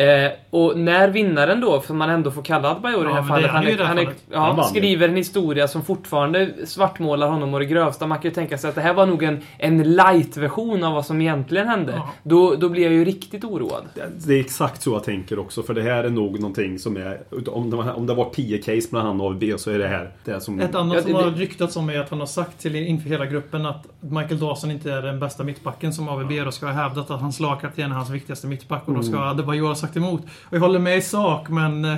Eh, 0.00 0.30
och 0.50 0.78
när 0.78 1.08
vinnaren 1.08 1.60
då, 1.60 1.80
för 1.80 1.94
man 1.94 2.10
ändå 2.10 2.30
får 2.30 2.42
kalla 2.42 2.70
Adebayor 2.70 3.00
i 3.04 3.08
Ja, 3.08 3.08
det 3.08 3.14
här 3.14 3.28
fallet, 3.28 3.42
det 3.42 3.48
är 3.48 3.52
han 3.52 3.56
han, 3.64 3.68
i 3.68 3.72
är, 3.72 3.76
det 3.76 3.84
här 3.84 3.88
han, 3.88 3.98
är, 3.98 4.04
fallet. 4.04 4.24
Han 4.32 4.56
ja, 4.56 4.62
ju. 4.74 4.78
skriver 4.78 5.08
en 5.08 5.16
historia 5.16 5.68
som 5.68 5.82
fortfarande 5.82 6.50
svartmålar 6.66 7.28
honom 7.28 7.54
och 7.54 7.60
det 7.60 7.66
grövsta. 7.66 8.06
Man 8.06 8.18
kan 8.18 8.28
ju 8.30 8.34
tänka 8.34 8.58
sig 8.58 8.68
att 8.68 8.74
det 8.74 8.80
här 8.80 8.94
var 8.94 9.06
nog 9.06 9.22
en, 9.22 9.40
en 9.58 9.82
light-version 9.96 10.84
av 10.84 10.92
vad 10.94 11.06
som 11.06 11.20
egentligen 11.20 11.68
hände. 11.68 11.92
Ja. 11.96 12.08
Då, 12.22 12.54
då 12.54 12.68
blir 12.68 12.82
jag 12.82 12.92
ju 12.92 13.04
riktigt 13.04 13.44
oroad. 13.44 13.82
Det- 13.94 14.26
Det 14.26 14.34
är 14.34 14.40
exakt 14.40 14.82
så 14.82 14.90
jag 14.90 15.04
tänker 15.04 15.38
också, 15.38 15.62
för 15.62 15.74
det 15.74 15.82
här 15.82 16.04
är 16.04 16.10
nog 16.10 16.40
någonting 16.40 16.78
som 16.78 16.96
är... 16.96 17.20
Om 17.48 17.70
det, 17.70 17.76
var- 17.76 17.92
om 17.96 18.06
det 18.06 18.14
var 18.14 18.30
10 18.30 18.58
case 18.58 18.88
mellan 18.90 19.06
han 19.06 19.20
och 19.20 19.26
AVB 19.26 19.42
så 19.58 19.70
är 19.70 19.78
det 19.78 19.88
här 19.88 20.10
det 20.24 20.40
som... 20.40 20.60
Ett 20.60 20.74
annat 20.74 20.96
Ja, 20.96 21.02
som 21.02 21.14
har 21.14 21.30
ryktats 21.30 21.76
om 21.76 21.90
är 21.90 21.98
att 22.00 22.10
han 22.10 22.20
har 22.20 22.26
sagt 22.26 22.58
till 22.60 22.76
inför 22.76 23.08
hela 23.08 23.26
gruppen 23.26 23.66
att 23.66 23.86
Michael 24.00 24.38
Dawson 24.40 24.70
inte 24.70 24.92
är 24.92 25.02
den 25.02 25.20
bästa 25.20 25.44
mittbacken 25.44 25.92
som 25.92 26.08
AVB 26.08 26.44
då 26.44 26.50
ska 26.50 26.66
ha 26.66 26.72
hävdat 26.72 27.10
att 27.10 27.20
hans 27.20 27.40
lagkapten 27.40 27.90
är 27.90 27.94
hans 27.96 28.10
viktigaste 28.10 28.46
mittback 28.46 28.82
och 28.88 28.94
då 28.94 29.02
ska 29.02 29.18
Adebayor 29.18 29.68
ha 29.68 29.74
sagt 29.74 29.87
emot. 29.96 30.20
Och 30.22 30.56
jag 30.56 30.60
håller 30.60 30.78
med 30.78 30.98
i 30.98 31.02
sak 31.02 31.48
men... 31.48 31.84
Eh, 31.84 31.96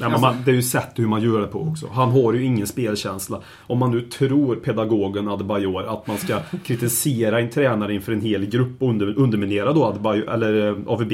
Nej, 0.00 0.10
men 0.10 0.20
man, 0.20 0.36
det 0.44 0.50
är 0.50 0.54
ju 0.54 0.62
sättet 0.62 0.98
hur 0.98 1.06
man 1.06 1.22
gör 1.22 1.40
det 1.40 1.46
på 1.46 1.60
också. 1.60 1.88
Han 1.92 2.10
har 2.10 2.32
ju 2.32 2.44
ingen 2.44 2.66
spelkänsla. 2.66 3.40
Om 3.66 3.78
man 3.78 3.90
nu 3.90 4.00
tror 4.00 4.56
pedagogen 4.56 5.28
Adebayor 5.28 5.84
att 5.92 6.06
man 6.06 6.18
ska 6.18 6.38
kritisera 6.64 7.40
en 7.40 7.50
tränare 7.50 7.94
inför 7.94 8.12
en 8.12 8.20
hel 8.20 8.46
grupp 8.46 8.82
och 8.82 8.88
under, 8.88 9.18
underminera 9.18 9.72
då 9.72 9.84
Adebayor, 9.84 10.30
eller 10.30 10.68
eh, 10.68 10.76
AVB. 10.86 11.12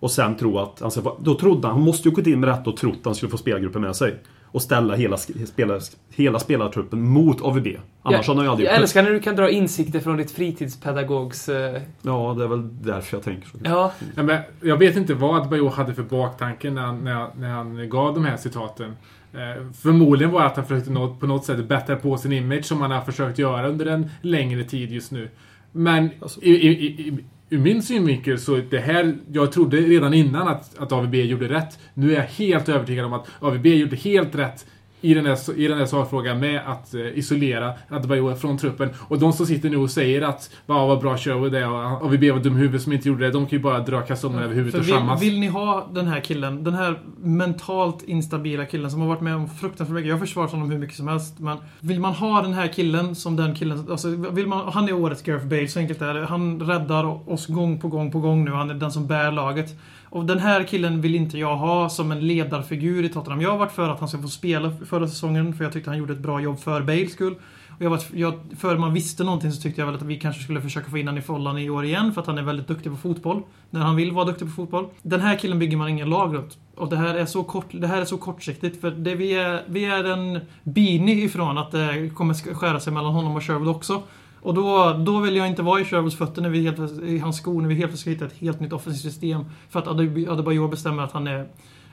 Och 0.00 0.10
sen 0.10 0.36
tro 0.36 0.58
att... 0.58 0.94
Få- 0.94 1.16
då 1.20 1.34
trodde 1.34 1.66
han, 1.68 1.76
han 1.76 1.84
måste 1.84 2.08
ju 2.08 2.14
gått 2.14 2.26
in 2.26 2.40
med 2.40 2.48
rätt 2.48 2.66
och 2.66 2.76
trott 2.76 2.96
att 2.98 3.04
han 3.04 3.14
skulle 3.14 3.30
få 3.30 3.36
spelgruppen 3.38 3.82
med 3.82 3.96
sig. 3.96 4.14
Och 4.50 4.62
ställa 4.62 4.94
hela, 4.94 5.16
sk- 5.16 5.46
spelar, 5.46 5.80
hela 6.14 6.38
spelartruppen 6.38 7.02
mot 7.08 7.40
AVB. 7.42 7.66
Annars 8.02 8.26
hade 8.28 8.38
han 8.38 8.46
ju 8.46 8.50
aldrig 8.50 8.68
jag 8.68 8.74
det. 8.74 8.78
älskar 8.82 9.02
när 9.02 9.10
du 9.10 9.20
kan 9.20 9.36
dra 9.36 9.50
insikter 9.50 10.00
från 10.00 10.16
ditt 10.16 10.30
fritidspedagogs... 10.30 11.48
Eh, 11.48 11.82
Ja, 12.02 12.34
det 12.38 12.44
är 12.44 12.48
väl 12.48 12.82
därför 12.84 13.16
jag 13.16 13.24
tänker 13.24 13.48
så. 13.48 13.56
ja, 13.64 13.92
Ja, 14.14 14.22
men 14.22 14.40
jag 14.60 14.76
vet 14.76 14.96
inte 14.96 15.14
vad 15.14 15.36
Adebayor 15.40 15.70
hade 15.70 15.94
för 15.94 16.02
baktanke 16.02 16.70
när 16.70 16.82
han, 16.82 17.04
när, 17.04 17.26
när 17.38 17.48
han 17.48 17.88
gav 17.90 18.14
de 18.14 18.24
här 18.24 18.36
citaten. 18.36 18.96
Eh, 19.32 19.70
förmodligen 19.82 20.32
var 20.32 20.42
att 20.44 20.56
han 20.56 20.66
försökte 20.66 20.90
nå, 20.90 21.14
på 21.20 21.26
något 21.26 21.44
sätt 21.44 21.68
bättra 21.68 21.96
på 21.96 22.16
sin 22.16 22.32
image 22.32 22.64
som 22.64 22.80
han 22.80 22.90
har 22.90 23.00
försökt 23.00 23.38
göra 23.38 23.68
under 23.68 23.86
en 23.86 24.10
längre 24.20 24.64
tid 24.64 24.92
just 24.92 25.12
nu. 25.12 25.28
Men 25.72 26.10
Alltså- 26.22 26.42
i, 26.42 26.50
i, 26.50 26.86
i, 26.86 27.18
ur 27.50 27.58
min 27.58 27.82
synvinkel 27.82 28.38
så 28.38 28.56
det 28.56 28.78
här, 28.78 29.16
jag 29.32 29.52
trodde 29.52 29.76
redan 29.76 30.14
innan 30.14 30.48
att, 30.48 30.78
att 30.78 30.92
AVB 30.92 31.14
gjorde 31.14 31.48
rätt. 31.48 31.78
Nu 31.94 32.12
är 32.12 32.16
jag 32.16 32.22
helt 32.22 32.68
övertygad 32.68 33.04
om 33.04 33.12
att 33.12 33.26
AVB 33.40 33.66
gjorde 33.66 33.96
helt 33.96 34.34
rätt 34.34 34.66
i 35.00 35.14
den 35.14 35.26
här, 35.26 35.58
i 35.58 35.68
den 35.68 35.78
här 35.78 35.86
sakfrågan 35.86 36.40
med 36.40 36.60
att 36.66 36.94
eh, 36.94 37.00
isolera 37.18 37.72
Adebayor 37.90 38.34
från 38.34 38.58
truppen. 38.58 38.88
Och 38.98 39.18
de 39.18 39.32
som 39.32 39.46
sitter 39.46 39.70
nu 39.70 39.76
och 39.76 39.90
säger 39.90 40.22
att 40.22 40.50
"Va, 40.66 40.86
vad 40.86 41.00
bra 41.00 41.16
Sherwood 41.16 41.54
är 41.54 41.68
och 41.70 42.04
AVB 42.06 42.24
var 42.30 42.38
dum 42.38 42.54
huvud 42.56 42.80
som 42.82 42.92
inte 42.92 43.08
gjorde 43.08 43.24
det. 43.24 43.30
De 43.30 43.46
kan 43.46 43.58
ju 43.58 43.62
bara 43.62 43.78
dra 43.80 44.00
kalsongerna 44.00 44.42
över 44.44 44.54
huvudet 44.54 44.72
För 44.72 44.80
och 44.80 44.86
vill, 44.86 44.94
skämmas. 44.94 45.22
vill 45.22 45.40
ni 45.40 45.46
ha 45.46 45.88
den 45.94 46.06
här 46.06 46.20
killen, 46.20 46.64
den 46.64 46.74
här 46.74 46.98
mentalt 47.16 48.02
instabila 48.02 48.64
killen 48.64 48.90
som 48.90 49.00
har 49.00 49.08
varit 49.08 49.20
med 49.20 49.34
om 49.36 49.48
fruktansvärt 49.48 49.94
mycket. 49.94 50.08
Jag 50.08 50.14
har 50.14 50.20
försvarat 50.20 50.50
honom 50.50 50.70
hur 50.70 50.78
mycket 50.78 50.96
som 50.96 51.08
helst. 51.08 51.38
Men 51.38 51.58
vill 51.80 52.00
man 52.00 52.12
ha 52.12 52.42
den 52.42 52.52
här 52.52 52.66
killen 52.68 53.14
som 53.14 53.36
den 53.36 53.54
killen, 53.54 53.86
alltså 53.90 54.08
vill 54.08 54.46
man, 54.46 54.72
han 54.72 54.88
är 54.88 54.92
årets 54.92 55.22
Gareth 55.22 55.46
Bale, 55.46 55.68
så 55.68 55.78
enkelt 55.78 56.02
är 56.02 56.14
det. 56.14 56.26
Han 56.26 56.60
räddar 56.60 57.30
oss 57.32 57.46
gång 57.46 57.80
på 57.80 57.88
gång 57.88 58.12
på 58.12 58.20
gång 58.20 58.44
nu. 58.44 58.50
Han 58.50 58.70
är 58.70 58.74
den 58.74 58.90
som 58.92 59.06
bär 59.06 59.32
laget. 59.32 59.78
Och 60.10 60.24
den 60.24 60.38
här 60.38 60.62
killen 60.62 61.00
vill 61.00 61.14
inte 61.14 61.38
jag 61.38 61.56
ha 61.56 61.88
som 61.88 62.12
en 62.12 62.20
ledarfigur 62.20 63.04
i 63.04 63.08
Tottenham. 63.08 63.40
Jag 63.40 63.50
har 63.50 63.58
varit 63.58 63.72
för 63.72 63.88
att 63.88 64.00
han 64.00 64.08
ska 64.08 64.18
få 64.18 64.28
spela 64.28 64.72
förra 64.86 65.08
säsongen, 65.08 65.54
för 65.54 65.64
jag 65.64 65.72
tyckte 65.72 65.90
han 65.90 65.98
gjorde 65.98 66.12
ett 66.12 66.18
bra 66.18 66.40
jobb 66.40 66.58
för 66.58 66.82
Bales 66.82 67.12
skull. 67.12 67.34
Och 67.78 67.84
jag 67.84 67.90
var, 67.90 68.00
jag, 68.14 68.40
före 68.58 68.78
man 68.78 68.94
visste 68.94 69.24
någonting 69.24 69.52
så 69.52 69.62
tyckte 69.62 69.80
jag 69.80 69.86
väl 69.86 69.94
att 69.94 70.02
vi 70.02 70.18
kanske 70.18 70.42
skulle 70.42 70.60
försöka 70.60 70.90
få 70.90 70.98
in 70.98 71.08
honom 71.08 71.18
i 71.18 71.22
Follan 71.22 71.58
i 71.58 71.70
år 71.70 71.84
igen 71.84 72.12
för 72.12 72.20
att 72.20 72.26
han 72.26 72.38
är 72.38 72.42
väldigt 72.42 72.68
duktig 72.68 72.92
på 72.92 72.98
fotboll. 72.98 73.42
När 73.70 73.80
han 73.80 73.96
vill 73.96 74.12
vara 74.12 74.24
duktig 74.24 74.46
på 74.46 74.52
fotboll. 74.52 74.86
Den 75.02 75.20
här 75.20 75.36
killen 75.36 75.58
bygger 75.58 75.76
man 75.76 75.88
ingen 75.88 76.10
lag 76.10 76.34
runt. 76.34 76.58
Och 76.74 76.88
det 76.88 76.96
här 76.96 77.14
är 77.14 77.26
så, 77.26 77.44
kort, 77.44 77.66
det 77.70 77.86
här 77.86 78.00
är 78.00 78.04
så 78.04 78.18
kortsiktigt 78.18 78.80
för 78.80 78.90
det 78.90 79.14
vi, 79.14 79.34
är, 79.34 79.64
vi 79.66 79.84
är 79.84 80.04
en 80.04 80.40
bini 80.62 81.12
ifrån 81.24 81.58
att 81.58 81.70
det 81.70 82.10
kommer 82.14 82.54
skära 82.54 82.80
sig 82.80 82.92
mellan 82.92 83.12
honom 83.12 83.36
och 83.36 83.44
Sherwood 83.44 83.68
också. 83.68 84.02
Och 84.42 84.54
då, 84.54 84.92
då 85.06 85.20
vill 85.20 85.36
jag 85.36 85.46
inte 85.46 85.62
vara 85.62 85.80
i 85.80 85.84
Sherwoods 85.84 86.16
fötter 86.16 86.42
när 86.42 86.48
vi 86.48 86.62
helt, 86.62 87.02
i 87.02 87.18
hans 87.18 87.36
skor 87.36 87.62
när 87.62 87.68
vi 87.68 87.74
helt 87.74 87.90
plötsligt 87.90 88.00
ska 88.00 88.24
hitta 88.24 88.34
ett 88.34 88.40
helt 88.40 88.60
nytt 88.60 88.72
offensivt 88.72 89.12
system. 89.12 89.44
För 89.70 89.78
att 89.78 89.88
Adebayor 89.88 90.68
bestämmer 90.68 91.02
att 91.02 91.12
han 91.12 91.26
är 91.26 91.48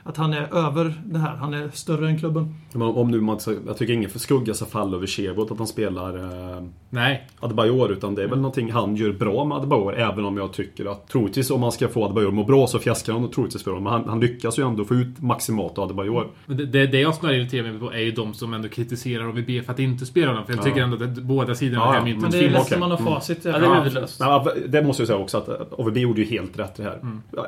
att 0.08 0.16
han 0.16 0.32
är 0.32 0.54
över 0.66 0.94
det 1.06 1.18
här. 1.18 1.36
Han 1.36 1.54
är 1.54 1.68
större 1.68 2.08
än 2.08 2.18
klubben. 2.18 2.54
Men 2.72 2.82
om, 2.82 3.10
nu 3.10 3.20
man, 3.20 3.38
jag 3.66 3.76
tycker 3.76 3.92
ingen 3.94 4.10
får 4.10 4.18
skugga 4.18 4.54
sig 4.54 4.66
fall 4.68 4.94
över 4.94 5.06
Sherwood 5.06 5.52
att 5.52 5.58
han 5.58 5.66
spelar 5.66 6.16
eh, 6.56 6.62
Nej. 6.90 7.26
Adebayor 7.40 7.92
utan 7.92 8.14
det 8.14 8.22
är 8.22 8.26
väl 8.28 8.38
någonting 8.38 8.72
han 8.72 8.96
gör 8.96 9.12
bra 9.12 9.44
med 9.44 9.56
Adebayor 9.58 9.94
även 9.94 10.24
om 10.24 10.36
jag 10.36 10.52
tycker 10.52 10.86
att 10.92 11.08
troligtvis 11.08 11.50
om 11.50 11.60
man 11.60 11.72
ska 11.72 11.88
få 11.88 12.04
Adebayor 12.04 12.28
att 12.28 12.34
må 12.34 12.44
bra 12.44 12.66
så 12.66 12.78
fjäskar 12.78 13.12
han 13.12 13.30
troligtvis 13.30 13.62
för 13.64 13.70
honom. 13.70 13.84
Men 13.84 13.92
han, 13.92 14.04
han 14.08 14.20
lyckas 14.20 14.58
ju 14.58 14.66
ändå 14.68 14.84
få 14.84 14.94
ut 14.94 15.22
maximalt 15.22 15.78
av 15.78 15.84
Adebayor. 15.84 16.26
Men 16.46 16.56
Det, 16.56 16.66
det, 16.66 16.86
det 16.86 17.00
jag 17.00 17.14
snarare 17.14 17.36
irriterar 17.36 17.70
mig 17.70 17.80
på 17.80 17.92
är 17.92 17.98
ju 18.00 18.12
de 18.12 18.34
som 18.34 18.54
ändå 18.54 18.68
kritiserar 18.68 19.24
AVB 19.28 19.64
för 19.64 19.72
att 19.72 19.78
inte 19.78 20.06
spela 20.06 20.26
honom. 20.28 20.44
För 20.46 20.52
jag 20.52 20.58
Ja. 20.60 20.62
tycker 20.64 20.80
ändå 20.82 21.04
att 21.04 21.14
båda 21.22 21.54
sidorna 21.54 21.82
Ja, 21.82 21.88
av 21.88 21.94
ja. 21.94 22.04
myntet 22.04 22.22
Men 22.22 22.30
det 22.30 22.38
är 22.46 22.70
när 22.70 22.78
man 22.78 22.90
har 22.90 22.98
facit. 22.98 23.38
Ja, 23.44 23.58
det 23.58 23.66
är 23.66 24.08
ja, 24.18 24.46
det 24.68 24.82
måste 24.82 25.02
jag 25.02 25.06
säga 25.08 25.18
också 25.18 25.38
att 25.38 25.72
AVB 25.80 25.96
gjorde 25.96 26.20
ju 26.20 26.26
helt 26.26 26.58
rätt 26.58 26.74
det 26.76 26.82
här. 26.82 27.00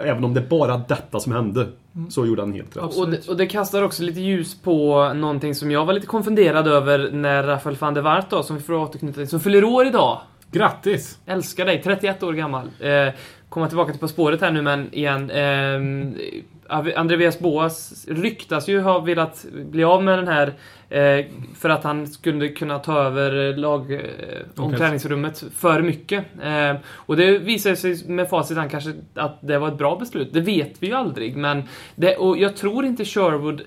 Även 0.05 0.25
om 0.25 0.35
det 0.35 0.41
är 0.41 0.47
bara 0.49 0.79
detta 0.89 1.21
som 1.21 1.33
hände 1.33 1.67
så 2.09 2.27
gjorde 2.27 2.43
han 2.43 2.48
helt 2.53 2.77
rätt. 2.77 2.99
Och 2.99 3.09
det, 3.09 3.29
och 3.29 3.37
det 3.37 3.47
kastar 3.47 3.83
också 3.83 4.03
lite 4.03 4.21
ljus 4.21 4.63
på 4.63 5.13
någonting 5.15 5.55
som 5.55 5.71
jag 5.71 5.85
var 5.85 5.93
lite 5.93 6.07
konfunderad 6.07 6.69
över 6.69 7.11
när 7.13 7.43
Rafael 7.43 7.77
van 7.77 7.95
der 7.95 8.03
Wart 8.03 8.31
då, 8.31 8.43
som 8.43 8.57
vi 8.57 8.63
får 8.63 8.75
återknyta 8.75 9.15
till, 9.15 9.29
som 9.29 9.41
fyller 9.41 9.65
år 9.65 9.87
idag. 9.87 10.21
Grattis! 10.51 11.19
Älskar 11.27 11.65
dig, 11.67 11.83
31 11.85 12.23
år 12.23 12.33
gammal. 12.33 12.71
Eh, 12.81 13.09
komma 13.49 13.69
tillbaka 13.69 13.93
till 13.93 14.01
På 14.01 14.09
spåret 14.09 14.41
här 14.41 14.51
nu 14.51 14.63
men 14.63 14.95
igen. 14.95 15.31
Eh, 15.31 15.81
Andreas 16.97 17.39
Boas 17.39 18.05
ryktas 18.09 18.69
ju 18.69 18.81
ha 18.81 18.99
velat 18.99 19.47
bli 19.53 19.85
av 19.85 20.03
med 20.03 20.19
den 20.19 20.29
här 20.29 20.55
eh, 20.89 21.25
för 21.55 21.69
att 21.69 21.85
han 21.85 22.07
skulle 22.07 22.49
kunna 22.49 22.79
ta 22.79 22.99
över 22.99 23.57
lag, 23.57 23.93
eh, 23.93 24.01
omklädningsrummet 24.57 25.45
för 25.57 25.83
mycket. 25.83 26.25
Eh, 26.43 26.75
och 26.87 27.17
det 27.17 27.39
visar 27.39 27.75
sig 27.75 28.09
med 28.09 28.29
facit 28.29 28.57
han 28.57 28.69
kanske 28.69 28.95
att 29.15 29.39
det 29.41 29.59
var 29.59 29.69
ett 29.69 29.79
bra 29.79 29.97
beslut. 29.97 30.29
Det 30.33 30.41
vet 30.41 30.73
vi 30.79 30.87
ju 30.87 30.95
aldrig 30.95 31.37
men 31.37 31.63
det, 31.95 32.17
och 32.17 32.39
jag 32.39 32.57
tror 32.57 32.85
inte 32.85 33.05
Sherwood 33.05 33.63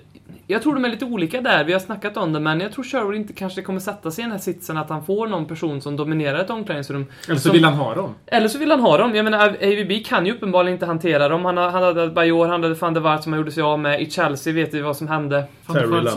jag 0.52 0.62
tror 0.62 0.74
de 0.74 0.84
är 0.84 0.88
lite 0.88 1.04
olika 1.04 1.40
där, 1.40 1.64
vi 1.64 1.72
har 1.72 1.80
snackat 1.80 2.16
om 2.16 2.32
det, 2.32 2.40
men 2.40 2.60
jag 2.60 2.72
tror 2.72 2.84
Sherwood 2.84 3.14
inte 3.14 3.32
kanske 3.32 3.62
kommer 3.62 3.80
sätta 3.80 4.10
sig 4.10 4.22
i 4.22 4.24
den 4.24 4.32
här 4.32 4.38
sitsen 4.38 4.76
att 4.76 4.88
han 4.88 5.04
får 5.04 5.26
någon 5.26 5.46
person 5.46 5.80
som 5.80 5.96
dominerar 5.96 6.38
ett 6.38 6.50
omklädningsrum. 6.50 7.06
Eller 7.26 7.36
så 7.36 7.42
Som- 7.42 7.52
vill 7.52 7.64
han 7.64 7.74
ha 7.74 7.94
dem. 7.94 8.14
Eller 8.26 8.48
så 8.48 8.58
vill 8.58 8.70
han 8.70 8.80
ha 8.80 8.98
dem. 8.98 9.14
Jag 9.14 9.24
menar, 9.24 9.48
AVB 9.48 10.04
kan 10.04 10.26
ju 10.26 10.32
uppenbarligen 10.32 10.72
inte 10.74 10.86
hantera 10.86 11.28
dem. 11.28 11.44
Han, 11.44 11.56
han 11.56 11.82
hade 11.82 12.08
Bajor, 12.08 12.46
han 12.46 12.62
hade 12.62 12.74
van 12.74 12.94
der 12.94 13.00
Waart 13.00 13.22
som 13.22 13.32
han 13.32 13.40
gjorde 13.40 13.52
sig 13.52 13.62
av 13.62 13.78
med. 13.78 14.00
I 14.02 14.10
Chelsea 14.10 14.52
vet 14.52 14.74
vi 14.74 14.80
vad 14.80 14.96
som 14.96 15.08
hände. 15.08 15.44
Van 15.66 15.74
der 15.76 15.82
Terry 15.82 15.90
Vaart 15.92 16.12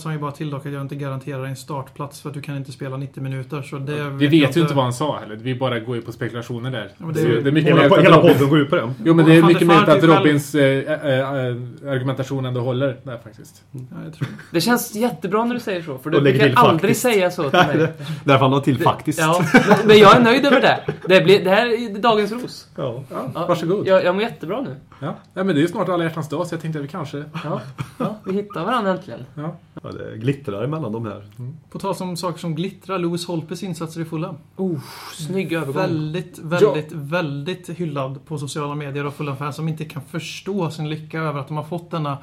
sa 0.00 0.12
ju 0.12 0.18
bara- 0.18 0.32
till 0.32 0.50
dock 0.50 0.66
att 0.66 0.72
jag 0.72 0.82
inte 0.82 0.94
garanterar 0.94 1.44
en 1.44 1.56
startplats 1.56 2.20
för 2.20 2.28
att 2.28 2.34
du 2.34 2.40
kan 2.42 2.56
inte 2.56 2.72
spela 2.72 2.96
90 2.96 3.22
minuter. 3.22 3.62
Så 3.62 3.76
det 3.76 3.92
Vi 3.92 3.98
jag 4.24 4.30
vet 4.30 4.56
ju 4.56 4.60
inte 4.60 4.74
vad 4.74 4.84
han 4.84 4.92
sa 4.92 5.18
heller. 5.18 5.36
Vi 5.36 5.54
bara 5.54 5.78
går 5.80 5.96
ju 5.96 6.02
på 6.02 6.12
spekulationer 6.12 6.70
där. 6.70 6.88
men 6.98 7.08
det 7.12 7.20
Så 7.20 7.26
är 7.26 7.30
ju- 7.30 7.40
det 7.42 7.48
är 7.48 7.52
mycket 7.52 7.70
Hela, 7.78 7.88
podden 8.18 8.48
går 8.48 8.58
ut 8.58 8.70
på 8.70 8.76
det. 8.76 8.94
Jo 9.04 9.14
men 9.14 9.24
det 9.26 9.36
är 9.36 9.42
mycket 9.42 9.66
möjligt 9.66 9.88
att 9.88 10.04
Robins 10.04 10.54
äh, 10.54 10.62
äh, 10.62 11.28
argumentation 11.92 12.44
ändå 12.46 12.60
håller 12.60 12.96
där 13.02 13.18
faktiskt. 13.24 13.37
Ja, 13.72 13.80
jag 14.04 14.14
tror. 14.14 14.28
Det 14.52 14.60
känns 14.60 14.94
jättebra 14.94 15.44
när 15.44 15.54
du 15.54 15.60
säger 15.60 15.82
så, 15.82 15.98
för 15.98 16.10
du 16.10 16.20
brukar 16.20 16.52
aldrig 16.54 16.80
faktiskt. 16.80 17.00
säga 17.00 17.30
så 17.30 17.42
till 17.50 17.58
mig. 17.66 17.92
Därför 18.24 18.44
han 18.44 18.52
har 18.52 18.60
till 18.60 18.78
faktiskt. 18.82 19.18
Ja, 19.18 19.44
men- 19.84 19.98
jag 19.98 20.16
är 20.16 20.20
nöjd 20.20 20.46
över 20.46 20.60
det. 20.60 20.80
Det, 21.08 21.20
blir, 21.20 21.44
det 21.44 21.50
här 21.50 21.66
är 21.66 21.98
dagens 21.98 22.32
ros. 22.32 22.68
Ja. 22.76 23.02
Ja, 23.34 23.46
Varsågod. 23.48 23.86
Jag, 23.86 24.04
jag 24.04 24.14
mår 24.14 24.22
jättebra 24.22 24.60
nu. 24.60 24.76
Ja. 25.00 25.06
ja, 25.34 25.44
men 25.44 25.46
det 25.46 25.52
är 25.54 25.62
ju 25.62 25.68
snart 25.68 25.88
alla 25.88 26.04
hjärtans 26.04 26.28
dag 26.28 26.46
så 26.46 26.54
jag 26.54 26.62
tänkte 26.62 26.78
att 26.78 26.84
vi 26.84 26.88
kanske... 26.88 27.24
Ja, 27.44 27.60
ja, 27.98 28.18
vi 28.24 28.32
hittar 28.32 28.64
varandra 28.64 28.90
äntligen. 28.90 29.20
Ja. 29.34 29.56
Ja, 29.82 29.90
det 29.90 30.16
glittrar 30.18 30.64
emellan 30.64 30.92
de 30.92 31.06
här. 31.06 31.22
På 31.70 31.78
tal 31.78 31.94
om 32.00 32.16
saker 32.16 32.38
som 32.38 32.54
glittrar, 32.54 32.98
Lewis 32.98 33.26
Holpes 33.26 33.62
insatser 33.62 34.00
i 34.00 34.04
Fulham. 34.04 34.34
Oh, 34.56 34.78
snygg 35.14 35.52
övergång. 35.52 35.74
Väldigt, 35.74 36.38
väldigt, 36.38 36.92
väldigt 36.92 37.68
hyllad 37.70 38.24
på 38.26 38.38
sociala 38.38 38.74
medier 38.74 39.04
av 39.04 39.10
Fulham-fans 39.10 39.56
som 39.56 39.68
inte 39.68 39.84
kan 39.84 40.02
förstå 40.02 40.70
sin 40.70 40.88
lycka 40.88 41.20
över 41.20 41.40
att 41.40 41.48
de 41.48 41.56
har 41.56 41.64
fått 41.64 41.90
denna 41.90 42.18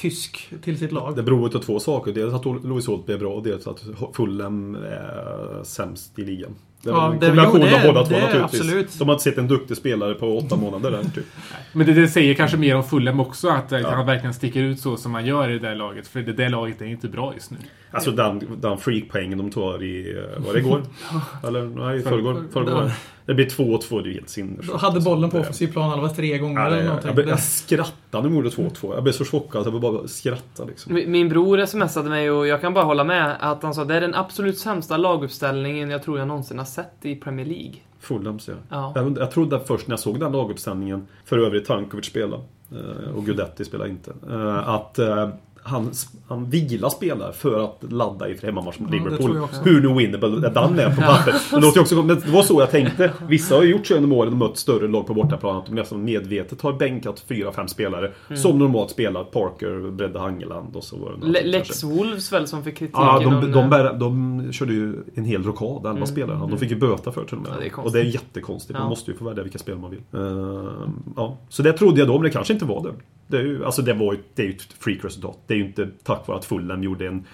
tysk 0.00 0.52
till 0.62 0.78
sitt 0.78 0.92
lag. 0.92 1.16
Det 1.16 1.22
beror 1.22 1.48
på 1.48 1.58
två 1.58 1.80
saker. 1.80 2.12
Dels 2.12 2.34
att 2.34 2.44
Louis 2.44 2.86
Holt 2.86 3.08
är 3.08 3.18
bra 3.18 3.34
och 3.34 3.42
dels 3.42 3.66
att 3.66 3.84
Fulham 4.14 4.74
är 4.74 5.64
sämst 5.64 6.18
i 6.18 6.24
ligan. 6.24 6.54
Det 6.82 6.90
är 6.90 6.94
Ja, 6.94 7.12
en 7.12 7.18
kombination 7.20 7.62
av 7.62 7.68
båda 7.94 8.04
två 8.04 8.14
naturligtvis. 8.14 8.60
absolut. 8.60 8.98
De 8.98 9.08
har 9.08 9.14
inte 9.14 9.24
sett 9.24 9.38
en 9.38 9.48
duktig 9.48 9.76
spelare 9.76 10.14
på 10.14 10.38
åtta 10.38 10.56
månader 10.60 10.90
där, 10.90 11.02
typ. 11.14 11.24
Men 11.72 11.86
det, 11.86 11.92
det 11.92 12.08
säger 12.08 12.34
kanske 12.34 12.56
mer 12.56 12.76
om 12.76 12.84
Fulham 12.84 13.20
också, 13.20 13.48
att 13.48 13.72
eh, 13.72 13.80
Ja. 13.80 13.90
han 13.90 14.06
verkligen 14.06 14.34
sticker 14.34 14.60
ut 14.60 14.80
så 14.80 14.96
som 14.96 15.14
han 15.14 15.26
gör 15.26 15.48
i 15.48 15.52
det 15.58 15.68
där 15.68 15.74
laget. 15.74 16.08
För 16.08 16.20
det 16.20 16.32
där 16.32 16.48
laget 16.48 16.80
är 16.82 16.86
inte 16.86 17.08
bra 17.08 17.34
just 17.34 17.50
nu. 17.50 17.56
Alltså 17.90 18.10
den, 18.10 18.42
den 18.60 18.78
freakpoängen 18.78 19.38
de 19.38 19.50
tar 19.50 19.82
i... 19.82 20.16
eh, 20.38 20.44
Var 20.46 20.52
det 20.52 20.58
igår? 20.58 20.82
Eller 21.46 21.62
nej, 21.64 21.98
i 21.98 22.02
förrgår. 22.02 22.44
förrgår. 22.52 22.90
Det 23.26 23.34
blir 23.34 23.46
2-2, 23.46 24.02
det 24.02 24.10
är 24.10 24.12
helt 24.12 24.28
sinnessjukt. 24.28 24.80
Hade 24.80 25.00
bollen 25.00 25.30
på 25.30 25.36
Det- 25.36 25.40
offensiv 25.42 25.72
plan 25.72 25.90
alla 25.98 26.08
tre 26.08 26.38
gånger 26.38 26.60
Ja, 26.60 26.66
eller 26.66 26.84
någonting. 26.84 27.08
jag, 27.16 27.16
Det- 27.26 27.30
jag 27.30 27.40
skrattade 27.40 27.94
när 28.10 28.22
de 28.22 28.34
gjorde 28.34 28.48
2-2. 28.48 28.94
Jag 28.94 29.02
blev 29.02 29.12
så 29.12 29.24
chockad 29.24 29.60
att 29.66 29.72
jag 29.72 29.80
bara 29.80 30.08
skrattade 30.08 30.68
liksom. 30.68 30.92
Mi- 30.96 31.06
Min 31.06 31.28
bror 31.28 31.66
smsade 31.66 32.08
mig 32.08 32.30
och 32.30 32.46
jag 32.46 32.60
kan 32.60 32.74
bara 32.74 32.84
hålla 32.84 33.04
med 33.04 33.36
att 33.40 33.62
han 33.62 33.74
sa 33.74 33.84
det 33.84 33.94
är 33.96 34.00
den 34.00 34.14
absolut 34.14 34.58
sämsta 34.58 34.96
laguppställningen 34.96 35.90
jag 35.90 36.02
tror 36.02 36.18
jag 36.18 36.28
någonsin 36.28 36.58
har 36.58 36.64
sett 36.68 37.04
i 37.04 37.16
Premier 37.16 37.46
League. 37.46 37.74
Fulhams 37.98 38.48
ja. 38.48 38.54
Ja. 38.68 38.92
Jag, 38.94 39.18
jag 39.18 39.30
trodde 39.30 39.60
först 39.60 39.88
när 39.88 39.92
jag 39.92 40.00
såg 40.00 40.20
den 40.20 40.32
laguppställningen, 40.32 41.06
för 41.24 41.38
övrigt 41.38 41.66
Tankovic 41.66 42.06
spelade 42.06 42.42
eh, 42.72 43.14
och 43.16 43.26
Gudetti 43.26 43.64
spelade 43.64 43.90
inte, 43.90 44.12
eh, 44.30 44.68
att 44.68 44.98
eh, 44.98 45.28
han, 45.68 45.90
han 46.28 46.50
vilar 46.50 46.88
spelare 46.88 47.32
för 47.32 47.64
att 47.64 47.92
ladda 47.92 48.30
inför 48.30 48.46
hemmamatch 48.46 48.78
mot 48.78 48.88
Ja, 48.92 48.98
det 48.98 49.04
Liverpool. 49.04 49.48
Hur 49.64 49.80
nu 49.80 49.94
winnable 49.94 50.28
den 50.28 50.78
är 50.78 50.94
på 50.94 51.00
papper. 51.02 51.34
Det, 51.50 51.60
låter 51.60 51.76
ju 51.76 51.80
också, 51.80 51.94
men 51.96 52.06
det 52.06 52.28
var 52.28 52.42
så 52.42 52.60
jag 52.60 52.70
tänkte. 52.70 53.12
Vissa 53.28 53.54
har 53.54 53.62
ju 53.62 53.70
gjort 53.70 53.86
så 53.86 53.94
genom 53.94 54.12
åren 54.12 54.32
och 54.32 54.38
mött 54.38 54.56
större 54.56 54.88
lag 54.88 55.06
på 55.06 55.14
bortaplan 55.14 55.56
att 55.56 55.66
de 55.66 55.74
nästan 55.74 56.04
medvetet 56.04 56.60
har 56.62 56.72
bänkat 56.72 57.20
fyra, 57.20 57.52
fem 57.52 57.68
spelare 57.68 58.12
som 58.36 58.58
normalt 58.58 58.90
spelar. 58.90 59.24
Parker, 59.24 59.90
Bredde 59.90 60.18
Hangeland 60.18 60.76
och 60.76 60.84
så 60.84 60.96
var 60.96 61.12
det 61.20 61.26
Le- 61.26 61.44
Lex. 61.44 61.84
Wolves 61.84 62.32
väl 62.32 62.46
som 62.46 62.64
fick 62.64 62.76
kritik 62.76 62.94
Ja, 62.98 63.18
de, 63.18 63.24
inom, 63.26 63.52
de, 63.52 63.58
eh, 63.58 63.68
bär, 63.68 63.92
de 63.94 64.42
körde 64.52 64.72
ju 64.72 64.94
en 65.14 65.24
hel 65.24 65.42
rockad, 65.44 65.86
elva 65.94 66.06
spelare. 66.06 66.38
De 66.50 66.58
fick 66.58 66.70
ju 66.70 66.76
böta 66.78 67.12
för 67.12 67.24
till 67.24 67.36
och 67.36 67.42
med. 67.42 67.52
Ja, 67.60 67.64
det 67.76 67.82
och 67.82 67.92
det 67.92 68.00
är 68.00 68.04
jättekonstigt. 68.04 68.72
Man 68.78 68.82
Ja. 68.82 68.88
måste 68.88 69.10
ju 69.10 69.16
få 69.16 69.24
välja 69.24 69.42
vilka 69.42 69.58
spel 69.58 69.78
man 69.78 69.90
vill. 69.90 70.00
Ehm, 70.12 70.92
ja. 71.16 71.36
Så 71.48 71.62
det 71.62 71.72
trodde 71.72 71.98
jag 71.98 72.08
då, 72.08 72.12
men 72.14 72.22
det 72.22 72.30
kanske 72.30 72.52
inte 72.52 72.64
var 72.64 72.82
det. 72.82 72.92
Det 73.28 73.36
är 73.36 73.42
ju, 73.42 73.64
alltså 73.64 73.82
det, 73.82 73.92
var, 73.94 74.12
ju- 74.12 74.20
det 74.34 74.42
är 74.42 74.46
ju 74.46 74.52
ett 74.52 74.62
freak-resultat. 74.78 75.38
Det 75.46 75.54
är 75.54 75.58
ju 75.58 75.64
inte 75.64 75.88
tack 76.02 76.28
vare 76.28 76.38
att 76.38 76.44
Fulham 76.44 76.82
gjorde 76.82 77.06
en 77.06 77.24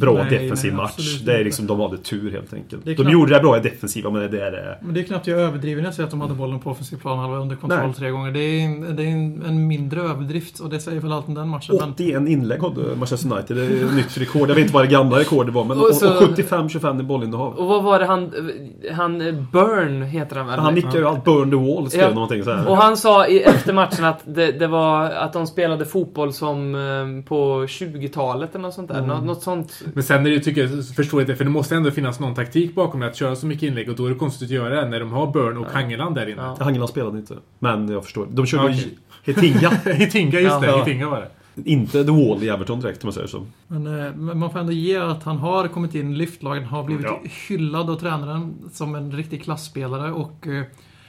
bra 0.00 0.12
Nej, 0.14 0.38
defensiv 0.38 0.72
nej, 0.74 0.82
match. 0.82 1.20
Det 1.24 1.32
är 1.40 1.44
liksom, 1.44 1.66
de 1.66 1.80
hade 1.80 1.98
tur 1.98 2.30
helt 2.32 2.54
enkelt. 2.54 2.84
De 2.84 2.94
knappt- 2.94 3.12
gjorde 3.12 3.34
det 3.34 3.40
bra 3.40 3.56
i 3.56 3.60
defensiva, 3.60 4.10
men 4.10 4.30
det 4.30 4.46
är 4.46 4.50
det. 4.50 4.78
Men 4.82 4.94
det 4.94 5.00
är 5.00 5.04
knappt 5.04 5.26
jag 5.26 5.40
överdriver 5.40 5.82
när 5.82 5.88
jag 5.88 5.94
säger 5.94 6.04
att 6.04 6.10
de 6.10 6.20
hade 6.20 6.34
bollen 6.34 6.58
på 6.60 6.70
offensiv 6.70 6.96
plan 6.96 7.18
halva 7.18 7.36
under 7.36 7.56
kontroll 7.56 7.80
Nej. 7.86 7.94
tre 7.94 8.10
gånger. 8.10 8.30
Det 8.30 8.40
är, 8.40 8.64
en, 8.64 8.96
det 8.96 9.02
är 9.02 9.06
en, 9.06 9.42
en 9.46 9.66
mindre 9.66 10.00
överdrift 10.00 10.58
och 10.60 10.70
det 10.70 10.80
säger 10.80 11.00
väl 11.00 11.12
allt 11.12 11.28
om 11.28 11.34
den 11.34 11.48
matchen. 11.48 11.76
Men 11.80 11.90
81 11.90 12.28
inlägg 12.28 12.60
hade 12.62 12.96
Manchester 12.96 13.32
United. 13.32 13.56
Det 13.56 13.62
är 13.66 13.84
ett 13.84 13.94
nytt 13.94 14.18
rekord. 14.18 14.50
Jag 14.50 14.54
vet 14.54 14.62
inte 14.62 14.74
vad 14.74 14.82
det 14.84 14.88
gamla 14.88 15.18
rekordet 15.18 15.54
var, 15.54 15.64
men 15.64 15.78
Och 15.78 15.84
och, 15.88 15.94
så- 15.94 16.16
och 16.16 16.22
75-25 16.22 17.00
i 17.00 17.02
bollinnehav. 17.02 17.52
Och 17.54 17.66
vad 17.66 17.82
var 17.82 17.98
det 17.98 18.06
han... 18.06 18.32
Han... 18.92 19.20
eh, 19.20 19.34
Burn 19.52 20.02
heter 20.02 20.36
han 20.36 20.46
väl? 20.46 20.58
Han 20.58 20.74
nickar 20.74 20.96
ju 20.98 21.06
allt 21.06 21.24
burn 21.24 21.50
the 21.50 21.56
wall, 21.56 21.90
skrev 21.90 22.02
Ja. 22.02 22.14
någonting 22.14 22.42
så 22.44 22.52
här. 22.52 22.68
Och 22.68 22.76
han 22.76 22.96
sa 22.96 23.26
i, 23.26 23.42
efter 23.42 23.72
matchen 23.72 24.04
att 24.04 24.20
det, 24.24 24.52
det 24.52 24.66
var 24.66 25.04
att 25.10 25.32
de 25.32 25.46
spelade 25.46 25.84
fotboll 25.84 26.32
som 26.32 26.74
eh, 26.74 27.28
på 27.28 27.64
20-talet 27.64 28.54
eller 28.54 28.62
något 28.62 28.74
sånt 28.74 28.88
där. 28.88 28.98
Mm. 28.98 29.08
Något, 29.08 29.24
något 29.24 29.42
sånt 29.42 29.81
Men 29.94 30.02
sen 30.02 30.20
är 30.20 30.24
det 30.24 30.30
ju, 30.30 30.40
tycker 30.40 30.60
jag, 30.60 30.86
förstår 30.86 31.20
jag 31.20 31.24
inte, 31.24 31.36
för 31.36 31.44
det 31.44 31.50
måste 31.50 31.76
ändå 31.76 31.90
finnas 31.90 32.20
någon 32.20 32.34
taktik 32.34 32.74
bakom 32.74 33.00
det. 33.00 33.06
Att 33.06 33.16
köra 33.16 33.36
så 33.36 33.46
mycket 33.46 33.62
inlägg 33.62 33.88
och 33.88 33.96
då 33.96 34.06
är 34.06 34.10
det 34.10 34.16
konstigt 34.16 34.46
att 34.46 34.54
göra 34.54 34.80
det 34.82 34.88
när 34.88 35.00
de 35.00 35.12
har 35.12 35.32
Burn 35.32 35.56
och 35.58 35.66
Hangeland 35.66 36.14
där 36.14 36.26
inne. 36.28 36.42
Ja. 36.42 36.56
Hangeland 36.60 36.90
spelade 36.90 37.18
inte. 37.18 37.34
Men 37.58 37.88
jag 37.88 38.04
förstår. 38.04 38.26
De 38.30 38.46
körde 38.46 38.72
ju 38.72 38.90
Hetinga. 39.24 39.68
Hitinga, 39.94 40.40
just 40.40 40.60
det. 40.60 40.66
Ja. 40.66 40.84
Hitinga 40.84 41.08
var 41.08 41.20
det. 41.20 41.70
inte 41.70 42.04
The 42.04 42.10
Wall 42.10 42.42
i 42.42 42.48
Everton 42.48 42.80
direkt 42.80 43.04
om 43.04 43.06
man 43.06 43.12
säger 43.14 43.26
så. 43.28 43.46
Men, 43.68 43.86
eh, 43.86 44.14
men 44.14 44.38
man 44.38 44.50
får 44.50 44.58
ändå 44.58 44.72
ge 44.72 44.96
att 44.96 45.22
han 45.22 45.36
har 45.36 45.68
kommit 45.68 45.94
in 45.94 46.12
i 46.12 46.16
lyftlagen, 46.16 46.64
har 46.64 46.84
blivit 46.84 47.06
Ja. 47.06 47.20
hyllad 47.48 47.90
av 47.90 47.94
tränaren 47.96 48.54
som 48.72 48.94
en 48.94 49.12
riktig 49.12 49.42
klassspelare 49.44 50.12
och 50.12 50.46
eh, 50.46 50.62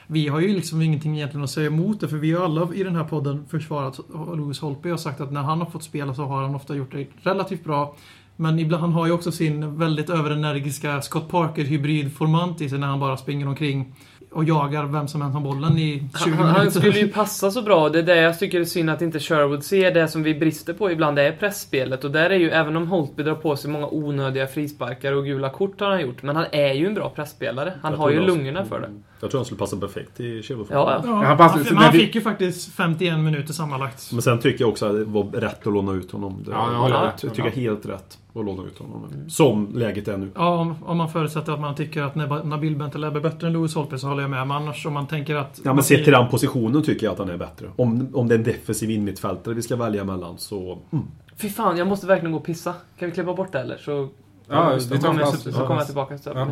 vi 0.08 0.28
har 0.28 0.40
ju 0.40 0.48
liksom 0.48 0.82
ingenting 0.82 1.16
egentligen 1.16 1.44
att 1.44 1.50
säga 1.50 1.68
emot 1.68 2.00
det 2.00 2.08
för 2.08 2.18
vi 2.18 2.32
har 2.32 2.46
alla 2.46 2.70
i 2.74 2.84
den 2.84 2.96
här 2.96 3.04
podden 3.04 3.46
försvarat 3.50 4.00
Louis 4.36 4.60
Holtby 4.60 4.92
och 4.92 5.00
sagt 5.00 5.22
att 5.22 5.32
när 5.32 5.42
han 5.42 5.60
har 5.60 5.66
fått 5.70 5.84
spela 5.84 6.14
så 6.14 6.24
har 6.26 6.42
han 6.42 6.56
ofta 6.56 6.76
gjort 6.76 6.92
det 6.92 7.08
relativt 7.22 7.64
bra. 7.64 7.96
Men 8.36 8.60
ibland, 8.60 8.82
han 8.82 8.92
har 8.92 9.06
ju 9.06 9.12
också 9.12 9.32
sin 9.32 9.78
väldigt 9.78 10.10
överenergiska 10.10 11.02
Scott 11.02 11.30
Parker-hybridformant 11.32 12.62
i 12.62 12.70
sig 12.70 12.80
när 12.80 12.88
han 12.88 13.00
bara 13.00 13.18
springer 13.18 13.48
omkring 13.48 13.96
och 14.32 14.44
jagar 14.44 14.86
vem 14.86 15.08
som 15.08 15.22
än 15.22 15.32
har 15.32 15.42
bollen 15.42 15.78
i 15.78 16.00
20 16.00 16.10
Han, 16.14 16.30
minuter. 16.32 16.60
han 16.60 16.72
skulle 16.72 17.00
ju 17.00 17.08
passa 17.14 17.52
så 17.52 17.62
bra. 17.62 17.90
Det 17.90 18.00
är 18.00 18.04
det 18.04 18.16
jag 18.16 18.40
tycker 18.40 18.60
är 18.60 18.66
synd 18.66 18.90
att 18.90 19.02
inte 19.02 19.20
Sherwood 19.20 19.64
ser. 19.64 19.92
Det 19.92 20.08
som 20.08 20.24
vi 20.24 20.36
brister 20.36 20.74
på 20.74 20.92
ibland, 20.92 21.16
det 21.18 21.28
är 21.28 21.32
pressspelet. 21.32 22.04
Och 22.04 22.12
där 22.12 22.30
är 22.30 22.36
ju, 22.36 22.50
även 22.50 22.78
om 22.78 22.88
Holtby 22.88 23.24
drar 23.24 23.36
på 23.36 23.56
sig 23.56 23.72
många 23.72 23.88
onödiga 23.88 24.48
frisparkar 24.48 25.14
och 25.14 25.26
gula 25.26 25.50
kort 25.50 25.80
har 25.80 25.90
han 25.90 26.02
gjort. 26.02 26.24
Men 26.24 26.36
han 26.36 26.46
är 26.52 26.74
ju 26.74 26.88
en 26.88 26.94
bra 26.94 27.10
pressspelare. 27.10 27.74
Han 27.82 27.92
Jag 27.92 28.00
har 28.00 28.10
ju 28.10 28.20
lungorna 28.20 28.66
för 28.66 28.80
det. 28.80 28.90
Jag 29.24 29.32
tror 29.32 29.40
han 29.40 29.46
skulle 29.46 29.60
passa 29.60 29.78
perfekt 29.78 30.20
i 30.20 30.44
Chelsea. 30.44 30.66
Ja, 30.78 31.02
ja. 31.04 31.10
Ja, 31.10 31.14
Han 31.28 31.38
passar- 31.38 31.56
han, 31.58 31.66
så 31.66 31.74
men 31.74 31.84
han 31.84 31.94
vi- 31.94 32.00
fick 32.00 32.16
ju 32.16 32.22
faktiskt 32.22 32.74
51 32.74 33.20
minuter 33.20 33.54
sammanlagt. 33.54 34.10
Men 34.14 34.22
sen 34.22 34.40
tycker 34.40 34.64
jag 34.64 34.70
också 34.70 34.86
att 34.86 34.94
det 34.94 35.04
var 35.04 35.24
rätt 35.24 35.68
att 35.68 35.74
låna 35.74 35.92
ut 35.94 36.12
honom. 36.12 36.44
Det, 36.46 36.52
Ja, 36.52 36.72
jag 36.72 36.80
håller 36.80 36.96
jag 37.22 37.34
tycker 37.34 37.50
helt 37.50 37.86
rätt 37.86 38.18
att 38.34 38.46
låna 38.46 38.64
ut 38.64 38.78
honom. 38.80 39.08
Som 39.28 39.68
läget 39.74 40.08
är 40.08 40.18
nu. 40.18 40.32
Ja, 40.36 40.48
om, 40.58 40.76
om 40.86 40.98
man 40.98 41.10
förutsätter 41.10 41.54
att 41.54 41.60
man 41.60 41.76
tycker 41.76 42.02
att 42.02 42.16
Nabil 42.46 42.76
Bentaleb 42.76 43.16
är 43.16 43.20
bättre 43.20 43.48
än 43.48 43.54
Louis 43.54 43.76
Holtby 43.76 43.98
så 43.98 44.08
håller 44.08 44.22
jag 44.22 44.30
med. 44.30 44.48
Men 44.48 44.58
annars 44.58 44.86
om 44.86 44.94
man 44.94 45.08
tänker 45.08 45.36
att... 45.36 45.60
Ja 45.64 45.74
men 45.74 45.84
sett 45.84 46.04
till 46.04 46.14
den 46.14 46.30
positionen 46.30 46.84
tycker 46.84 47.06
jag 47.06 47.14
att 47.14 47.20
han 47.20 47.30
är 47.30 47.38
bättre. 47.38 47.68
Om, 47.76 48.10
om 48.14 48.28
det 48.28 48.36
är 48.36 48.40
en 48.40 48.44
defensiv 48.46 48.92
innermittfältare 48.92 49.54
vi 49.54 49.62
ska 49.62 49.76
välja 49.76 50.04
mellan 50.04 50.38
så... 50.38 50.80
Mm. 50.92 51.06
Fy 51.38 51.50
fan, 51.50 51.78
jag 51.78 51.88
måste 51.88 52.08
verkligen 52.08 52.32
gå 52.32 52.38
och 52.38 52.46
pissa. 52.46 52.74
Kan 53.00 53.10
vi 53.10 53.16
klippa 53.16 53.34
bort 53.34 53.52
det 53.52 53.60
eller? 53.60 53.78
Så, 53.78 54.10
Ja, 54.50 54.80
så 54.80 54.94
vi 54.94 55.00
tar 55.00 55.08
en 55.10 55.14
kommer 55.14 55.20
jag, 55.20 55.30
så, 55.34 55.52
så 55.52 55.60
kommer 55.60 55.76
jag 55.76 55.86
tillbaka 55.86 56.18
så 56.18 56.30
jag 56.30 56.48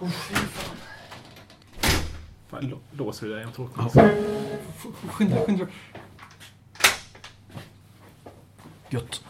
Ja. 0.00 0.06
måste 0.06 0.28
pissa. 0.28 0.70
Fan, 2.50 2.60
lå- 2.70 2.98
låser 3.04 3.26
du 3.26 3.32
där? 3.34 3.40
Jag 3.40 3.54
tror 3.54 3.68
Skynda 5.08 5.34
dig, 5.36 5.44
skynda 5.44 5.64
dig. 5.64 5.74
Gött. 8.90 9.20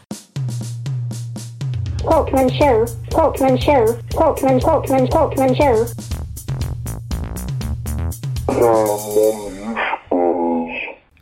Talkman 2.03 2.51
show, 2.51 2.87
Talkman 3.11 3.59
show, 3.59 3.87
Talkman, 4.11 4.61
Talkman, 4.61 5.07
Talkman 5.09 5.55
show. 5.55 5.87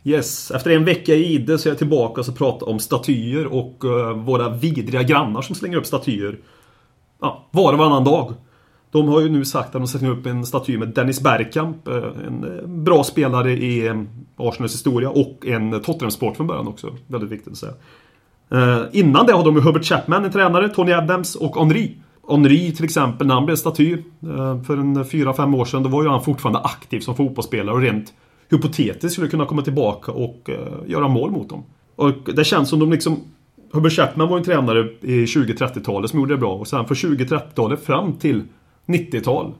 Yes, 0.03 0.51
efter 0.51 0.71
en 0.71 0.85
vecka 0.85 1.13
i 1.13 1.33
Ide 1.33 1.57
så 1.57 1.69
är 1.69 1.71
jag 1.71 1.77
tillbaka 1.77 2.21
och 2.21 2.25
ska 2.25 2.35
prata 2.35 2.65
om 2.65 2.79
statyer 2.79 3.45
och 3.45 3.85
eh, 3.85 4.13
våra 4.17 4.49
vidriga 4.49 5.03
grannar 5.03 5.41
som 5.41 5.55
slänger 5.55 5.77
upp 5.77 5.85
statyer. 5.85 6.37
Ja, 7.21 7.45
var 7.51 7.73
och 7.73 7.79
varannan 7.79 8.03
dag. 8.03 8.33
De 8.93 9.07
har 9.07 9.21
ju 9.21 9.29
nu 9.29 9.45
sagt 9.45 9.67
att 9.67 9.81
de 9.81 9.87
sätter 9.87 10.09
upp 10.09 10.25
en 10.25 10.45
staty 10.45 10.77
med 10.77 10.87
Dennis 10.87 11.21
Bergkamp. 11.21 11.87
Eh, 11.87 11.95
en 12.27 12.43
eh, 12.43 12.67
bra 12.67 13.03
spelare 13.03 13.51
i 13.51 13.87
eh, 13.87 14.01
Arsenals 14.37 14.73
historia 14.73 15.09
och 15.09 15.45
en 15.45 15.81
Tottenham-sport 15.81 16.37
från 16.37 16.47
början 16.47 16.67
också. 16.67 16.95
Väldigt 17.07 17.31
viktigt 17.31 17.51
att 17.51 17.57
säga. 17.57 17.73
Innan 18.91 19.25
det 19.25 19.31
hade 19.31 19.45
de 19.45 19.55
ju 19.55 19.61
Hubert 19.61 19.85
Chapman, 19.85 20.25
en 20.25 20.31
tränare, 20.31 20.69
Tony 20.69 20.91
Adams 20.91 21.35
och 21.35 21.55
Henri. 21.55 21.97
Henri 22.29 22.71
till 22.71 22.85
exempel, 22.85 23.27
när 23.27 23.33
han 23.33 23.45
blev 23.45 23.55
staty 23.55 23.97
för 24.67 24.77
en 24.77 25.03
4-5 25.03 25.57
år 25.57 25.65
sedan, 25.65 25.83
då 25.83 25.89
var 25.89 26.03
ju 26.03 26.09
han 26.09 26.23
fortfarande 26.23 26.59
aktiv 26.59 26.99
som 26.99 27.15
fotbollsspelare 27.15 27.75
och 27.75 27.81
rent 27.81 28.13
hypotetiskt 28.49 29.13
skulle 29.13 29.27
kunna 29.27 29.45
komma 29.45 29.61
tillbaka 29.61 30.11
och 30.11 30.49
göra 30.85 31.07
mål 31.07 31.31
mot 31.31 31.49
dem. 31.49 31.63
Och 31.95 32.13
det 32.35 32.43
känns 32.43 32.69
som 32.69 32.79
de 32.79 32.91
liksom... 32.91 33.19
Hubert 33.71 33.93
Chapman 33.93 34.27
var 34.27 34.37
ju 34.37 34.39
en 34.39 34.45
tränare 34.45 34.89
i 35.01 35.25
20-30-talet 35.25 36.09
som 36.09 36.19
gjorde 36.19 36.33
det 36.33 36.37
bra 36.37 36.53
och 36.53 36.67
sen 36.67 36.85
från 36.85 36.95
20-30-talet 36.95 37.85
fram 37.85 38.13
till 38.13 38.43
90-tal 38.85 39.53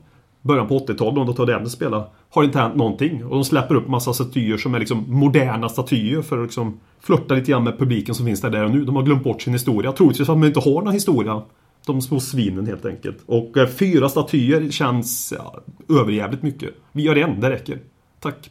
Början 0.44 0.68
på 0.68 0.78
80-talet, 0.78 1.18
om 1.18 1.26
de 1.26 1.34
tar 1.34 1.46
den 1.46 1.70
spela 1.70 2.06
Har 2.30 2.44
inte 2.44 2.58
hänt 2.58 2.76
någonting. 2.76 3.24
Och 3.24 3.34
de 3.34 3.44
släpper 3.44 3.74
upp 3.74 3.88
massa 3.88 4.12
statyer 4.12 4.56
som 4.56 4.74
är 4.74 4.78
liksom 4.78 5.04
moderna 5.08 5.68
statyer 5.68 6.22
för 6.22 6.38
att 6.38 6.42
liksom 6.44 6.80
flirta 7.00 7.34
lite 7.34 7.50
grann 7.50 7.64
med 7.64 7.78
publiken 7.78 8.14
som 8.14 8.26
finns 8.26 8.40
där, 8.40 8.50
där 8.50 8.64
och 8.64 8.70
nu. 8.70 8.84
De 8.84 8.96
har 8.96 9.02
glömt 9.02 9.24
bort 9.24 9.42
sin 9.42 9.52
historia. 9.52 9.92
Troligtvis 9.92 10.26
för 10.26 10.32
att 10.32 10.40
de 10.40 10.46
inte 10.46 10.60
har 10.60 10.82
någon 10.82 10.92
historia. 10.92 11.42
De 11.86 12.02
små 12.02 12.20
svinen 12.20 12.66
helt 12.66 12.84
enkelt. 12.84 13.18
Och 13.26 13.56
eh, 13.56 13.66
fyra 13.66 14.08
statyer 14.08 14.70
känns 14.70 15.34
ja, 15.36 15.60
överjävligt 16.00 16.42
mycket. 16.42 16.70
Vi 16.92 17.02
gör 17.02 17.16
en, 17.16 17.40
det 17.40 17.50
räcker. 17.50 17.78
Tack. 18.20 18.50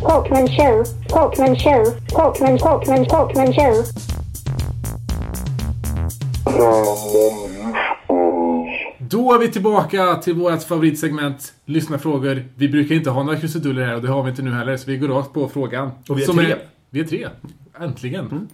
Talkman 0.00 0.48
show, 0.48 0.84
Talkman 1.08 1.56
show, 1.56 1.84
Talkman, 2.08 2.58
Talkman, 2.58 3.06
Talkman 3.06 3.52
show. 3.52 3.84
Då 9.10 9.34
är 9.34 9.38
vi 9.38 9.48
tillbaka 9.48 10.14
till 10.16 10.34
vårt 10.34 10.62
favoritsegment 10.62 11.54
Lyssnarfrågor. 11.64 12.44
Vi 12.56 12.68
brukar 12.68 12.94
inte 12.94 13.10
ha 13.10 13.22
några 13.22 13.40
krusiduller 13.40 13.86
här 13.86 13.94
och 13.94 14.02
det 14.02 14.08
har 14.08 14.22
vi 14.22 14.30
inte 14.30 14.42
nu 14.42 14.50
heller, 14.50 14.76
så 14.76 14.90
vi 14.90 14.96
går 14.96 15.08
rakt 15.08 15.32
på 15.32 15.48
frågan. 15.48 15.90
Och 16.08 16.18
vi 16.18 16.22
är 16.22 16.26
Som 16.26 16.36
tre. 16.36 16.54
vi 16.90 17.00
är 17.00 17.04
tre. 17.04 17.28
Äntligen. 17.80 18.48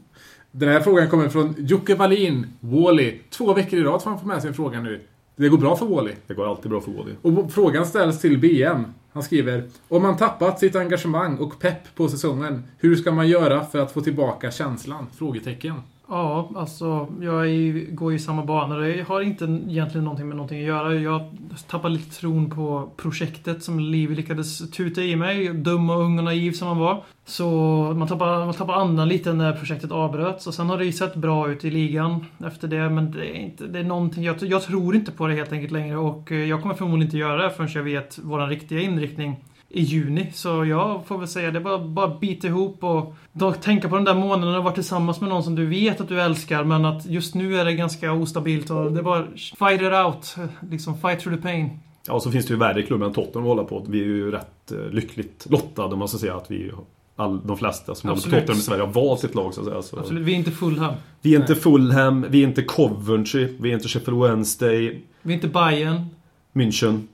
Den 0.50 0.68
här 0.68 0.80
frågan 0.80 1.08
kommer 1.08 1.28
från 1.28 1.54
Jocke 1.58 1.94
Wallin, 1.94 2.46
Wally. 2.60 3.18
Två 3.30 3.54
veckor 3.54 3.78
i 3.78 3.82
rad 3.82 4.02
får 4.02 4.10
han 4.10 4.20
få 4.20 4.26
med 4.26 4.42
sig 4.42 4.48
en 4.48 4.54
fråga 4.54 4.80
nu. 4.80 5.00
Det 5.36 5.48
går 5.48 5.58
bra 5.58 5.76
för 5.76 5.86
Wally. 5.86 6.12
Det 6.26 6.34
går 6.34 6.48
alltid 6.50 6.70
bra 6.70 6.80
för 6.80 6.90
Wally. 6.90 7.12
Och 7.22 7.52
frågan 7.52 7.86
ställs 7.86 8.20
till 8.20 8.38
BM. 8.38 8.84
Han 9.12 9.22
skriver 9.22 9.68
Om 9.88 10.02
man 10.02 10.16
tappat 10.16 10.58
sitt 10.60 10.76
engagemang 10.76 11.38
och 11.38 11.58
pepp 11.60 11.94
på 11.94 12.08
säsongen, 12.08 12.62
hur 12.78 12.96
ska 12.96 13.12
man 13.12 13.28
göra 13.28 13.64
för 13.64 13.78
att 13.78 13.92
få 13.92 14.00
tillbaka 14.00 14.50
känslan? 14.50 15.06
Frågetecken. 15.18 15.74
Ja, 16.08 16.50
alltså 16.56 17.08
jag 17.20 17.40
är, 17.40 17.44
ju- 17.44 17.88
går 17.94 18.10
ju 18.12 18.16
i 18.16 18.20
samma 18.20 18.44
banor. 18.44 18.80
Det 18.80 19.02
har 19.08 19.20
inte 19.20 19.44
egentligen 19.44 20.04
någonting 20.04 20.28
med 20.28 20.36
någonting 20.36 20.60
att 20.60 20.66
göra. 20.66 20.94
Jag 20.94 21.20
tappar 21.68 21.88
lite 21.88 22.16
tron 22.20 22.50
på 22.50 22.90
projektet 22.96 23.62
som 23.62 23.80
Liv 23.80 24.10
lyckades 24.10 24.70
tuta 24.70 25.02
i 25.02 25.16
mig. 25.16 25.48
Dum 25.54 25.90
och 25.90 26.00
ung 26.00 26.18
och 26.18 26.24
naiv 26.24 26.52
som 26.52 26.68
man 26.68 26.78
var. 26.78 27.02
Så 27.24 27.50
man 27.96 28.08
tappar, 28.08 28.44
man 28.44 28.54
tappar 28.54 28.74
andan 28.74 29.08
lite 29.08 29.32
när 29.32 29.52
projektet 29.52 29.92
avbröts. 29.92 30.46
Och 30.46 30.54
sen 30.54 30.70
har 30.70 30.78
det 30.78 30.84
ju 30.84 30.92
sett 30.92 31.14
bra 31.16 31.48
ut 31.50 31.64
i 31.64 31.70
ligan 31.70 32.24
efter 32.46 32.68
det. 32.68 32.90
Men 32.90 33.10
det 33.10 33.26
är, 33.26 33.34
inte, 33.40 33.66
det 33.66 33.78
är 33.78 33.84
någonting, 33.84 34.24
jag, 34.24 34.36
jag 34.42 34.62
tror 34.62 34.96
inte 34.96 35.12
på 35.12 35.26
det 35.26 35.34
helt 35.34 35.52
enkelt 35.52 35.72
längre. 35.72 35.96
Och 35.96 36.32
eh, 36.32 36.44
jag 36.44 36.62
kommer 36.62 36.74
förmodligen 36.74 37.06
inte 37.06 37.18
göra 37.18 37.42
det 37.42 37.50
förrän 37.50 37.70
jag 37.74 37.82
vet 37.82 38.18
vår 38.22 38.46
riktiga 38.46 38.80
inriktning 38.80 39.36
i 39.68 39.82
juni. 39.82 40.30
Så 40.34 40.64
jag 40.64 41.06
får 41.06 41.18
väl 41.18 41.28
säga 41.28 41.50
det. 41.50 41.60
Bara, 41.60 41.78
bara 41.78 42.18
bita 42.18 42.46
ihop 42.46 42.84
och 42.84 43.14
då 43.32 43.52
tänka 43.52 43.88
på 43.88 43.94
den 43.94 44.04
där 44.04 44.14
månaden 44.14 44.54
och 44.54 44.64
vara 44.64 44.74
tillsammans 44.74 45.20
med 45.20 45.28
någon 45.28 45.42
som 45.42 45.54
du 45.54 45.66
vet 45.66 46.00
att 46.00 46.08
du 46.08 46.20
älskar 46.20 46.64
men 46.64 46.84
att 46.84 47.06
just 47.06 47.34
nu 47.34 47.56
är 47.56 47.64
det 47.64 47.72
ganska 47.72 48.12
ostabilt 48.12 48.70
och 48.70 48.92
det 48.92 48.98
är 48.98 49.02
bara 49.02 49.26
fight 49.36 49.82
it 49.82 49.92
out. 49.92 50.36
Liksom 50.70 50.98
fight 50.98 51.20
through 51.20 51.36
the 51.36 51.42
pain. 51.42 51.78
Ja, 52.06 52.12
och 52.12 52.22
så 52.22 52.30
finns 52.30 52.46
det 52.46 52.52
ju 52.52 52.58
värre 52.58 52.82
klubbar 52.82 53.06
än 53.06 53.12
Tottenham 53.12 53.42
att 53.42 53.48
hålla 53.48 53.64
på. 53.64 53.86
Vi 53.88 54.00
är 54.00 54.04
ju 54.04 54.30
rätt 54.30 54.72
eh, 54.72 54.90
lyckligt 54.90 55.46
lottade 55.50 55.92
om 55.92 55.98
man 55.98 56.08
ska 56.08 56.18
säga 56.18 56.36
att 56.36 56.50
vi 56.50 56.72
all, 57.16 57.46
de 57.46 57.56
flesta 57.56 57.94
som 57.94 58.08
håller 58.08 58.22
på. 58.22 58.30
Tottenham 58.30 58.58
i 58.58 58.60
Sverige 58.60 58.82
har 58.82 58.92
valt 58.92 59.20
sitt 59.20 59.34
lag 59.34 59.54
så 59.54 59.60
att 59.60 59.66
säga. 59.66 59.82
Så. 59.82 59.98
Absolut, 59.98 60.22
vi 60.22 60.32
är 60.32 60.36
inte 60.36 60.50
Fulham. 60.50 60.94
Vi 61.22 61.34
är 61.34 61.40
inte 61.40 61.54
Fulham, 61.54 62.26
vi 62.28 62.42
är 62.42 62.46
inte 62.46 62.62
Coventry, 62.62 63.56
vi 63.60 63.70
är 63.70 63.74
inte 63.74 63.88
Sheffield 63.88 64.22
Wednesday, 64.22 65.02
Vi 65.22 65.32
är 65.32 65.34
inte 65.34 65.48
Bayern. 65.48 66.06
München. 66.52 67.08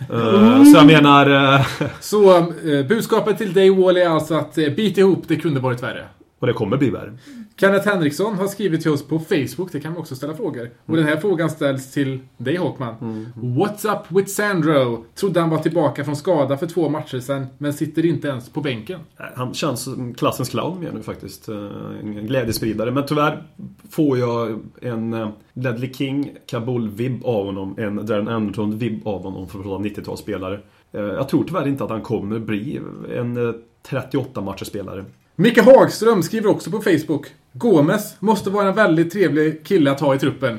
Eh, 0.00 0.64
så 0.64 0.76
jag 0.76 0.86
menar... 0.86 1.54
eh, 1.54 1.66
Så 2.00 2.38
eh, 2.38 2.86
budskapet 2.88 3.38
till 3.38 3.52
dig 3.52 3.70
Wally 3.70 4.00
är 4.00 4.08
alltså 4.08 4.34
att 4.34 4.54
bit 4.54 4.98
ihop, 4.98 5.24
det 5.28 5.36
kunde 5.36 5.60
varit 5.60 5.82
värre. 5.82 6.04
och 6.40 6.46
det 6.46 6.52
kommer 6.52 6.76
bli 6.76 6.90
värre. 6.90 7.12
Kenneth 7.60 7.88
Henriksson 7.88 8.34
har 8.34 8.46
skrivit 8.46 8.82
till 8.82 8.90
oss 8.90 9.08
på 9.08 9.18
Facebook, 9.18 9.72
det 9.72 9.80
kan 9.80 9.92
man 9.92 10.00
också 10.00 10.16
ställa 10.16 10.34
frågor. 10.34 10.70
Och 10.86 10.96
den 10.96 11.04
här 11.06 11.16
frågan 11.16 11.50
ställs 11.50 11.92
till 11.92 12.20
dig 12.36 12.56
Håkman. 12.56 12.94
What's 13.36 13.92
up 13.94 14.06
with 14.18 14.28
Sandro? 14.28 15.04
Trodde 15.14 15.40
han 15.40 15.50
var 15.50 15.58
tillbaka 15.58 16.04
från 16.04 16.16
skada 16.16 16.56
för 16.56 16.66
två 16.66 16.88
matcher 16.88 17.18
sedan, 17.20 17.46
men 17.58 17.72
sitter 17.72 18.06
inte 18.06 18.28
ens 18.28 18.48
på 18.48 18.60
bänken. 18.60 19.00
Eh, 19.18 19.24
Han 19.34 19.54
känns 19.54 19.82
som 19.82 20.14
klassens 20.14 20.48
clown 20.48 20.80
mer 20.80 20.92
nu 20.92 21.02
faktiskt. 21.02 21.48
Eh, 21.48 21.56
En 22.00 22.26
glädjespridare. 22.26 22.90
Men 22.90 23.06
tyvärr 23.06 23.42
får 23.90 24.18
jag 24.18 24.58
en 24.82 25.12
eh, 25.14 25.28
Ledley 25.52 25.92
King, 25.92 26.30
Kabul-vibb 26.46 27.24
av 27.24 27.44
honom. 27.46 27.74
En 27.78 28.06
Darren 28.06 28.28
Anderton-vibb 28.28 29.06
av 29.08 29.22
honom 29.22 29.48
för 29.48 29.58
att 29.58 29.64
prata 29.64 29.84
90-talsspelare. 29.84 30.58
Eh, 30.92 31.00
Jag 31.00 31.28
tror 31.28 31.44
tyvärr 31.44 31.68
inte 31.68 31.84
att 31.84 31.90
han 31.90 32.02
kommer 32.02 32.38
bli 32.38 32.80
en 33.16 33.48
eh, 33.48 33.54
38 33.88 34.40
matcherspelare. 34.40 35.04
Micke 35.40 35.58
Hagström 35.58 36.22
skriver 36.22 36.50
också 36.50 36.70
på 36.70 36.80
Facebook. 36.80 37.26
Gomes 37.52 38.16
måste 38.20 38.50
vara 38.50 38.68
en 38.68 38.74
väldigt 38.74 39.12
trevlig 39.12 39.66
kille 39.66 39.90
att 39.90 40.00
ha 40.00 40.14
i 40.14 40.18
truppen. 40.18 40.58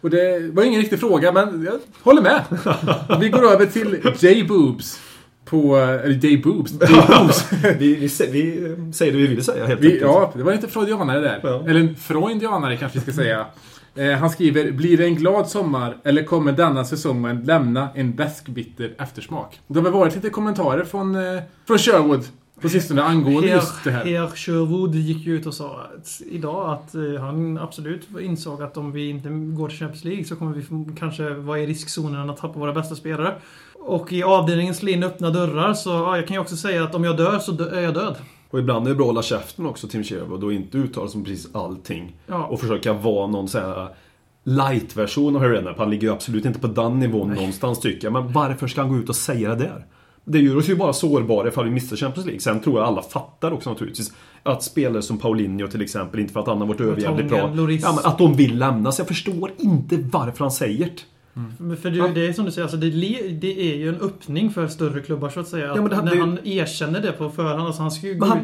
Och 0.00 0.10
det 0.10 0.50
var 0.52 0.62
ingen 0.62 0.80
riktig 0.80 1.00
fråga, 1.00 1.32
men 1.32 1.64
jag 1.64 1.78
håller 2.02 2.22
med. 2.22 2.42
Vi 3.20 3.28
går 3.28 3.52
över 3.52 3.66
till 3.66 4.00
J-Boobs. 4.20 5.00
på... 5.44 5.76
Eller 5.76 6.14
Day 6.14 6.42
Boobs. 6.42 6.72
Day 6.78 7.02
Boobs. 7.08 7.52
Vi, 7.78 7.94
vi, 7.94 8.08
vi 8.30 8.64
eh, 8.64 8.90
säger 8.92 9.12
det 9.12 9.18
vi 9.18 9.26
vill 9.26 9.44
säga 9.44 9.66
helt 9.66 9.80
Vi, 9.80 9.86
enkelt. 9.86 10.02
ja, 10.02 10.32
det 10.36 10.42
var 10.42 10.52
lite 10.52 10.68
freudianare 10.68 11.20
där. 11.20 11.40
Ja. 11.42 11.64
Eller 11.68 11.80
en 11.80 11.96
freudianare 11.96 12.76
kanske 12.76 12.98
vi 12.98 13.02
ska 13.02 13.12
säga. 13.12 13.46
Eh, 13.94 14.10
han 14.12 14.30
skriver 14.30 14.70
Blir 14.72 14.96
det 14.96 15.04
en 15.04 15.14
glad 15.14 15.48
sommar 15.48 15.96
eller 16.04 16.22
kommer 16.24 16.52
denna 16.52 16.84
säsongen 16.84 17.44
lämna 17.44 17.88
en 17.94 18.14
bäskbitter 18.14 18.94
eftersmak? 18.98 19.60
Det 19.66 19.78
har 19.78 19.84
väl 19.84 19.92
varit 19.92 20.14
lite 20.14 20.30
kommentarer 20.30 20.84
från, 20.84 21.14
eh, 21.14 21.42
från 21.66 21.78
Sherwood 21.78 22.24
på 22.60 22.68
sistone 22.68 23.02
angående 23.02 23.48
just 23.48 23.84
det 23.84 23.90
här. 23.90 24.04
Herr 24.04 24.36
Sherwood 24.36 24.94
gick 24.94 25.26
ju 25.26 25.36
ut 25.36 25.46
och 25.46 25.54
sa 25.54 25.80
att, 25.96 26.20
idag 26.26 26.70
att 26.70 26.94
eh, 26.94 27.20
han 27.20 27.58
absolut 27.58 28.08
insåg 28.20 28.62
att 28.62 28.76
om 28.76 28.92
vi 28.92 29.08
inte 29.08 29.28
går 29.28 29.68
till 29.68 29.78
Champions 29.78 30.04
League 30.04 30.24
så 30.24 30.36
kommer 30.36 30.54
vi 30.54 30.94
kanske 30.98 31.30
vara 31.34 31.58
i 31.58 31.66
riskzonen 31.66 32.30
att 32.30 32.36
tappa 32.36 32.58
våra 32.58 32.72
bästa 32.72 32.94
spelare. 32.94 33.34
Och 33.74 34.12
i 34.12 34.22
avdelningen 34.22 34.74
slå 34.74 34.88
in 34.88 35.02
öppna 35.02 35.30
dörrar 35.30 35.74
så 35.74 35.90
ja, 35.90 36.16
jag 36.16 36.26
kan 36.26 36.34
ju 36.34 36.40
också 36.40 36.56
säga 36.56 36.84
att 36.84 36.94
om 36.94 37.04
jag 37.04 37.16
dör 37.16 37.38
så 37.38 37.52
dö- 37.52 37.70
är 37.70 37.80
jag 37.80 37.94
död. 37.94 38.16
Och 38.50 38.58
ibland 38.58 38.86
är 38.86 38.90
det 38.90 38.96
bra 38.96 39.04
att 39.04 39.08
hålla 39.08 39.22
käften 39.22 39.66
också, 39.66 39.88
Tim 39.88 40.04
Sherwood, 40.04 40.44
och 40.44 40.52
inte 40.52 40.78
uttala 40.78 41.08
sig 41.08 41.18
om 41.18 41.24
precis 41.24 41.54
allting. 41.54 42.16
Ja. 42.26 42.44
Och 42.44 42.60
försöka 42.60 42.92
vara 42.92 43.26
någon 43.26 43.48
sån 43.48 43.60
här 43.62 43.88
light-version 44.44 45.36
av 45.36 45.42
Harry 45.42 45.54
Redknapp. 45.54 45.78
Han 45.78 45.90
ligger 45.90 46.08
ju 46.08 46.12
absolut 46.14 46.44
inte 46.44 46.58
på 46.58 46.66
den 46.66 46.98
nivån 46.98 47.28
någonstans 47.34 47.80
tycker 47.80 48.06
jag. 48.06 48.12
Men 48.12 48.32
varför 48.32 48.66
ska 48.66 48.80
han 48.80 48.90
gå 48.90 48.96
ut 48.96 49.08
och 49.08 49.16
säga 49.16 49.48
det 49.54 49.64
där? 49.64 49.86
Det 50.24 50.38
gör 50.38 50.56
oss 50.56 50.68
ju 50.68 50.76
bara 50.76 50.92
sårbara 50.92 51.48
ifall 51.48 51.64
vi 51.64 51.70
missar 51.70 51.96
Champions 51.96 52.26
League. 52.26 52.40
Sen 52.40 52.60
tror 52.60 52.78
jag 52.78 52.86
alla 52.88 53.02
fattar 53.02 53.50
också 53.52 53.70
naturligtvis 53.70 54.12
att 54.42 54.62
spelare 54.62 55.02
som 55.02 55.18
Paulinho 55.18 55.66
till 55.68 55.82
exempel, 55.82 56.20
inte 56.20 56.32
för 56.32 56.40
att 56.40 56.46
han 56.46 56.58
har 56.60 56.66
varit 56.66 56.80
överjävligt 56.80 57.28
bra, 57.28 57.38
ja, 57.82 58.00
att 58.04 58.18
de 58.18 58.34
vill 58.36 58.58
lämna. 58.58 58.92
Så 58.92 59.00
jag 59.00 59.08
förstår 59.08 59.50
inte 59.58 59.96
varför 60.12 60.44
han 60.44 60.50
säger 60.52 60.84
det. 60.84 61.02
Men 61.58 61.76
För 61.76 61.90
det, 61.90 62.08
det 62.08 62.26
är 62.26 62.32
som 62.32 62.44
du 62.44 62.50
säger, 62.50 62.62
alltså 62.64 62.76
det, 62.76 62.90
det 63.40 63.72
är 63.72 63.76
ju 63.76 63.88
en 63.88 64.00
öppning 64.00 64.50
för 64.50 64.68
större 64.68 65.00
klubbar 65.00 65.28
så 65.30 65.40
att 65.40 65.48
säga. 65.48 65.66
Ja, 65.66 65.74
det- 65.74 66.02
när 66.02 66.16
han 66.16 66.38
erkänner 66.44 67.00
det 67.00 67.12
på 67.12 67.30
förhand. 67.30 67.60
Alltså 67.62 67.82
han 67.82 67.90
ska 67.90 68.06
ju 68.06 68.14
gå 68.14 68.26
han- 68.26 68.38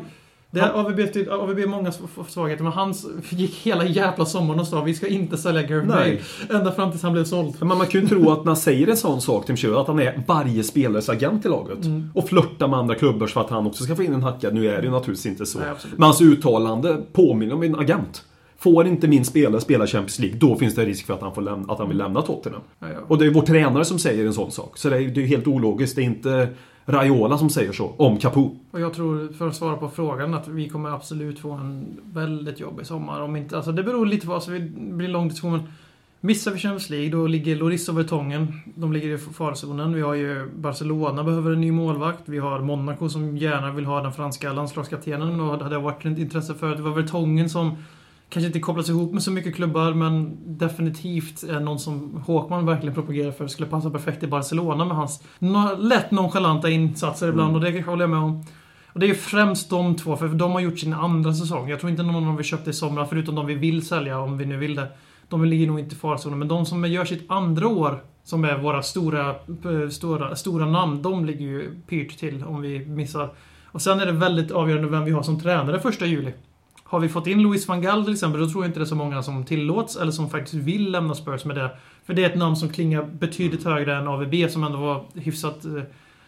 det 0.51 0.61
är 0.61 0.71
AVB, 0.73 1.01
AVB 1.31 1.69
många 1.69 1.91
sv- 1.91 2.29
svagheter, 2.29 2.65
men 2.65 2.73
han 2.73 2.95
gick 3.31 3.55
hela 3.55 3.85
jävla 3.85 4.25
sommaren 4.25 4.61
och 4.61 4.67
sa 4.67 4.83
vi 4.83 4.95
ska 4.95 5.07
inte 5.07 5.37
sälja 5.37 5.63
Gareth. 5.63 5.89
Bale. 5.89 6.19
Ända 6.51 6.73
fram 6.73 6.91
tills 6.91 7.03
han 7.03 7.13
blev 7.13 7.25
såld. 7.25 7.55
Men 7.59 7.69
man 7.69 7.87
kan 7.87 8.01
ju 8.01 8.09
tro 8.09 8.31
att 8.31 8.39
när 8.39 8.47
han 8.47 8.57
säger 8.57 8.89
en 8.89 8.97
sån 8.97 9.21
sak 9.21 9.47
till 9.47 9.57
Sherwood, 9.57 9.79
att 9.81 9.87
han 9.87 9.99
är 9.99 10.23
varje 10.27 10.63
spelares 10.65 11.09
agent 11.09 11.47
i 11.47 11.49
laget. 11.49 11.85
Mm. 11.85 12.11
Och 12.15 12.29
flörtar 12.29 12.69
med 12.69 12.79
andra 12.79 12.95
klubbar 12.95 13.27
så 13.27 13.41
att 13.41 13.51
han 13.51 13.67
också 13.67 13.85
ska 13.85 13.97
få 13.97 14.03
in 14.03 14.15
en 14.15 14.23
hacka. 14.23 14.51
Nu 14.51 14.69
är 14.69 14.77
det 14.77 14.85
ju 14.85 14.91
naturligtvis 14.91 15.27
inte 15.27 15.47
så. 15.47 15.59
Nej. 15.59 15.69
Men 15.97 16.03
hans 16.03 16.21
uttalande 16.21 17.01
påminner 17.13 17.55
om 17.55 17.63
en 17.63 17.75
agent. 17.79 18.25
Får 18.59 18.87
inte 18.87 19.09
min 19.09 19.25
spelare 19.25 19.61
spela 19.61 19.87
Champions 19.87 20.19
League, 20.19 20.39
då 20.39 20.57
finns 20.57 20.75
det 20.75 20.85
risk 20.85 21.07
för 21.07 21.15
att 21.15 21.21
han, 21.21 21.35
får 21.35 21.43
lämna, 21.43 21.73
att 21.73 21.79
han 21.79 21.89
vill 21.89 21.99
lämna 21.99 22.23
Tottenham. 22.23 22.61
Ja, 22.79 22.87
ja. 22.89 22.99
Och 23.09 23.19
det 23.19 23.27
är 23.27 23.31
vår 23.31 23.43
tränare 23.43 23.85
som 23.85 23.99
säger 23.99 24.27
en 24.27 24.35
sån 24.35 24.51
sak. 24.51 24.79
Så 24.79 24.91
det 24.91 24.97
är 24.97 25.01
ju 25.01 25.11
det 25.11 25.21
är 25.21 25.23
ju 25.23 25.29
helt 25.29 25.47
ologiskt. 25.47 25.97
Det 25.97 26.03
är 26.03 26.05
inte 26.05 26.49
Raiola 26.91 27.39
som 27.39 27.51
säger 27.51 27.73
så, 27.73 27.95
om 27.97 28.19
Capo. 28.19 28.57
Och 28.71 28.81
jag 28.81 28.95
tror, 28.95 29.33
för 29.33 29.49
att 29.49 29.57
svara 29.57 29.77
på 29.77 29.89
frågan, 29.89 30.35
att 30.35 30.49
vi 30.49 30.69
kommer 30.69 30.91
absolut 30.91 31.39
få 31.39 31.51
en 31.51 32.01
väldigt 32.13 32.61
jobbig 32.61 32.87
sommar. 32.87 33.21
Om 33.21 33.37
inte, 33.37 33.57
alltså 33.57 33.73
det 33.73 33.83
beror 33.83 34.07
lite 34.07 34.27
på, 34.27 34.35
alltså 34.35 34.51
det 34.51 34.61
blir 34.75 35.07
en 35.07 35.13
lång 35.13 35.29
diskussion. 35.29 35.53
men 35.53 35.69
Missar 36.23 36.51
vi 36.51 36.59
Champions 36.59 36.91
League, 36.91 37.11
då 37.11 37.27
ligger 37.27 37.57
Loris 37.57 37.89
och 37.89 37.99
Vertongen. 37.99 38.61
De 38.75 38.93
ligger 38.93 39.09
i 39.09 39.19
farozonen. 39.19 39.95
Vi 39.95 40.01
har 40.01 40.15
ju 40.15 40.49
Barcelona 40.57 41.25
behöver 41.25 41.53
en 41.53 41.61
ny 41.61 41.73
målvakt. 41.73 42.23
Vi 42.25 42.39
har 42.39 42.61
Monaco 42.61 43.09
som 43.09 43.37
gärna 43.37 43.73
vill 43.73 43.85
ha 43.85 44.03
den 44.03 44.13
franska 44.13 44.53
landslagskaptenen. 44.53 45.41
Och 45.41 45.59
det 45.59 45.65
hade 45.65 45.79
varit 45.79 46.07
ett 46.07 46.19
intresse 46.19 46.55
för. 46.55 46.77
Det 46.77 46.83
var 46.83 46.91
Vertongen 46.91 47.51
som 47.51 47.77
kanske 48.31 48.47
inte 48.47 48.61
kopplas 48.61 48.89
ihop 48.89 49.13
med 49.13 49.23
så 49.23 49.31
mycket 49.31 49.55
klubbar, 49.55 49.95
men 49.95 50.39
definitivt 50.59 51.43
är 51.43 51.61
någon 51.61 51.79
som 51.79 52.23
Håkman 52.27 52.67
verkligen 52.67 52.95
propagerar 52.95 53.33
för. 53.33 53.47
Skulle 53.47 53.69
passa 53.69 53.91
perfekt 53.91 54.23
i 54.23 54.27
Barcelona 54.27 54.85
med 54.85 54.97
hans 54.97 55.23
no 55.39 55.77
lätt 55.79 56.11
nonchalanta 56.11 56.71
insatser 56.71 57.29
ibland. 57.29 57.57
Och 57.57 57.63
det 57.63 57.83
håller 57.83 58.03
jag 58.03 58.11
med 58.11 58.19
om. 58.19 58.45
Och 58.93 59.01
det 59.01 59.07
är 59.07 59.09
ju 59.09 59.15
främst 59.15 59.71
de 59.71 59.97
två, 59.97 60.17
för 60.17 60.29
de 60.29 60.53
har 60.53 60.61
gjort 60.61 60.79
sin 60.79 60.93
andra 60.93 61.35
säsong. 61.35 61.69
Jag 61.69 61.81
tror 61.81 61.91
inte 61.91 62.03
någon 62.03 62.17
av 62.17 62.23
dem 62.23 62.37
vi 62.37 62.45
köpte 62.45 62.71
i 62.71 62.73
somras, 62.73 63.09
förutom 63.09 63.35
de 63.35 63.47
vi 63.47 63.55
vill 63.55 63.87
sälja, 63.87 64.21
om 64.21 64.39
vi 64.39 64.47
nu 64.47 64.57
vill 64.57 64.75
det. 64.75 64.89
De 65.29 65.45
ligger 65.45 65.67
nog 65.67 65.81
inte 65.81 65.95
i 65.95 65.99
farzonen, 65.99 66.39
men 66.39 66.49
de 66.49 66.67
som 66.67 66.85
gör 66.85 67.05
sitt 67.05 67.31
andra 67.31 67.69
år, 67.69 68.03
som 68.25 68.45
är 68.45 68.59
våra 68.59 68.83
stora, 68.83 69.29
eh, 69.31 69.89
stora, 69.91 70.37
stora 70.37 70.67
namn, 70.67 71.03
de 71.03 71.25
ligger 71.25 71.47
ju 71.47 71.81
pyrt 71.89 72.19
till 72.19 72.45
om 72.45 72.61
vi 72.61 72.87
missar. 72.87 73.31
Och 73.65 73.83
sen 73.83 74.01
är 74.01 74.07
det 74.07 74.13
väldigt 74.13 74.51
avgörande 74.51 74.89
vem 74.89 75.05
vi 75.05 75.11
har 75.11 75.23
som 75.23 75.41
tränare 75.41 75.81
första 75.81 76.07
juli. 76.07 76.33
Har 76.91 77.01
vi 77.01 77.09
fått 77.09 77.27
in 77.27 77.43
Louis 77.43 77.69
van 77.69 77.83
Gaal 77.83 78.05
till 78.05 78.13
exempel, 78.13 78.41
då 78.41 78.49
tror 78.49 78.65
jag 78.65 78.69
inte 78.69 78.81
det 78.81 78.85
är 78.85 78.87
så 78.87 78.95
många 78.95 79.23
som 79.23 79.45
tillåts, 79.45 79.97
eller 79.97 80.13
som 80.13 80.31
faktiskt 80.31 80.55
vill 80.55 80.91
lämna 80.91 81.15
Spurs 81.15 81.45
med 81.45 81.57
det. 81.57 81.71
För 82.05 82.15
det 82.15 82.25
är 82.25 82.31
ett 82.31 82.37
namn 82.37 82.57
som 82.57 82.69
klingar 82.69 83.03
betydligt 83.03 83.65
högre 83.65 83.97
än 83.97 84.09
AVB, 84.09 84.51
som 84.51 84.65
ändå 84.65 84.79
var 84.79 85.05
hyfsat 85.15 85.65
eh, 85.65 85.83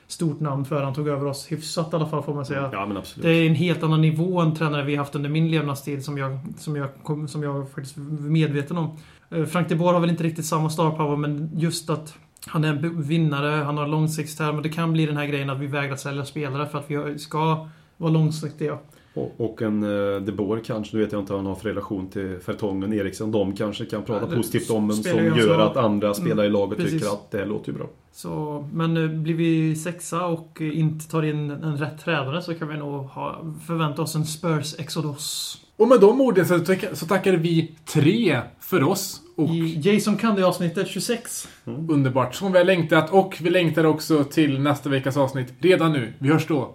stort 0.06 0.40
namn 0.40 0.64
för 0.64 0.82
han 0.82 0.94
tog 0.94 1.08
över 1.08 1.26
oss. 1.26 1.52
Hyfsat 1.52 1.92
i 1.92 1.96
alla 1.96 2.06
fall, 2.06 2.22
får 2.22 2.34
man 2.34 2.46
säga. 2.46 2.70
Ja. 2.72 3.02
Det 3.22 3.28
är 3.30 3.46
en 3.46 3.54
helt 3.54 3.82
annan 3.82 4.00
nivå 4.00 4.40
än 4.40 4.54
tränare 4.54 4.84
vi 4.84 4.96
haft 4.96 5.14
under 5.14 5.30
min 5.30 5.50
levnadstid 5.50 6.04
som 6.04 6.18
jag, 6.18 6.38
som 6.58 6.76
jag, 6.76 6.88
som 7.28 7.42
jag 7.42 7.70
faktiskt 7.70 7.96
är 7.96 8.00
medveten 8.30 8.78
om. 8.78 8.96
Eh, 9.30 9.44
Frank 9.44 9.68
de 9.68 9.74
Boer 9.74 9.92
har 9.92 10.00
väl 10.00 10.10
inte 10.10 10.24
riktigt 10.24 10.46
samma 10.46 10.70
star 10.70 10.90
power 10.90 11.16
men 11.16 11.50
just 11.54 11.90
att 11.90 12.14
han 12.46 12.64
är 12.64 12.68
en 12.68 13.02
vinnare, 13.02 13.64
han 13.64 13.78
har 13.78 13.86
långsiktsterm 13.86 14.56
och 14.56 14.62
det 14.62 14.68
kan 14.68 14.92
bli 14.92 15.06
den 15.06 15.16
här 15.16 15.26
grejen 15.26 15.50
att 15.50 15.58
vi 15.58 15.66
vägrar 15.66 15.96
sälja 15.96 16.24
spelare 16.24 16.68
för 16.68 16.78
att 16.78 16.90
vi 16.90 17.18
ska 17.18 17.68
vara 17.96 18.10
långsiktiga. 18.12 18.78
Och, 19.14 19.32
och 19.36 19.62
en 19.62 19.82
uh, 19.82 20.20
De 20.22 20.32
Boer 20.32 20.60
kanske, 20.64 20.96
nu 20.96 21.02
vet 21.02 21.12
jag 21.12 21.20
inte 21.20 21.32
vad 21.32 21.38
han 21.40 21.46
har 21.46 21.54
för 21.54 21.68
relation 21.68 22.10
till 22.10 22.38
Fertongen 22.46 22.92
Eriksen. 22.92 23.32
De 23.32 23.56
kanske 23.56 23.84
kan 23.84 24.02
prata 24.02 24.26
Ja, 24.30 24.36
positivt 24.36 24.70
om 24.70 24.90
en 24.90 24.96
som 24.96 25.18
gör 25.36 25.58
att 25.58 25.76
andra 25.76 26.14
spelare 26.14 26.46
i 26.46 26.50
laget 26.50 26.78
precis. 26.78 26.92
tycker 27.00 27.12
att 27.12 27.30
det 27.30 27.38
här 27.38 27.46
låter 27.46 27.72
ju 27.72 27.78
bra. 27.78 27.86
Så, 28.12 28.64
men 28.72 28.96
eh, 28.96 29.08
blir 29.08 29.34
vi 29.34 29.76
sexa 29.76 30.24
och 30.26 30.58
eh, 30.62 30.78
inte 30.78 31.08
tar 31.10 31.22
in 31.22 31.50
en 31.50 31.76
rätt 31.76 32.04
tränare 32.04 32.42
så 32.42 32.54
kan 32.54 32.68
vi 32.68 32.76
nog 32.76 33.04
ha, 33.04 33.40
förvänta 33.66 34.02
oss 34.02 34.14
en 34.14 34.24
Spurs-exodus. 34.24 35.56
Och 35.76 35.88
med 35.88 36.00
de 36.00 36.20
orden 36.20 36.46
så, 36.46 36.58
tack- 36.58 36.88
så 36.96 37.06
tackar 37.06 37.32
vi 37.32 37.74
tre 37.92 38.40
för 38.60 38.82
oss. 38.82 39.20
Och 39.36 39.48
I 39.48 39.80
Jason 39.84 40.16
Candy-avsnittet 40.16 40.88
26. 40.88 41.48
underbart 41.64 42.34
som 42.34 42.52
vi 42.52 42.58
har 42.58 42.64
längtat. 42.64 43.10
Och 43.12 43.38
vi 43.40 43.50
längtar 43.50 43.84
också 43.84 44.24
till 44.24 44.60
nästa 44.60 44.88
veckas 44.88 45.16
avsnitt 45.16 45.54
redan 45.58 45.92
nu. 45.92 46.12
Vi 46.18 46.28
hörs 46.28 46.46
då. 46.46 46.74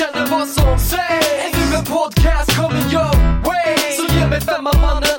känner 0.00 0.26
vad 0.26 0.48
som 0.48 0.78
sägs. 0.78 1.26
Ännu 1.46 1.76
en 1.76 1.84
podcast 1.84 2.56
coming 2.56 2.92
your 2.92 3.14
way. 3.44 3.76
Så 3.96 4.14
ge 4.14 4.26
mig 4.26 4.40
femma 4.40 4.72
mannen 4.82 5.09